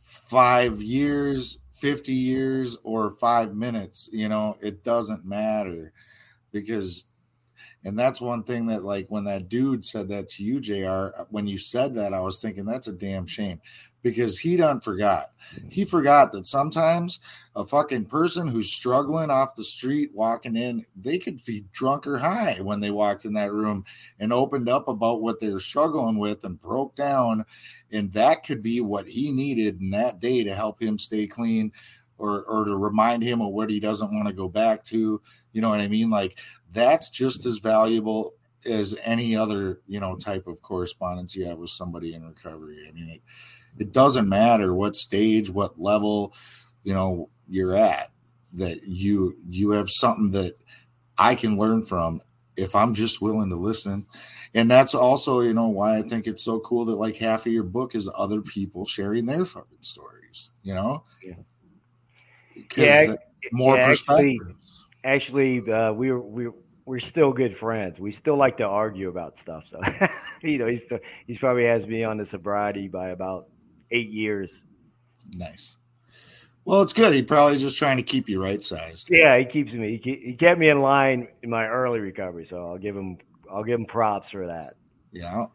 [0.02, 5.94] five years, 50 years, or five minutes, you know, it doesn't matter.
[6.52, 7.06] Because
[7.86, 11.48] and that's one thing that like when that dude said that to you, JR, when
[11.48, 13.62] you said that, I was thinking that's a damn shame.
[14.02, 15.26] Because he done forgot.
[15.70, 17.20] He forgot that sometimes
[17.56, 22.18] a fucking person who's struggling off the street walking in, they could be drunk or
[22.18, 23.84] high when they walked in that room
[24.18, 27.46] and opened up about what they were struggling with and broke down.
[27.92, 31.74] And that could be what he needed in that day to help him stay clean
[32.18, 35.22] or, or to remind him of what he doesn't want to go back to.
[35.52, 36.10] You know what I mean?
[36.10, 36.40] Like
[36.72, 38.34] that's just as valuable
[38.70, 42.86] as any other, you know, type of correspondence you have with somebody in recovery.
[42.88, 43.22] I mean, it,
[43.78, 46.34] it doesn't matter what stage, what level,
[46.84, 48.12] you know, you're at
[48.54, 50.56] that you you have something that
[51.18, 52.22] I can learn from
[52.56, 54.06] if I'm just willing to listen.
[54.54, 57.54] And that's also, you know, why I think it's so cool that like half of
[57.54, 61.04] your book is other people sharing their fucking stories, you know?
[61.24, 61.34] Yeah.
[62.76, 63.16] Yeah,
[63.52, 64.86] more yeah, actually- perspectives.
[65.06, 66.52] Actually, uh, we're we're
[66.86, 68.00] we're still good friends.
[68.00, 69.64] We still like to argue about stuff.
[69.72, 69.80] So,
[70.42, 73.48] you know, he's still, he's probably has me on the sobriety by about
[73.92, 74.62] eight years.
[75.34, 75.78] Nice.
[76.66, 77.14] Well, it's good.
[77.14, 79.10] He probably just trying to keep you right sized.
[79.12, 79.98] Yeah, he keeps me.
[79.98, 83.18] He, ke- he kept me in line in my early recovery, so I'll give him
[83.52, 84.76] I'll give him props for that.
[85.12, 85.46] Yeah.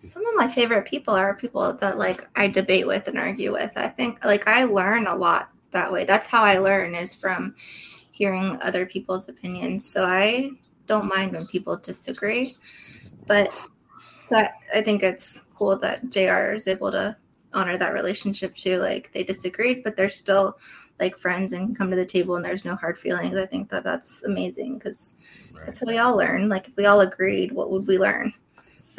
[0.00, 3.72] some of my favorite people are people that like I debate with and argue with.
[3.76, 6.04] I think like I learn a lot that way.
[6.04, 7.54] That's how I learn is from
[8.12, 9.86] hearing other people's opinions.
[9.86, 10.50] So I
[10.86, 12.54] don't mind when people disagree.
[13.26, 13.52] But
[14.22, 17.16] so I, I think it's cool that JR is able to
[17.54, 18.78] honor that relationship too.
[18.78, 20.58] Like they disagreed, but they're still
[20.98, 23.36] like friends and come to the table and there's no hard feelings.
[23.38, 25.14] I think that that's amazing because
[25.54, 25.66] Right.
[25.66, 26.48] that's how we all learn.
[26.48, 28.32] Like if we all agreed, what would we learn?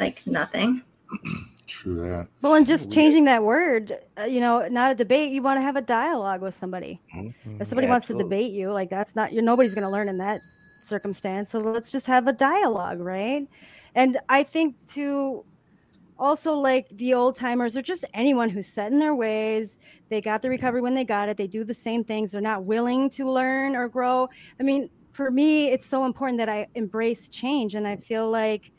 [0.00, 0.82] Like nothing.
[1.66, 2.28] True that.
[2.42, 5.32] Well, and just changing that word, uh, you know, not a debate.
[5.32, 7.00] You want to have a dialogue with somebody.
[7.58, 8.24] If somebody Yeah, wants absolutely.
[8.24, 10.40] to debate you, like that's not you're nobody's going to learn in that
[10.82, 11.50] circumstance.
[11.50, 13.48] So let's just have a dialogue, right?
[13.94, 15.44] And I think to
[16.18, 19.78] also like the old timers or just anyone who's set in their ways,
[20.08, 21.36] they got the recovery when they got it.
[21.36, 22.32] They do the same things.
[22.32, 24.28] They're not willing to learn or grow.
[24.58, 28.72] I mean, for me, it's so important that I embrace change, and I feel like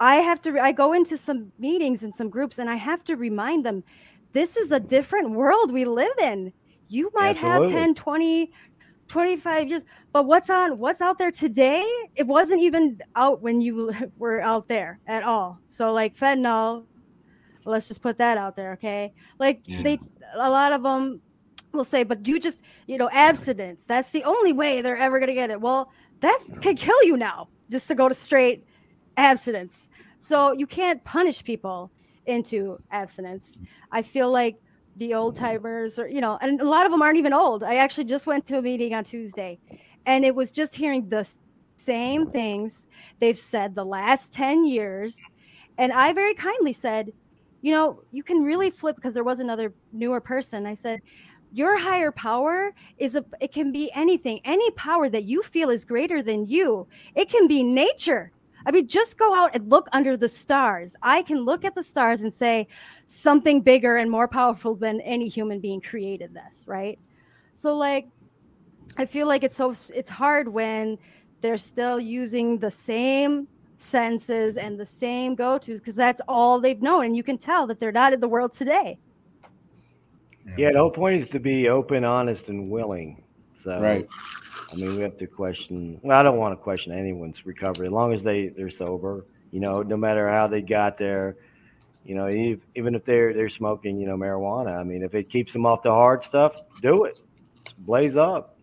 [0.00, 0.58] I have to.
[0.60, 3.84] I go into some meetings and some groups, and I have to remind them
[4.32, 6.52] this is a different world we live in.
[6.88, 7.72] You might Absolutely.
[7.72, 8.52] have 10, 20,
[9.08, 9.82] 25 years,
[10.12, 11.84] but what's on what's out there today?
[12.16, 15.60] It wasn't even out when you were out there at all.
[15.64, 16.86] So like fentanyl,
[17.64, 19.12] let's just put that out there, okay?
[19.38, 19.82] Like Yeah.
[19.82, 19.98] they
[20.34, 21.20] a lot of them
[21.72, 23.84] will say, but you just, you know, abstinence.
[23.84, 25.60] That's the only way they're ever gonna get it.
[25.60, 25.90] Well,
[26.20, 28.64] that could kill you now, just to go to straight
[29.16, 29.90] abstinence.
[30.18, 31.92] So you can't punish people
[32.26, 33.58] into abstinence.
[33.92, 34.56] I feel like
[34.98, 35.44] the old mm-hmm.
[35.44, 37.62] timers or you know, and a lot of them aren't even old.
[37.62, 39.58] I actually just went to a meeting on Tuesday
[40.06, 41.28] and it was just hearing the
[41.76, 42.88] same things
[43.20, 45.20] they've said the last 10 years.
[45.76, 47.12] And I very kindly said,
[47.62, 50.66] you know, you can really flip because there was another newer person.
[50.66, 51.00] I said,
[51.52, 55.84] your higher power is a it can be anything, any power that you feel is
[55.84, 56.86] greater than you.
[57.14, 58.32] It can be nature.
[58.68, 60.94] I mean, just go out and look under the stars.
[61.02, 62.68] I can look at the stars and say
[63.06, 66.98] something bigger and more powerful than any human being created this, right?
[67.54, 68.08] So like
[68.98, 70.98] I feel like it's so it's hard when
[71.40, 77.06] they're still using the same senses and the same go-tos because that's all they've known
[77.06, 78.98] and you can tell that they're not in the world today
[80.58, 83.22] Yeah, the whole point is to be open, honest, and willing.
[83.62, 84.08] So, Right.
[84.72, 85.98] I mean, we have to question.
[86.02, 89.24] Well, I don't want to question anyone's recovery as long as they they're sober.
[89.50, 91.36] You know, no matter how they got there.
[92.04, 92.28] You know,
[92.74, 94.78] even if they're they're smoking, you know, marijuana.
[94.78, 97.20] I mean, if it keeps them off the hard stuff, do it.
[97.80, 98.56] Blaze up.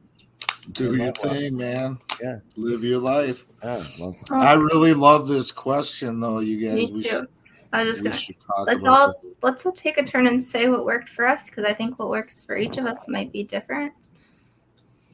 [0.71, 1.97] Do your thing, man.
[2.23, 2.39] Yeah.
[2.57, 3.45] Live your life.
[3.63, 6.91] Yeah, well, Oh, I really love this question, though, you me guys.
[6.91, 7.09] We too.
[7.09, 7.27] should,
[7.71, 9.15] I was just we gonna should talk let's all that.
[9.43, 12.09] let's all take a turn and say what worked for us because I think what
[12.09, 13.93] works for each of us might be different.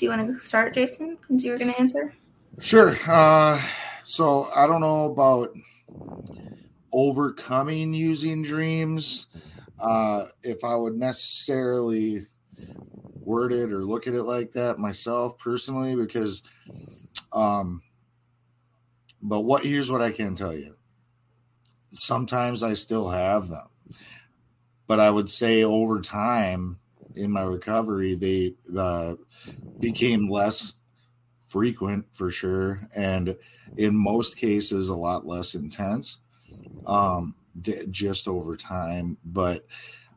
[0.02, 1.16] Do you want to start, Jason?
[1.22, 2.16] Because you were going to answer.
[2.58, 2.98] Sure.
[3.08, 3.62] Uh,
[4.02, 5.50] so I don't know about
[6.92, 9.28] overcoming using dreams.
[9.80, 12.26] Uh, if I would necessarily
[13.20, 16.42] word it or look at it like that myself personally, because,
[17.32, 17.84] um,
[19.22, 20.78] but what here's what I can tell you.
[21.94, 23.68] Sometimes I still have them,
[24.88, 26.81] but I would say over time
[27.16, 29.16] in my recovery, they uh,
[29.80, 30.76] became less
[31.48, 33.36] frequent for sure and
[33.76, 36.22] in most cases a lot less intense
[36.88, 39.18] um d- just over time.
[39.26, 39.66] But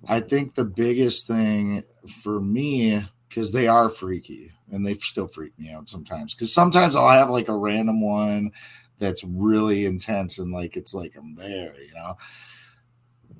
[0.07, 1.83] i think the biggest thing
[2.23, 6.95] for me because they are freaky and they still freak me out sometimes because sometimes
[6.95, 8.53] i'll have like a random one
[8.99, 12.17] that's really intense and like it's like i'm there you know?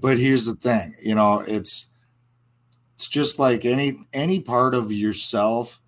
[0.01, 1.91] But here's the thing you know it's
[2.95, 5.81] it's just like any any part of yourself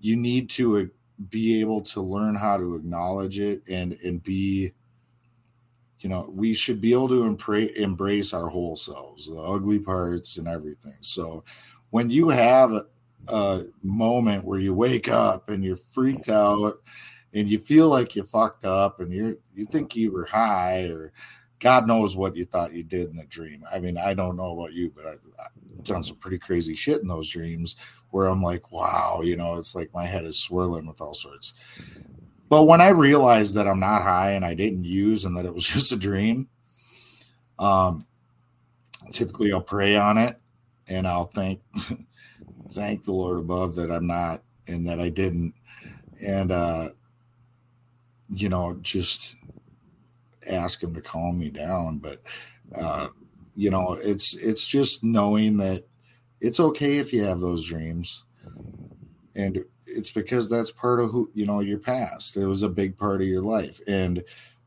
[0.00, 0.84] you need to uh,
[1.30, 4.72] be able to learn how to acknowledge it and and be
[6.00, 10.46] you know we should be able to embrace our whole selves the ugly parts and
[10.46, 10.96] everything.
[11.00, 11.44] So
[11.90, 12.84] when you have a,
[13.28, 16.82] a moment where you wake up and you're freaked out
[17.32, 21.12] and you feel like you fucked up and you're you think you were high or
[21.60, 23.62] god knows what you thought you did in the dream.
[23.72, 25.20] I mean i don't know about you but I've
[25.82, 27.76] done some pretty crazy shit in those dreams
[28.10, 31.54] where I'm like, wow, you know, it's like my head is swirling with all sorts.
[32.48, 35.52] But when I realized that I'm not high and I didn't use and that it
[35.52, 36.48] was just a dream,
[37.58, 38.06] um,
[39.12, 40.40] typically I'll pray on it
[40.88, 41.60] and I'll thank
[42.70, 45.54] thank the Lord above that I'm not and that I didn't.
[46.24, 46.88] And uh,
[48.30, 49.36] you know, just
[50.50, 51.98] ask him to calm me down.
[51.98, 52.22] But
[52.76, 53.08] uh,
[53.54, 55.84] you know, it's it's just knowing that
[56.40, 58.24] it's okay if you have those dreams.
[59.36, 62.36] And it's because that's part of who you know your past.
[62.36, 63.80] It was a big part of your life.
[63.86, 64.22] And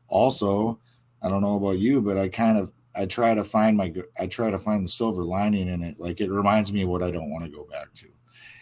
[0.08, 0.78] also
[1.22, 4.26] i don't know about you but i kind of i try to find my i
[4.26, 6.00] try to find the silver lining in it.
[6.00, 8.08] Like it reminds me of what i don't want to go back to.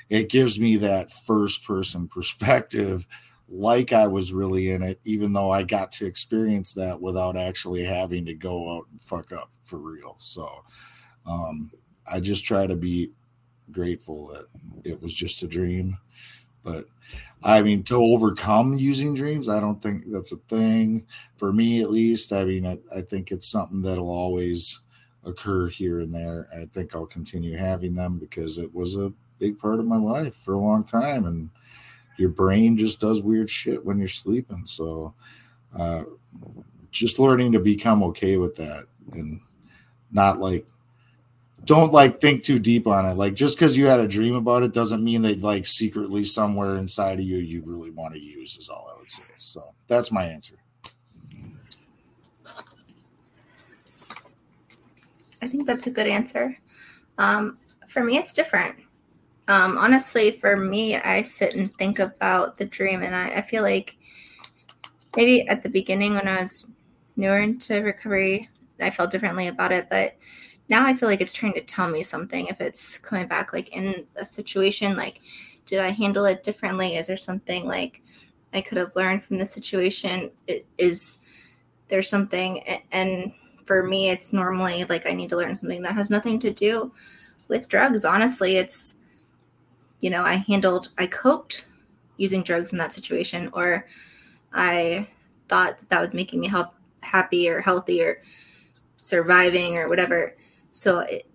[0.08, 3.06] It gives me that first person perspective
[3.48, 7.84] like i was really in it even though i got to experience that without actually
[7.84, 10.64] having to go out and fuck up for real so
[11.26, 11.70] um
[12.10, 13.10] I just try to be
[13.70, 14.46] grateful that
[14.84, 15.98] it was just a dream.
[16.62, 16.86] But
[17.42, 21.06] I mean, to overcome using dreams, I don't think that's a thing
[21.36, 22.32] for me, at least.
[22.32, 24.80] I mean, I, I think it's something that'll always
[25.24, 26.48] occur here and there.
[26.54, 30.34] I think I'll continue having them because it was a big part of my life
[30.34, 31.26] for a long time.
[31.26, 31.50] And
[32.18, 34.64] your brain just does weird shit when you're sleeping.
[34.66, 35.14] So,
[35.78, 36.04] uh,
[36.90, 39.40] just learning to become okay with that and
[40.12, 40.66] not like
[41.64, 43.14] don't like think too deep on it.
[43.14, 46.76] Like just because you had a dream about it doesn't mean that like secretly somewhere
[46.76, 49.24] inside of you you really want to use is all I would say.
[49.36, 50.56] So that's my answer.
[55.42, 56.56] I think that's a good answer.
[57.18, 58.76] Um, for me, it's different.
[59.48, 63.62] Um, honestly, for me, I sit and think about the dream, and I, I feel
[63.62, 63.96] like
[65.16, 66.68] maybe at the beginning when I was
[67.16, 68.48] newer into recovery,
[68.80, 69.88] I felt differently about it.
[69.88, 70.16] But
[70.68, 72.46] now I feel like it's trying to tell me something.
[72.46, 75.20] If it's coming back, like in a situation, like
[75.66, 76.96] did I handle it differently?
[76.96, 78.02] Is there something like
[78.54, 80.30] I could have learned from the situation?
[80.46, 81.18] It, is
[81.88, 82.62] there something?
[82.92, 83.32] And
[83.64, 86.92] for me, it's normally like I need to learn something that has nothing to do
[87.48, 88.04] with drugs.
[88.04, 88.94] Honestly, it's
[90.00, 91.64] you know I handled, I coped
[92.16, 93.86] using drugs in that situation, or
[94.52, 95.08] I
[95.48, 98.20] thought that, that was making me help happy or healthy or
[98.96, 100.36] surviving or whatever.
[100.72, 101.26] So it,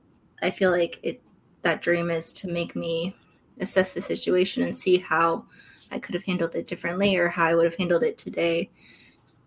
[0.41, 1.21] I feel like it
[1.61, 3.15] that dream is to make me
[3.59, 5.45] assess the situation and see how
[5.91, 8.71] I could have handled it differently or how I would have handled it today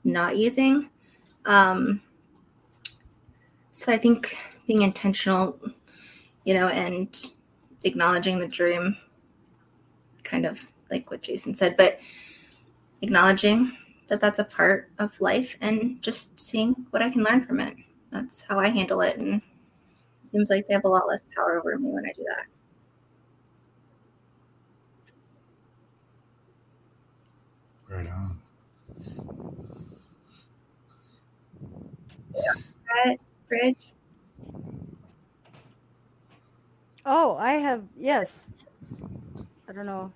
[0.04, 0.90] not using.
[1.46, 2.00] Um,
[3.72, 4.36] so I think
[4.66, 5.58] being intentional,
[6.44, 7.30] you know, and
[7.82, 8.96] acknowledging the dream,
[10.24, 11.98] kind of like what Jason said, but
[13.02, 13.76] acknowledging
[14.08, 17.74] that that's a part of life and just seeing what I can learn from it.
[18.10, 19.16] That's how I handle it.
[19.18, 19.42] And
[20.24, 22.46] it seems like they have a lot less power over me when I do that.
[27.88, 28.40] Right on.
[33.04, 33.92] Brett, Bridge.
[37.06, 38.64] Oh, I have yes.
[39.68, 40.12] I don't know.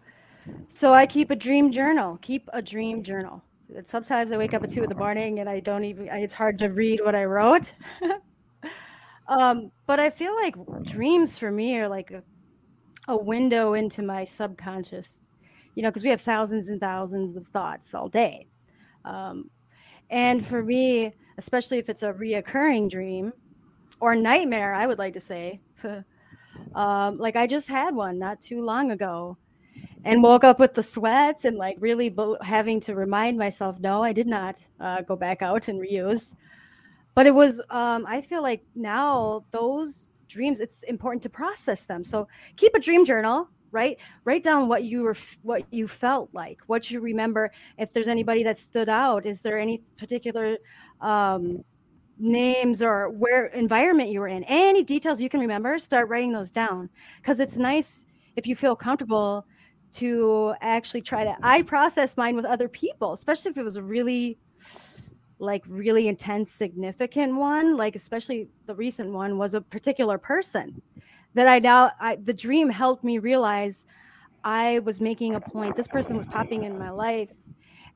[0.68, 2.18] So I keep a dream journal.
[2.22, 3.42] Keep a dream journal.
[3.84, 6.08] Sometimes I wake up at two in the morning and I don't even.
[6.08, 7.72] It's hard to read what I wrote.
[9.28, 12.22] um, but I feel like dreams for me are like a,
[13.08, 15.20] a window into my subconscious.
[15.74, 18.48] You know, because we have thousands and thousands of thoughts all day.
[19.04, 19.50] Um,
[20.10, 23.32] and for me, especially if it's a reoccurring dream
[24.00, 25.60] or nightmare, I would like to say.
[26.74, 29.36] um, like I just had one not too long ago
[30.04, 34.02] and woke up with the sweats and like really bo- having to remind myself, no,
[34.02, 36.34] I did not uh, go back out and reuse.
[37.14, 42.04] But it was, um, I feel like now those dreams, it's important to process them.
[42.04, 43.96] So keep a dream journal, right?
[44.24, 47.50] Write down what you were, what you felt like, what you remember.
[47.76, 50.58] If there's anybody that stood out, is there any particular
[51.00, 51.64] um,
[52.18, 56.50] names or where environment you were in, any details you can remember, start writing those
[56.50, 56.88] down.
[57.18, 59.46] Because it's nice if you feel comfortable
[59.90, 63.82] to actually try to i process mine with other people especially if it was a
[63.82, 64.38] really
[65.38, 70.80] like really intense significant one like especially the recent one was a particular person
[71.34, 73.86] that i now I, the dream helped me realize
[74.44, 75.76] i was making a point.
[75.76, 77.30] This person was popping in my life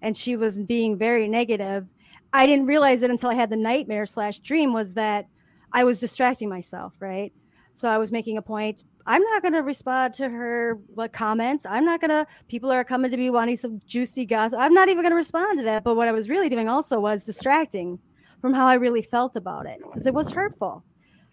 [0.01, 1.87] and she was being very negative
[2.33, 5.27] i didn't realize it until i had the nightmare slash dream was that
[5.73, 7.33] i was distracting myself right
[7.75, 11.67] so i was making a point I'm not going to respond to her what comments.
[11.69, 12.27] I'm not going to.
[12.49, 14.59] People are coming to me wanting some juicy gossip.
[14.61, 15.85] I'm not even going to respond to that.
[15.85, 17.99] But what I was really doing also was distracting
[18.41, 20.85] from how I really felt about it because it was hurtful.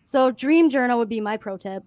[0.04, 1.84] So dream journal would be my pro tip.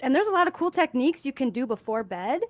[0.00, 2.40] And there's a lot of cool techniques you can do before bed.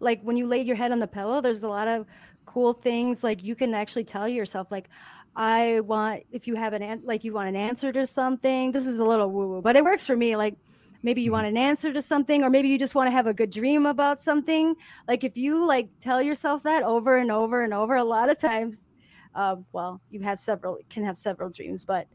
[0.00, 2.06] Like when you lay your head on the pillow, there's a lot of
[2.44, 4.88] cool things like you can actually tell yourself like
[5.34, 8.72] I want if you have an an- like you want an answer to something.
[8.72, 10.34] This is a little woo woo, but it works for me.
[10.36, 10.56] Like
[11.02, 13.34] maybe you want an answer to something, or maybe you just want to have a
[13.34, 14.74] good dream about something.
[15.06, 18.38] Like if you like tell yourself that over and over and over, a lot of
[18.38, 18.88] times,
[19.34, 22.06] uh, well, you have several can have several dreams, but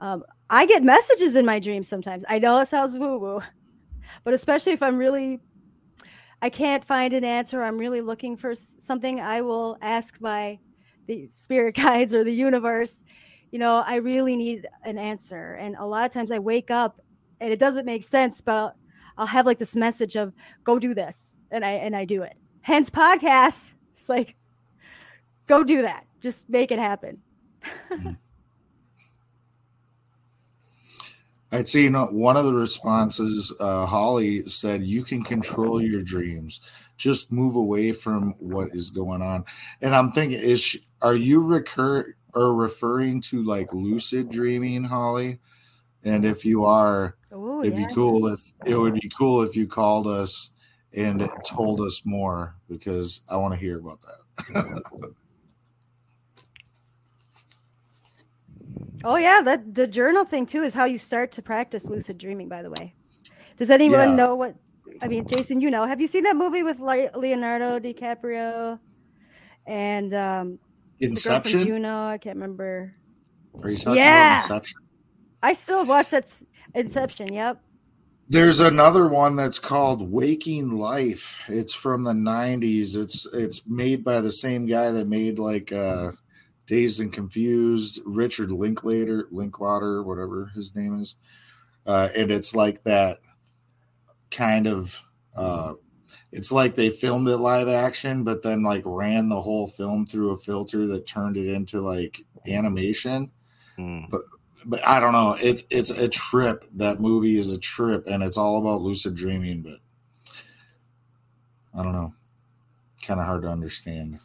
[0.00, 2.24] um, I get messages in my dreams sometimes.
[2.28, 3.42] I know it sounds woo woo,
[4.24, 5.40] but especially if I'm really
[6.42, 7.62] I can't find an answer.
[7.62, 9.20] I'm really looking for something.
[9.20, 10.58] I will ask my
[11.06, 13.04] the spirit guides or the universe.
[13.52, 15.54] You know, I really need an answer.
[15.54, 17.00] And a lot of times I wake up
[17.40, 18.74] and it doesn't make sense, but I'll,
[19.18, 20.32] I'll have like this message of
[20.64, 22.34] go do this, and I and I do it.
[22.62, 23.74] Hence podcasts.
[23.94, 24.34] It's like
[25.46, 26.06] go do that.
[26.20, 27.18] Just make it happen.
[27.62, 28.12] Hmm.
[31.52, 36.02] I'd say, you know, one of the responses, uh, Holly said, you can control your
[36.02, 36.68] dreams.
[36.96, 39.44] Just move away from what is going on.
[39.82, 45.40] And I'm thinking, is she, are you recur or referring to like lucid dreaming, Holly?
[46.04, 47.86] And if you are, Oh, it'd yeah.
[47.86, 50.50] be cool if it would be cool if you called us
[50.94, 55.14] and told us more because I want to hear about that.
[59.04, 62.48] Oh yeah, that the journal thing too is how you start to practice lucid dreaming.
[62.48, 62.94] By the way,
[63.56, 64.16] does anyone Yeah.
[64.16, 64.56] know what?
[65.00, 68.78] I mean, Jason, you know, have you seen that movie with Le- Leonardo DiCaprio
[69.66, 70.58] and um,
[70.98, 71.66] the girl from Inception?
[71.66, 72.06] Juno?
[72.06, 72.92] I can't remember.
[73.62, 74.36] Are you talking Yeah.
[74.36, 74.80] about Inception?
[75.42, 76.30] I still watch that
[76.74, 77.32] Inception.
[77.32, 77.60] Yep.
[78.28, 81.40] There's another one that's called Waking Life.
[81.48, 82.96] It's from the 90s.
[82.96, 86.12] It's it's made by the same guy that made like uh
[86.72, 91.16] Dazed and Confused, Richard Linklater, Linklater, whatever his name is.
[91.84, 93.18] Uh and it's like that
[94.30, 94.98] kind of
[95.36, 95.74] uh
[96.30, 100.30] it's like they filmed it live action but then like ran the whole film through
[100.30, 103.30] a filter that turned it into like animation
[103.76, 104.04] Hmm.
[104.10, 104.22] but
[104.86, 105.36] I don't know.
[105.40, 106.64] It's it's a trip.
[106.74, 109.62] That movie is a trip, and it's all about lucid dreaming.
[109.62, 109.78] But
[111.78, 112.12] I don't know.
[113.06, 114.20] Kind of hard to understand.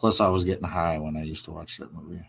[0.00, 2.26] Plus, I was getting high when I used to watch that movie,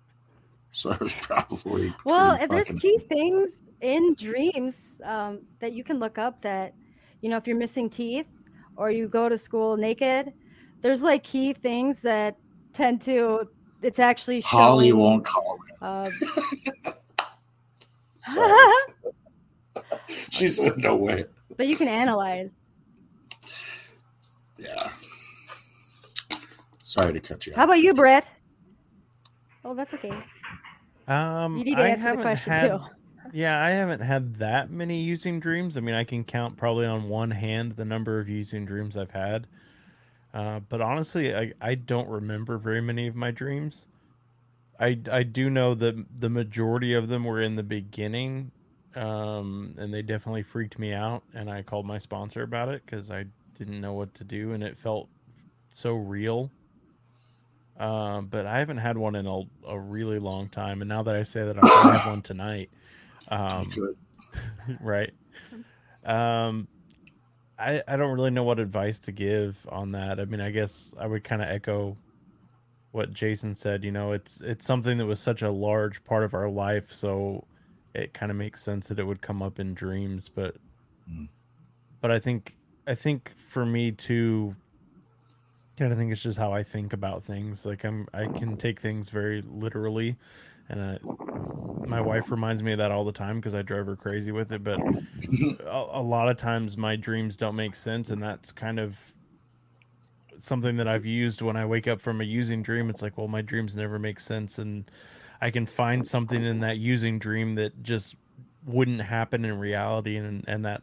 [0.70, 6.16] so I was probably Well, there's key things in dreams um, that you can look
[6.16, 6.40] up.
[6.40, 6.72] That
[7.20, 8.28] you know, if you're missing teeth
[8.76, 10.32] or you go to school naked,
[10.80, 12.38] there's like key things that
[12.72, 13.46] tend to.
[13.82, 14.62] It's actually showing.
[14.62, 15.72] Holly won't call me.
[15.82, 16.08] Uh,
[20.30, 21.26] she said, "No way."
[21.58, 22.56] But you can analyze.
[24.56, 24.88] Yeah.
[26.92, 27.54] Sorry to cut you.
[27.56, 28.30] How about you, Brett?
[29.64, 30.12] Oh, that's okay.
[31.08, 32.80] Um, You need to I answer the question had- too.
[33.32, 35.78] Yeah, I haven't had that many using dreams.
[35.78, 39.12] I mean, I can count probably on one hand the number of using dreams I've
[39.12, 39.46] had.
[40.34, 43.86] Uh, but honestly, I, I don't remember very many of my dreams.
[44.78, 48.50] I, I do know that the majority of them were in the beginning,
[48.96, 51.22] um, and they definitely freaked me out.
[51.32, 53.24] And I called my sponsor about it because I
[53.56, 55.08] didn't know what to do, and it felt
[55.70, 56.50] so real.
[57.82, 60.82] Um, but I haven't had one in a, a really long time.
[60.82, 62.70] And now that I say that, I'm gonna have one tonight.
[63.28, 63.68] Um,
[64.80, 65.12] right.
[66.04, 66.68] Um,
[67.58, 70.20] I I don't really know what advice to give on that.
[70.20, 71.96] I mean, I guess I would kind of echo
[72.92, 73.82] what Jason said.
[73.84, 77.44] You know, it's it's something that was such a large part of our life, so
[77.94, 80.28] it kind of makes sense that it would come up in dreams.
[80.28, 80.56] But
[81.10, 81.28] Mm.
[82.00, 82.54] but I think
[82.86, 84.54] I think for me too.
[85.90, 87.64] Of think it's just how I think about things.
[87.66, 90.16] Like I'm, I can take things very literally,
[90.68, 90.98] and I,
[91.86, 94.52] my wife reminds me of that all the time because I drive her crazy with
[94.52, 94.62] it.
[94.62, 94.78] But
[95.66, 98.98] a, a lot of times my dreams don't make sense, and that's kind of
[100.38, 102.90] something that I've used when I wake up from a using dream.
[102.90, 104.90] It's like, well, my dreams never make sense, and
[105.40, 108.14] I can find something in that using dream that just
[108.64, 110.82] wouldn't happen in reality, and and that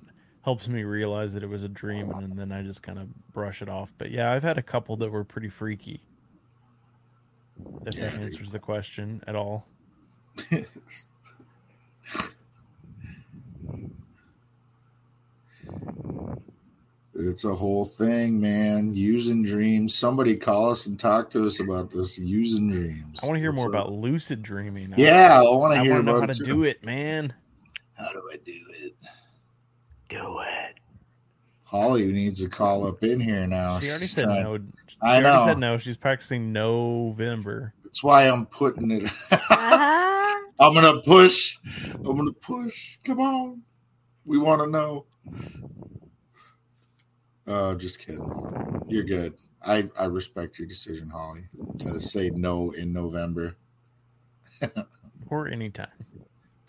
[0.50, 3.62] helps me realize that it was a dream, and then I just kind of brush
[3.62, 3.94] it off.
[4.00, 6.02] But yeah, I've had a couple that were pretty freaky.
[7.86, 9.68] If that answers the question at all.
[17.14, 18.96] It's a whole thing, man.
[18.96, 19.94] Using dreams.
[19.94, 23.20] Somebody call us and talk to us about this using dreams.
[23.22, 23.88] I want to hear What's more up?
[23.88, 24.94] about lucid dreaming.
[24.98, 26.46] Yeah, I want to I hear want to know about how to it.
[26.46, 27.34] do it, man.
[27.94, 28.69] How do I do it?
[30.10, 30.76] Do it.
[31.64, 33.80] Holly needs to call up in here now.
[33.80, 34.58] She already She's said trying- no.
[34.88, 35.46] She I already know.
[35.46, 35.78] said no.
[35.78, 37.74] She's practicing November.
[37.84, 39.04] That's why I'm putting it.
[39.32, 40.36] Uh-huh.
[40.62, 41.58] I'm gonna push.
[41.94, 42.98] I'm gonna push.
[43.06, 43.62] Come on.
[44.26, 45.06] We want to know.
[47.48, 48.82] Uh, just kidding.
[48.88, 49.36] You're good.
[49.66, 51.44] I I respect your decision, Holly,
[51.80, 53.56] to say no in November.
[55.32, 55.88] Or anytime.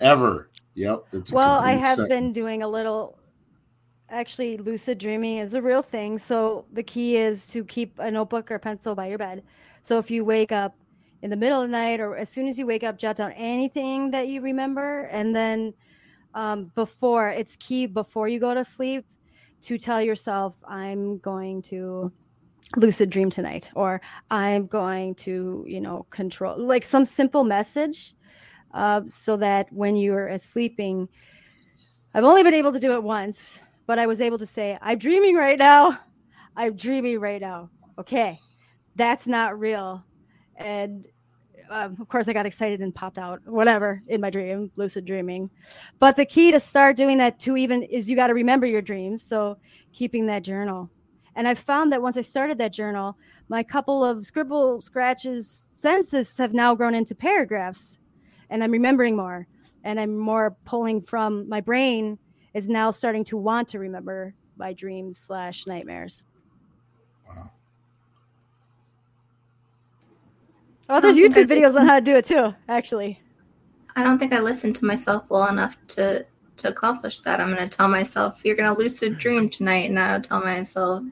[0.01, 0.51] Ever.
[0.75, 1.05] Yep.
[1.15, 3.19] It's Well, I complete have been doing a little.
[4.11, 6.19] Actually, lucid dreaming is a real thing.
[6.19, 9.45] So the key is to keep a notebook or pencil by your bed.
[9.83, 10.77] So if you wake up
[11.23, 13.33] in the middle of the night or as soon as you wake up, jot down
[13.33, 15.73] anything that you remember, and then
[16.35, 19.07] um, before it's key before you go to sleep
[19.63, 22.13] to tell yourself, "I'm going to."
[22.77, 24.01] lucid dream tonight or
[24.31, 28.15] i'm going to you know control like some simple message
[28.75, 31.09] uh, so that when you're sleeping
[32.13, 34.99] I've only been able to do it once, but I was able to say, I'm
[34.99, 35.99] dreaming right now.
[36.57, 37.71] I'm dreaming right now.
[37.99, 38.39] Okay,
[38.95, 40.05] that's not real.
[40.55, 41.09] And
[41.71, 45.51] um, of course, I got excited and popped out, whatever, in my dream, lucid dreaming.
[45.99, 48.81] But the key to start doing that too, even is you got to remember your
[48.81, 49.25] dreams.
[49.25, 49.59] So
[49.93, 50.89] keeping that journal.
[51.35, 53.19] And I found that once I started that journal,
[53.49, 57.99] my couple of scribble scratches sentences have now grown into paragraphs
[58.51, 59.49] and I'm remembering more
[59.83, 62.21] and I'm more pulling from my brain
[62.55, 66.23] is now starting to want to remember my dreams slash nightmares.
[67.27, 67.51] Wow.
[70.89, 73.21] Oh, there's I don't think YouTube videos on how to do it too, actually.
[73.97, 77.41] I don't think I listened to myself well enough to to accomplish that.
[77.41, 81.05] I'm gonna tell myself you're gonna lucid dream tonight, and I'll tell myself,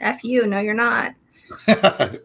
[0.00, 1.14] "F you, no, you're not."
[1.66, 2.16] yeah,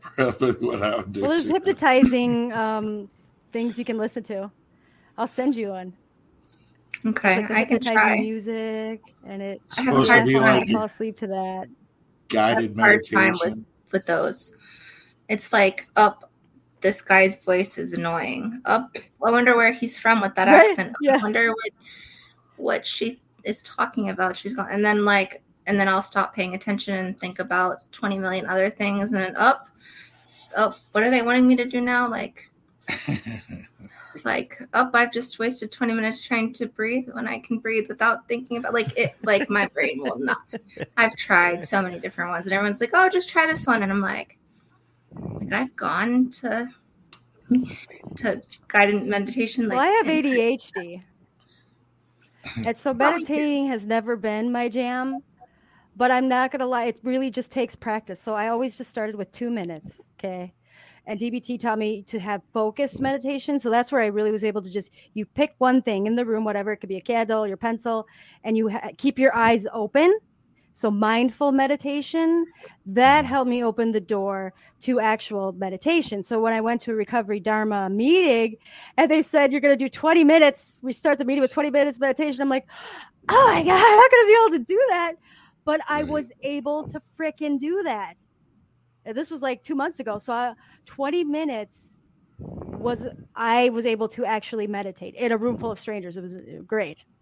[0.00, 1.20] probably what I would do.
[1.20, 1.52] Well, there's too.
[1.52, 3.08] hypnotizing um,
[3.50, 4.50] things you can listen to.
[5.18, 5.92] I'll send you one.
[7.04, 8.20] It's Okay, like the I can hypnotizing try.
[8.20, 11.26] music, and it It's I have a supposed to be time like fall asleep to
[11.26, 11.68] that.
[12.28, 13.66] guided I have a hard time meditation.
[13.92, 14.52] with those.
[15.28, 16.30] It's like up.
[16.80, 18.60] This guy's voice is annoying.
[18.64, 18.96] Up.
[19.26, 20.94] I wonder where he's from with that Right, accent.
[21.00, 21.16] yeah.
[21.16, 21.70] I wonder what
[22.56, 24.36] what she is talking about.
[24.36, 28.18] She's going, and then like, and then I'll stop paying attention and think about twenty
[28.18, 29.68] million other things, and then up,
[30.56, 30.74] up.
[30.92, 32.08] What are they wanting me to do now?
[32.08, 32.48] Like,
[34.28, 34.90] like up.
[34.92, 38.74] I've just wasted twenty minutes trying to breathe when I can breathe without thinking about
[38.74, 39.16] like it.
[39.24, 40.42] Like my brain will not.
[40.98, 43.90] I've tried so many different ones, and everyone's like, "Oh, just try this one," and
[43.90, 44.38] I'm like,
[45.14, 46.68] like I've gone to
[48.16, 49.66] to guided meditation.
[49.66, 51.02] Like, well, I have ADHD.
[52.66, 55.20] And so meditating has never been my jam,
[55.96, 58.20] but I'm not gonna lie, it really just takes practice.
[58.20, 60.52] So I always just started with two minutes, okay,
[61.08, 63.58] and DBT taught me to have focused meditation.
[63.58, 66.24] So that's where I really was able to just you pick one thing in the
[66.24, 68.06] room, whatever it could be a candle, your pencil,
[68.44, 70.16] and you ha- keep your eyes open.
[70.72, 72.44] So mindful meditation
[72.86, 73.28] that mm-hmm.
[73.28, 76.22] helped me open the door to actual meditation.
[76.22, 78.56] So when I went to a recovery Dharma meeting,
[78.98, 81.70] and they said you're going to do 20 minutes, we start the meeting with 20
[81.70, 82.42] minutes meditation.
[82.42, 82.66] I'm like,
[83.30, 85.14] oh my god, I'm not going to be able to do that,
[85.64, 88.14] but I was able to freaking do that
[89.12, 90.18] this was like two months ago.
[90.18, 90.54] So I,
[90.86, 91.98] 20 minutes
[92.38, 96.16] was I was able to actually meditate in a room full of strangers.
[96.16, 97.04] It was uh, great.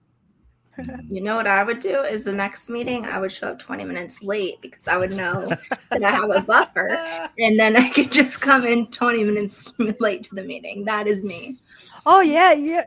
[1.09, 3.85] You know what I would do is the next meeting I would show up 20
[3.85, 5.49] minutes late because I would know
[5.91, 6.91] that I have a buffer
[7.39, 10.85] and then I could just come in 20 minutes late to the meeting.
[10.85, 11.57] That is me.
[12.05, 12.85] Oh yeah, yeah.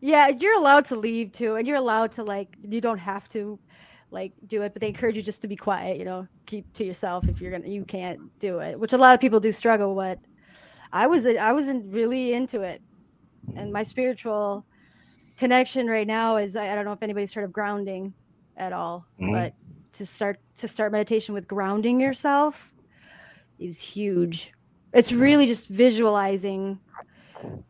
[0.00, 3.58] Yeah, you're allowed to leave too and you're allowed to like you don't have to
[4.10, 6.84] like do it but they encourage you just to be quiet you know keep to
[6.84, 9.94] yourself if you're gonna you can't do it which a lot of people do struggle
[9.94, 10.18] with
[10.92, 12.80] i was i wasn't really into it
[13.56, 14.64] and my spiritual
[15.36, 18.14] connection right now is i, I don't know if anybody's heard of grounding
[18.56, 19.32] at all mm-hmm.
[19.32, 19.54] but
[19.92, 22.72] to start to start meditation with grounding yourself
[23.58, 24.52] is huge
[24.92, 26.78] it's really just visualizing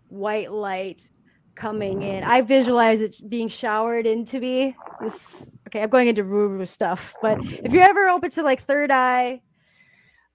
[0.08, 1.10] white light
[1.58, 2.24] coming in.
[2.24, 4.76] I visualize it being showered into me.
[5.00, 8.90] This okay, I'm going into woo stuff, but if you're ever open to like third
[8.90, 9.42] eye,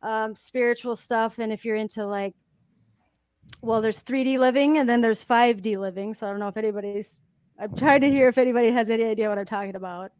[0.01, 2.35] um, spiritual stuff, and if you're into like,
[3.61, 6.13] well, there's 3D living and then there's 5D living.
[6.13, 7.23] So I don't know if anybody's.
[7.59, 10.11] I'm trying to hear if anybody has any idea what I'm talking about,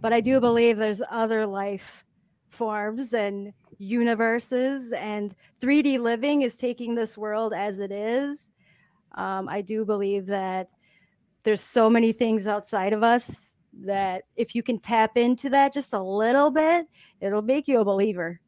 [0.00, 2.04] but I do believe there's other life
[2.48, 8.52] forms and universes, and 3D living is taking this world as it is
[9.16, 10.72] um, I do believe that
[11.44, 15.92] there's so many things outside of us that if you can tap into that just
[15.92, 16.86] a little bit,
[17.20, 18.40] it'll make you a believer.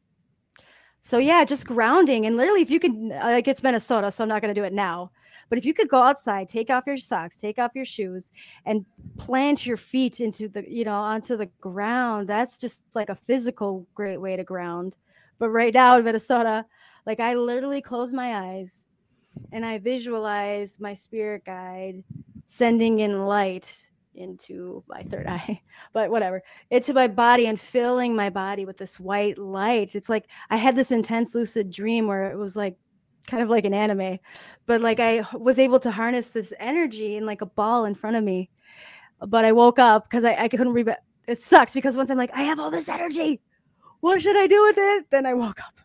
[1.01, 4.41] So yeah, just grounding and literally, if you can, like it's Minnesota, so I'm not
[4.41, 5.11] going to do it now.
[5.47, 8.31] But if you could go outside, take off your socks, take off your shoes,
[8.65, 8.85] and
[9.17, 13.87] plant your feet into the, you know, onto the ground, that's just like a physical
[13.95, 14.97] great way to ground.
[15.39, 16.65] But right now in Minnesota,
[17.05, 18.85] like I literally close my eyes,
[19.51, 22.03] and I visualize my spirit guide
[22.45, 23.89] sending in light
[24.19, 25.61] into my third eye,
[25.93, 29.95] but whatever, into my body and filling my body with this white light.
[29.95, 32.77] It's like I had this intense lucid dream where it was like
[33.27, 34.19] kind of like an anime,
[34.65, 38.15] but like I was able to harness this energy in like a ball in front
[38.15, 38.49] of me.
[39.19, 40.95] But I woke up because I, I couldn't read.
[41.27, 43.41] It sucks because once I'm like, I have all this energy.
[43.99, 45.05] What should I do with it?
[45.09, 45.79] Then I woke up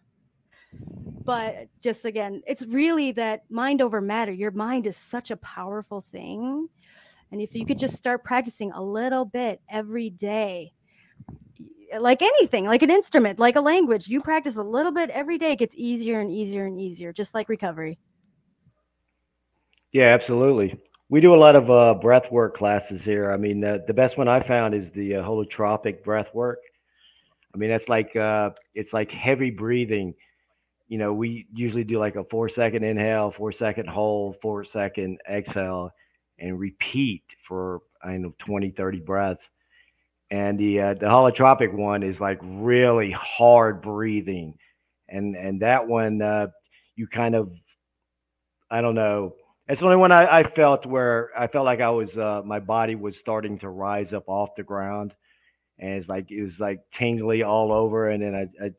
[1.25, 6.01] but just again it's really that mind over matter your mind is such a powerful
[6.01, 6.69] thing
[7.33, 10.73] and if you could just start practicing a little bit every day
[12.01, 15.53] like anything like an instrument like a language you practice a little bit every day
[15.53, 17.99] it gets easier and easier and easier just like recovery.
[19.93, 20.79] Yeah absolutely.
[21.11, 23.31] We do a lot of uh, breath work classes here.
[23.31, 26.59] I mean uh, the best one i found is the uh, holotropic breath work.
[27.55, 30.15] I mean that's like uh, it's like heavy breathing.
[30.89, 35.19] You know, we usually do like a four second inhale, four second hold, four second
[35.31, 35.91] exhale,
[36.39, 39.49] and repeat for I know 20, 30 breaths.
[40.31, 44.55] And the uh, the holotropic one is like really hard breathing,
[45.09, 46.49] and and that one uh,
[46.97, 47.53] you kind of
[48.71, 49.35] I don't know.
[49.69, 52.59] It's the only one I, I felt where I felt like I was uh, my
[52.59, 55.15] body was starting to rise up off the ground,
[55.79, 58.71] and it's like it was like tingly all over, and then I, I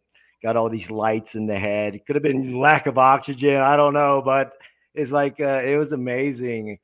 [0.43, 1.95] got all these lights in the head.
[1.95, 3.55] It could have been lack of oxygen.
[3.57, 4.53] I don't know, but
[4.93, 6.79] it's like uh, it was amazing.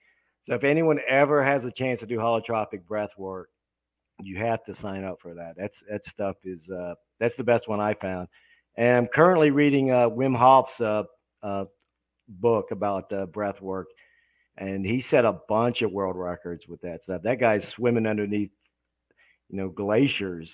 [0.47, 3.49] So if anyone ever has a chance to do holotropic breath work,
[4.21, 5.53] you have to sign up for that.
[5.57, 8.27] That's that stuff is uh, that's the best one I found.
[8.77, 11.03] And I'm currently reading uh, Wim Hof's uh,
[11.43, 11.65] uh,
[12.27, 13.87] book about uh, breath work,
[14.57, 17.21] and he set a bunch of world records with that stuff.
[17.23, 18.51] That guy's swimming underneath,
[19.49, 20.51] you know, glaciers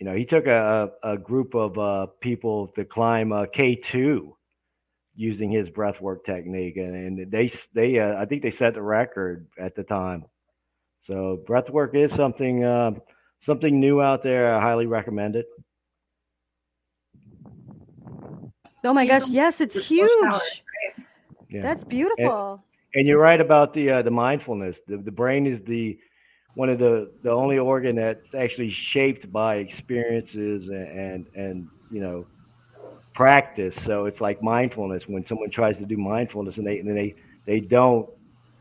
[0.00, 4.32] you know, he took a, a group of uh, people to climb uh, K2
[5.20, 9.46] using his breathwork technique, and, and they they uh, I think they set the record
[9.58, 10.24] at the time.
[11.02, 12.92] So breathwork is something uh,
[13.40, 14.54] something new out there.
[14.54, 15.46] I highly recommend it.
[18.82, 19.28] Oh my gosh!
[19.28, 20.64] Yes, it's huge.
[21.50, 21.62] Yeah.
[21.62, 22.64] That's beautiful.
[22.94, 24.78] And, and, you're right about the uh, the mindfulness.
[24.88, 25.98] The the brain is the
[26.54, 32.00] one of the the only organ that's actually shaped by experiences and and, and you
[32.00, 32.26] know
[33.20, 33.76] practice.
[33.84, 35.06] So it's like mindfulness.
[35.06, 37.14] When someone tries to do mindfulness and they and they
[37.44, 38.08] they don't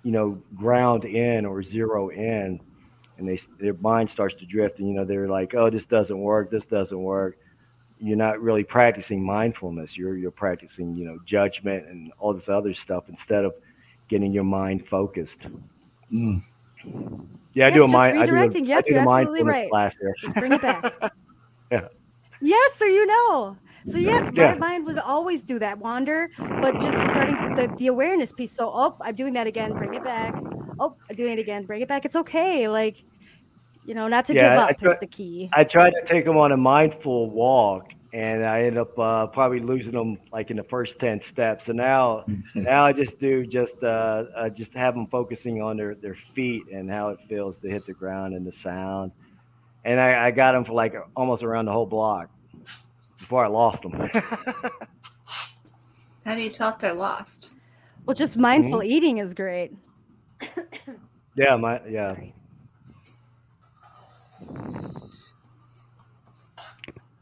[0.03, 2.60] you know ground in or zero in,
[3.18, 6.19] and they their mind starts to drift, and you know they're like, oh, this doesn't
[6.19, 7.38] work, this doesn't work.
[8.02, 9.98] you're not really practicing mindfulness.
[9.98, 13.53] You're you're practicing, you know, judgment and all this other stuff instead of
[14.10, 15.40] getting your mind focused.
[16.11, 16.41] Mm.
[17.53, 18.19] Yeah, I do a just mind.
[18.19, 18.68] I do a, redirecting.
[18.68, 19.94] Yep, I do you're absolutely right.
[20.22, 21.14] Just bring it back.
[21.72, 21.88] Yeah.
[22.41, 23.56] Yes, so you know.
[23.85, 24.53] So yes, Yeah.
[24.53, 28.51] my mind would always do that wander, but just starting the, the awareness piece.
[28.56, 29.73] So oh, I'm doing that again.
[29.77, 30.34] Bring it back.
[30.80, 31.65] Oh, I'm doing it again.
[31.65, 32.06] Bring it back.
[32.06, 32.68] It's okay.
[32.68, 32.97] Like,
[33.85, 35.49] you know, not to Yeah, give up try- is the key.
[35.53, 39.60] I tried to take them on a mindful walk, and I ended up uh, probably
[39.60, 41.65] losing them like in the first ten steps.
[41.65, 42.26] So now,
[42.56, 46.64] now I just do just uh, uh, just have them focusing on their their feet
[46.72, 49.11] and how it feels to hit the ground and the sound.
[49.85, 52.30] And I, I got them for like almost around the whole block
[53.20, 53.91] before I lost them.
[56.26, 57.56] How do you tell if they're lost?
[58.06, 59.74] Well, just mindful eating is great.
[61.36, 62.14] yeah, my yeah.
[62.14, 62.34] Sorry.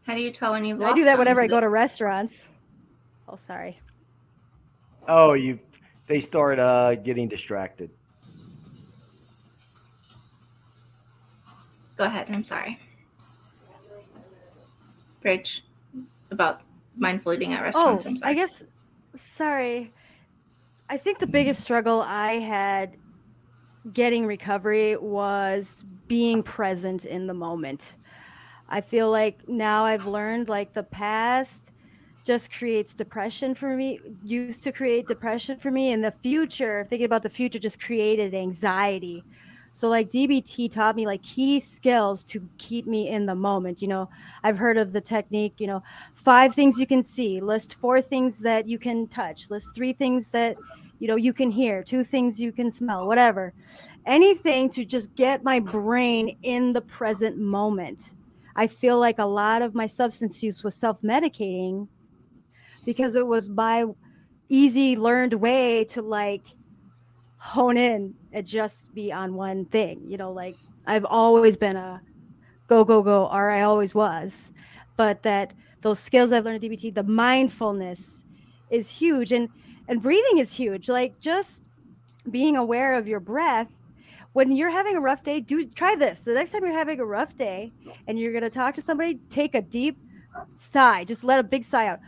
[0.06, 1.20] How do you tell when you've I lost do that them?
[1.20, 2.50] whenever I go to restaurants.
[3.28, 3.82] Oh, sorry.
[5.08, 5.60] Oh, you
[6.08, 7.90] they start uh, getting distracted.
[11.98, 12.28] Go ahead.
[12.30, 12.80] I'm sorry.
[15.22, 15.64] Bridge
[16.32, 16.62] about
[16.96, 18.22] mindful eating at Oh, restaurants.
[18.24, 18.30] I'm.
[18.30, 18.64] I guess.
[19.16, 19.94] Sorry.
[20.90, 22.98] I think the biggest struggle I had
[23.94, 27.98] getting recovery was being present in the moment.
[28.70, 31.72] I feel like now I've learned like the past
[32.24, 35.92] just creates depression for me, used to create depression for me.
[35.94, 39.24] And the future, thinking about the future, just created anxiety.
[39.78, 43.80] So, like DBT taught me like key skills to keep me in the moment.
[43.80, 44.10] You know,
[44.44, 45.84] I've heard of the technique, you know,
[46.16, 50.32] five things you can see, list four things that you can touch, list three things
[50.32, 50.58] that,
[50.98, 53.54] you know, you can hear, two things you can smell, whatever.
[54.08, 58.16] Anything to just get my brain in the present moment.
[58.56, 61.88] I feel like a lot of my substance use was self medicating
[62.84, 63.86] because it was my
[64.50, 66.57] easy learned way to like
[67.38, 70.02] hone in and just be on one thing.
[70.06, 70.56] You know, like
[70.86, 72.02] I've always been a
[72.68, 74.52] go, go, go, or I always was.
[74.96, 78.26] But that those skills I've learned at DBT, the mindfulness
[78.70, 79.32] is huge.
[79.32, 79.50] And
[79.88, 80.90] and breathing is huge.
[80.90, 81.64] Like just
[82.30, 83.70] being aware of your breath.
[84.34, 86.20] When you're having a rough day, do try this.
[86.20, 87.72] The next time you're having a rough day
[88.08, 89.98] and you're gonna talk to somebody, take a deep
[90.54, 91.04] sigh.
[91.06, 92.00] Just let a big sigh out.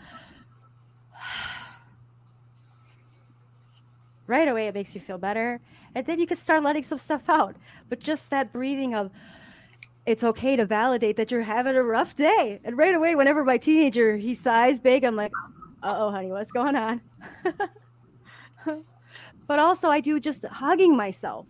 [4.30, 5.60] Right away it makes you feel better.
[5.96, 7.56] And then you can start letting some stuff out.
[7.90, 9.12] But just that breathing of
[10.06, 12.60] it's okay to validate that you're having a rough day.
[12.64, 15.32] And right away whenever my teenager he sighs big i'm like
[15.84, 17.02] uh-oh honey what's going on?
[19.48, 21.48] But also i do just hugging myself.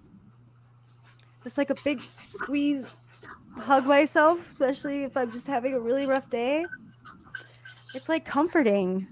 [1.43, 2.99] Just like a big squeeze
[3.57, 6.65] hug myself especially if i'm just having a really rough day.
[7.93, 9.07] It's like comforting.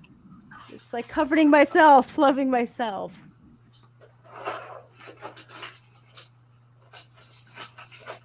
[0.70, 3.27] It's like comforting myself loving myself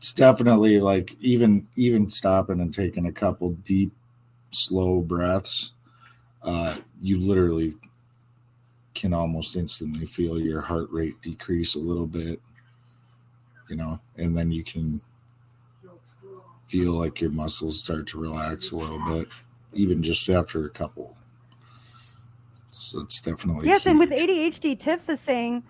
[0.02, 3.92] it's definitely like even even stopping and taking a couple deep
[4.50, 5.74] slow breaths
[6.42, 7.72] uh you literally
[8.96, 12.40] can almost instantly feel your heart rate decrease a little bit
[13.68, 15.00] you know and then you can
[16.66, 19.28] feel like your muscles start to relax a little bit
[19.72, 21.16] even just after a couple
[22.70, 24.10] so it's definitely Yes, and with.
[24.10, 25.62] ADHD, Tiff is saying,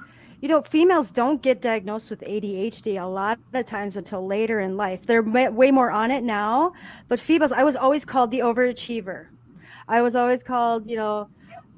[0.42, 4.76] you know, females don't get diagnosed with ADHD a lot of times until later in
[4.76, 5.06] life.
[5.06, 6.72] They're way more on it now,
[7.06, 9.28] but females, I was always called the overachiever.
[9.86, 11.28] I was always called, you know,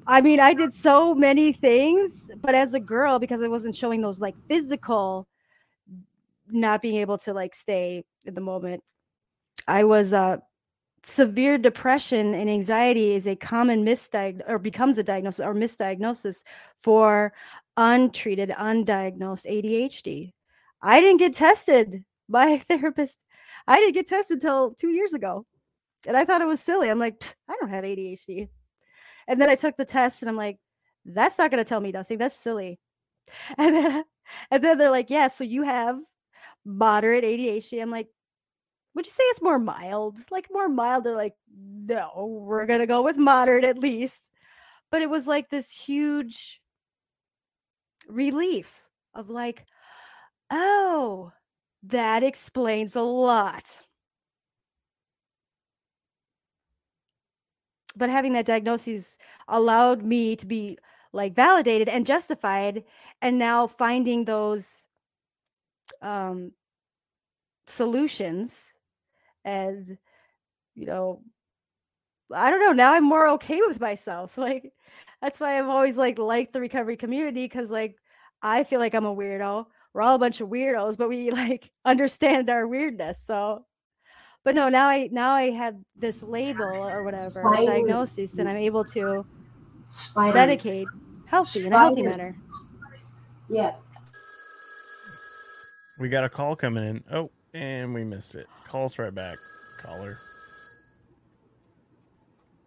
[0.07, 4.01] I mean, I did so many things, but as a girl, because I wasn't showing
[4.01, 5.29] those like physical,
[6.49, 8.83] not being able to like stay in the moment,
[9.69, 10.39] I was uh
[11.03, 16.45] severe depression and anxiety is a common misdiagnosis or becomes a diagnosis or misdiagnosis
[16.79, 17.33] for
[17.77, 20.33] untreated, undiagnosed ADHD.
[20.83, 23.19] I didn't get tested by a therapist.
[23.67, 25.47] I didn't get tested until two years ago.
[26.07, 26.91] And I thought it was silly.
[26.91, 28.49] I'm like, I don't have ADHD.
[29.27, 30.59] And then I took the test and I'm like,
[31.07, 32.19] that's not going to tell me nothing.
[32.19, 32.79] That's silly.
[33.57, 34.05] And then,
[34.51, 35.99] and then they're like, yeah, so you have
[36.65, 37.81] moderate ADHD.
[37.81, 38.09] I'm like,
[38.95, 40.19] would you say it's more mild?
[40.31, 41.05] Like more mild?
[41.05, 44.31] They're like, no, we're gonna go with moderate at least.
[44.91, 46.61] But it was like this huge
[48.09, 48.83] relief
[49.15, 49.67] of like,
[50.51, 51.33] oh,
[51.85, 53.83] that explains a lot.
[57.97, 59.19] But having that diagnosis
[59.49, 60.79] allowed me to be
[61.13, 62.85] like validated and justified,
[63.23, 64.87] and now finding those
[66.03, 66.53] um,
[67.67, 68.75] solutions
[69.45, 69.99] and
[70.75, 71.23] you know
[72.33, 72.73] I don't know.
[72.73, 74.39] Now I'm more okay with myself.
[74.45, 74.73] Like
[75.25, 77.97] that's why I've always like liked the recovery community because like
[78.43, 79.65] I feel like I'm a weirdo.
[79.95, 83.23] We're all a bunch of weirdos, but we like understand our weirdness.
[83.25, 83.65] So
[84.45, 87.65] but no, now I now I have this label or whatever Spider.
[87.65, 89.25] diagnosis, and I'm able to
[89.89, 90.37] Spider.
[90.37, 90.87] medicate
[91.25, 92.37] healthy in a healthy manner.
[93.49, 93.73] Yeah.
[95.99, 97.05] We got a call coming in.
[97.11, 98.47] Oh, and we missed it.
[98.69, 99.39] Call us right back,
[99.79, 100.19] caller.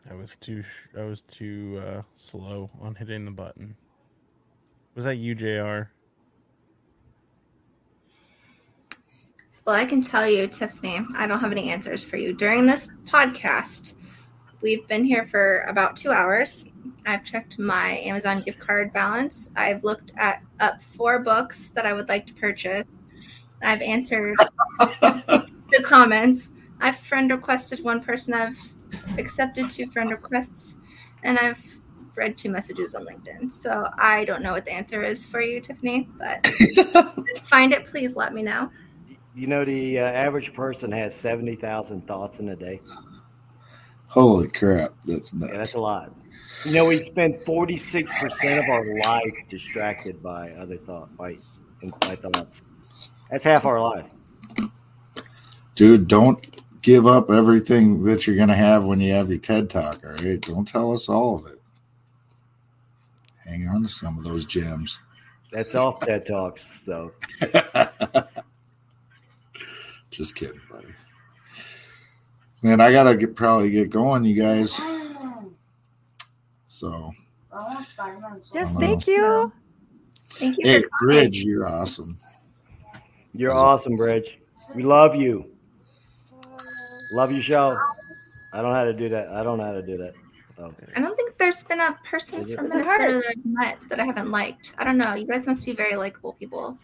[0.09, 3.75] I was too sh- I was too uh, slow on hitting the button.
[4.95, 5.91] Was that you, JR?
[9.65, 12.31] Well, I can tell you, Tiffany, I don't have any answers for you.
[12.31, 13.95] During this podcast,
[14.61, 16.65] we've been here for about two hours.
[17.05, 19.51] I've checked my Amazon gift card balance.
[19.57, 22.85] I've looked at up four books that I would like to purchase.
[23.61, 24.37] I've answered
[24.79, 26.51] the comments.
[26.79, 28.33] I've friend requested one person.
[28.33, 28.57] I've
[29.17, 30.75] accepted two friend requests,
[31.23, 31.63] and I've
[32.15, 33.51] read two messages on LinkedIn.
[33.51, 37.71] So I don't know what the answer is for you, Tiffany, but if you find
[37.71, 38.71] it, please let me know.
[39.35, 42.81] You know, the uh, average person has 70,000 thoughts in a day.
[44.07, 46.11] Holy crap, that's Yeah, that's a lot.
[46.65, 51.35] You know, we spend 46% of our life distracted by other thoughts, by,
[52.01, 52.61] by thoughts.
[53.29, 54.05] That's half our life.
[55.75, 56.56] Dude, don't
[56.87, 60.11] give up everything that you're going to have when you have your TED Talk, all
[60.23, 60.39] right?
[60.39, 61.59] Don't tell us all of it.
[63.45, 65.01] Hang on to some of those gems.
[65.51, 67.11] That's all TED Talks, so.
[70.11, 70.87] Just kidding, buddy.
[72.61, 74.79] Man, I gotta get probably get going, you guys.
[76.67, 77.11] So,
[78.53, 79.51] Yes, thank you.
[80.29, 80.83] Thank you hey.
[81.01, 82.17] Bridge, you're awesome.
[83.33, 84.39] You're awesome, Bridge.
[84.73, 85.51] We love you.
[87.11, 87.77] Love you, show.
[88.53, 89.29] I don't know how to do that.
[89.29, 90.13] I don't know how to do that.
[90.57, 93.13] So, I don't think there's been a person from Is it Minnesota hard?
[93.15, 94.73] that I've met that I haven't liked.
[94.77, 95.13] I don't know.
[95.13, 96.77] You guys must be very likable people.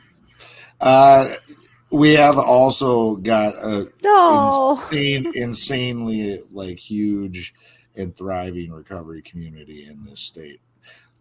[0.80, 1.28] Uh,
[1.92, 4.78] we have also got a No.
[4.92, 7.54] insane, insanely like huge
[7.96, 10.60] and thriving recovery community in this state.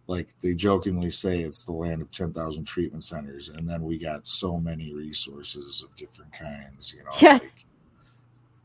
[0.05, 3.97] Like they jokingly say, it's the land of ten thousand treatment centers, and then we
[3.97, 6.93] got so many resources of different kinds.
[6.93, 7.41] You know, Yes.
[7.41, 7.65] like,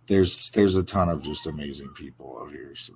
[0.09, 2.74] there's there's a ton of just amazing people out here.
[2.74, 2.94] So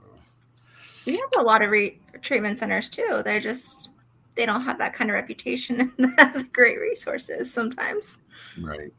[1.07, 3.23] We have a lot of re- treatment centers too.
[3.25, 3.91] They're just
[4.35, 8.19] they don't have that kind of reputation and has great resources sometimes.
[8.61, 8.93] right,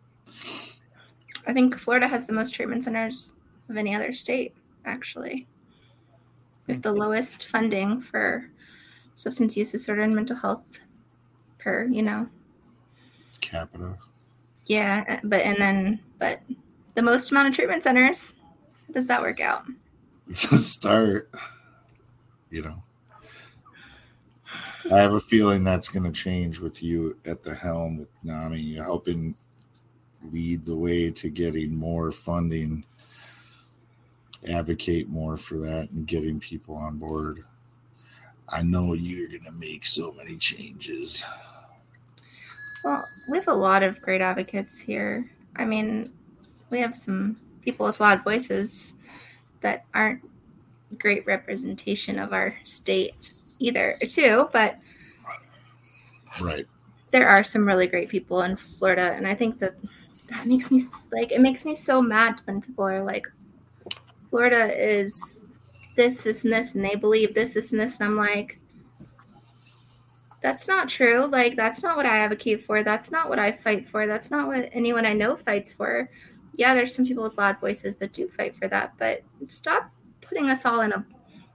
[1.48, 3.34] I think Florida has the most treatment centers
[3.70, 4.54] of any other state,
[4.86, 5.48] actually.
[6.68, 8.50] With the lowest funding for
[9.16, 10.80] substance use disorder and mental health
[11.58, 12.28] per, you know.
[13.42, 13.98] capita.
[14.68, 16.42] Yeah, but and then but
[16.96, 18.34] the most amount of treatment centers.
[18.88, 19.66] How does that work out?
[20.26, 21.30] It's a start.
[22.50, 22.84] You know,
[24.90, 28.60] I have a feeling that's going to change with you at the helm with NAMI
[28.60, 29.36] You helping
[30.32, 32.86] lead the way to getting more funding,
[34.48, 37.44] advocate more for that, and getting people on board.
[38.50, 41.26] I know you're going to make so many changes.
[42.84, 45.30] Well, we have a lot of great advocates here.
[45.56, 46.12] I mean,
[46.74, 48.96] we have some people with loud voices
[49.62, 50.22] that aren't
[50.98, 54.50] great representation of our state either, too.
[54.52, 54.78] But
[56.42, 56.68] Right.
[57.12, 59.76] there are some really great people in Florida, and I think that
[60.28, 63.28] that makes me like it makes me so mad when people are like,
[64.30, 65.54] Florida is
[65.96, 68.60] this, this, and this, and they believe this, this, and this, and I'm like,
[70.42, 71.26] that's not true.
[71.26, 72.84] Like that's not what I advocate for.
[72.84, 74.08] That's not what I fight for.
[74.08, 76.10] That's not what anyone I know fights for.
[76.56, 80.50] Yeah, there's some people with loud voices that do fight for that, but stop putting
[80.50, 81.06] us all in a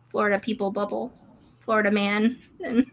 [0.07, 1.13] Florida people bubble,
[1.61, 2.91] Florida man, and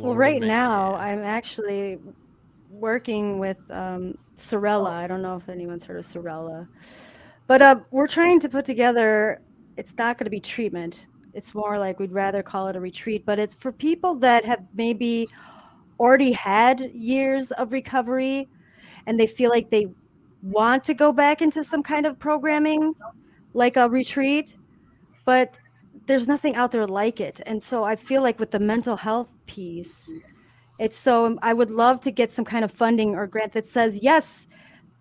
[0.00, 1.98] Well, right now I'm actually
[2.70, 4.90] working with um, Sorella.
[4.90, 6.66] I don't know if anyone's heard of Sorella,
[7.46, 9.40] but uh, we're trying to put together.
[9.76, 11.06] It's not going to be treatment.
[11.32, 14.64] It's more like we'd rather call it a retreat, but it's for people that have
[14.74, 15.28] maybe
[15.98, 18.48] already had years of recovery,
[19.06, 19.88] and they feel like they
[20.42, 22.94] want to go back into some kind of programming,
[23.54, 24.56] like a retreat,
[25.24, 25.58] but
[26.06, 27.40] there's nothing out there like it.
[27.46, 30.12] And so I feel like with the mental health piece,
[30.78, 34.00] it's so I would love to get some kind of funding or grant that says,
[34.02, 34.46] yes,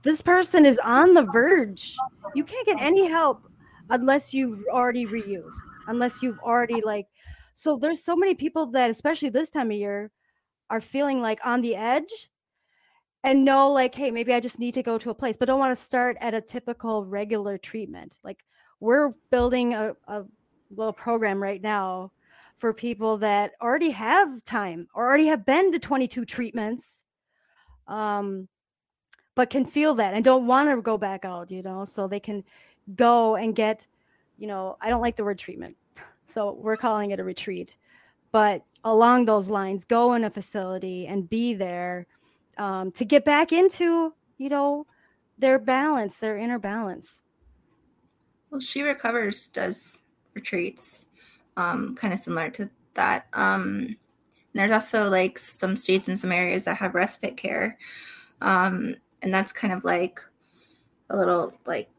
[0.04, 1.96] this person is on the verge.
[2.36, 3.50] You can't get any help
[3.90, 5.52] unless you've already reused,
[5.88, 7.08] unless you've already like
[7.54, 10.12] so there's so many people that especially this time of year
[10.74, 12.32] are feeling like on the edge
[13.24, 15.60] and know like hey maybe i just need to go to a place but don't
[15.60, 18.18] want to start at a typical regular treatment.
[18.24, 18.44] Like
[18.80, 20.24] we're building a, a
[20.76, 22.12] little program right now
[22.56, 27.04] for people that already have time or already have been to 22 treatments
[27.88, 28.48] um
[29.36, 32.20] but can feel that and don't want to go back out you know so they
[32.20, 32.44] can
[32.96, 33.86] go and get
[34.40, 35.78] you know i don't like the word treatment
[36.26, 37.78] so we're calling it a retreat
[38.32, 42.06] but along those lines go in a facility and be there
[42.58, 44.86] um, to get back into you know
[45.38, 47.24] their balance their inner balance
[48.52, 50.04] Well, She Recovers does
[50.34, 51.08] retreats,
[51.58, 53.28] um, kind of similar to that.
[53.34, 53.98] Um,
[54.54, 57.78] there's also like some states and some areas that have respite care.
[58.42, 60.22] Um, and that's kind of like
[61.10, 61.90] a little like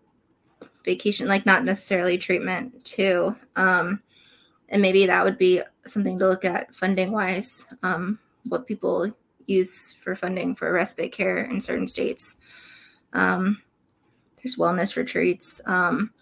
[0.85, 3.35] vacation, like not necessarily treatment too.
[3.57, 4.03] Um,
[4.69, 9.13] and maybe that would be something to look at funding wise, um, what people
[9.47, 12.37] use for funding for respite care in certain states.
[13.13, 13.63] Um,
[14.37, 15.61] there's wellness retreats.
[15.67, 16.13] Um,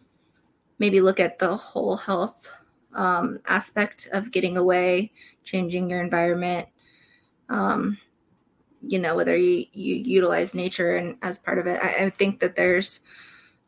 [0.78, 2.50] maybe look at the whole health
[2.94, 5.12] um, aspect of getting away,
[5.44, 6.68] changing your environment.
[7.48, 7.98] Um,
[8.80, 12.40] you know, whether you, you utilize nature and as part of it, I, I think
[12.40, 13.00] that there's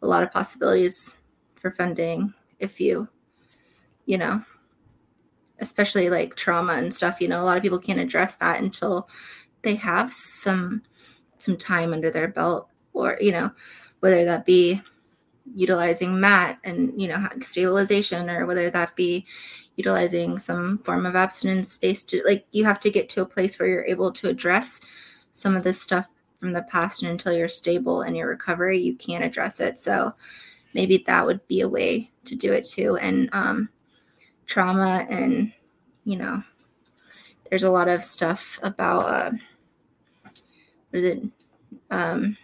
[0.02, 1.16] a lot of possibilities
[1.54, 3.08] for funding if you,
[4.06, 4.42] you know,
[5.60, 7.20] especially like trauma and stuff.
[7.20, 9.08] You know, a lot of people can't address that until
[9.62, 10.82] they have some
[11.38, 13.50] some time under their belt, or you know,
[14.00, 14.80] whether that be
[15.54, 19.26] utilizing MAT and you know stabilization or whether that be
[19.76, 23.68] utilizing some form of abstinence based like you have to get to a place where
[23.68, 24.80] you're able to address
[25.32, 26.06] some of this stuff
[26.40, 30.14] from the past and until you're stable in your recovery you can't address it so
[30.72, 33.68] maybe that would be a way to do it too and um,
[34.46, 35.52] trauma and
[36.04, 36.42] you know
[37.48, 39.30] there's a lot of stuff about uh,
[40.22, 40.42] what
[40.92, 41.22] is it
[41.90, 42.36] um,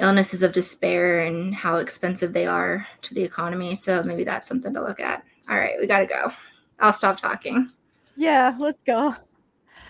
[0.00, 3.74] illnesses of despair and how expensive they are to the economy.
[3.74, 5.24] So maybe that's something to look at.
[5.48, 6.30] All right, we got to go.
[6.80, 7.70] I'll stop talking.
[8.16, 9.14] yeah let's go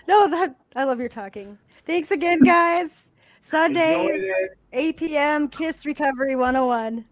[0.07, 3.09] no that i love your talking thanks again guys
[3.41, 4.21] sundays
[4.71, 7.03] 8 p.m kiss recovery 101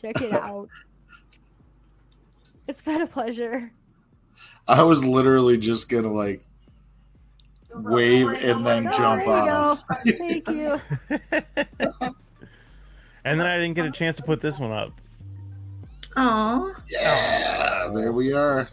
[0.00, 0.68] check it out
[2.68, 3.70] it's been a pleasure
[4.68, 6.44] I was literally just gonna like
[7.74, 9.82] wave oh and then Oh, jump off.
[10.06, 10.80] thank you
[13.24, 14.92] And then I didn't get a chance to put this one up.
[16.16, 18.68] Oh, Yeah, there we are.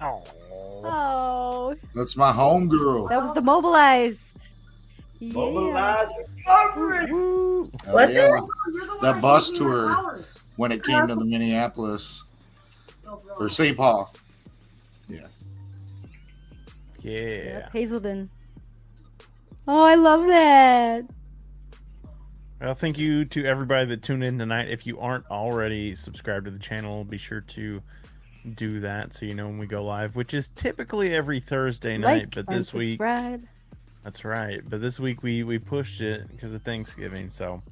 [0.00, 0.24] Oh.
[0.50, 3.08] oh That's my home girl.
[3.08, 4.46] that was the mobilized
[5.18, 7.08] yeah Mobilize recovery.
[7.12, 8.30] Oh, Was yeah.
[8.30, 10.22] That That bus tour.
[10.56, 12.24] When it came to the Minneapolis
[13.38, 13.76] or St.
[13.76, 14.12] Paul.
[15.08, 15.26] Yeah.
[17.02, 18.30] Yep, Hazelden.
[19.66, 21.04] Oh, I love that.
[22.60, 24.68] Well, thank you to everybody that tuned in tonight.
[24.68, 27.82] If you aren't already subscribed to the channel, be sure to
[28.54, 32.34] do that so you know when we go live, which is typically every Thursday night.
[32.34, 32.98] Like, but this week,
[34.02, 34.60] that's right.
[34.68, 37.62] But this week we we pushed it because of Thanksgiving, so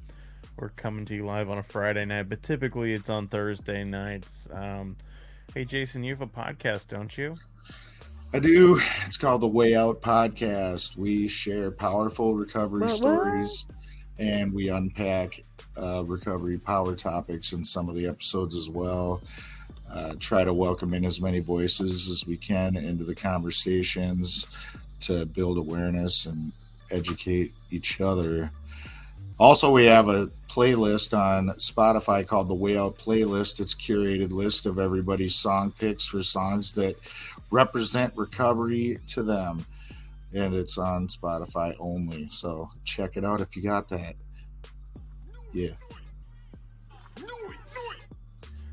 [0.57, 2.29] we're coming to you live on a Friday night.
[2.29, 4.47] But typically it's on Thursday nights.
[4.51, 4.95] Um,
[5.53, 7.35] hey, Jason, you have a podcast, don't you?
[8.33, 8.79] I do.
[9.05, 10.97] It's called the Way Out Podcast.
[10.97, 12.97] We share powerful recovery What, what?
[12.97, 13.65] stories
[14.19, 15.43] and we unpack
[15.77, 19.21] uh, recovery power topics in some of the episodes as well.
[19.91, 24.47] Uh, try to welcome in as many voices as we can into the conversations
[24.99, 26.51] to build awareness and
[26.91, 28.51] educate each other.
[29.39, 33.59] Also, we have a playlist on Spotify called the Way Out Playlist.
[33.59, 36.95] It's a curated list of everybody's song picks for songs that
[37.51, 39.65] represent recovery to them.
[40.33, 42.29] And it's on Spotify only.
[42.31, 44.15] So check it out if you got that.
[45.53, 45.69] Yeah.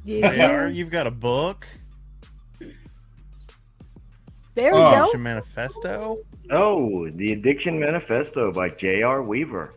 [0.04, 0.66] Yeah.
[0.66, 1.66] JR, you've got a book,
[4.56, 4.90] There we Oh.
[4.92, 5.00] go.
[5.02, 6.18] Addiction Manifesto.
[6.52, 9.20] Oh, The Addiction Manifesto by J.R.
[9.22, 9.74] Weaver.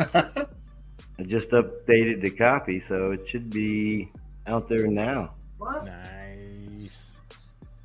[1.18, 4.10] I just updated the copy, so it should be
[4.46, 5.34] out there now.
[5.58, 5.84] What?
[5.84, 7.20] Nice.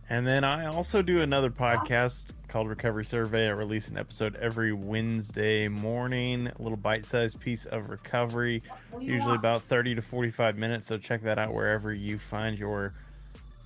[0.10, 3.48] And then I also do another podcast called Recovery Survey.
[3.48, 9.02] I release an episode every Wednesday morning, a little bite sized piece of recovery, What
[9.02, 10.88] do you usually about 30 to 45 minutes.
[10.88, 12.94] So check that out wherever you find your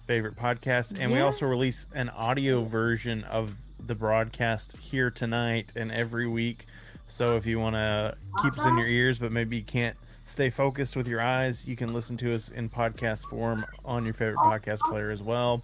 [0.08, 1.00] favorite podcast.
[1.00, 3.54] And we also release an audio version of
[3.86, 6.66] the broadcast here tonight and every week.
[7.10, 8.80] So if you want to keep us in uh-huh.
[8.80, 12.34] your ears, but maybe you can't stay focused with your eyes, you can listen to
[12.34, 15.64] us in podcast form on your favorite podcast player as well.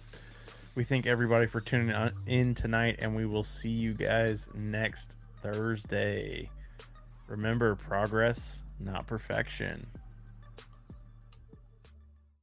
[0.74, 1.94] We thank everybody for tuning
[2.26, 6.50] in tonight, and we will see you guys next Thursday.
[7.28, 9.86] Remember, progress, not perfection.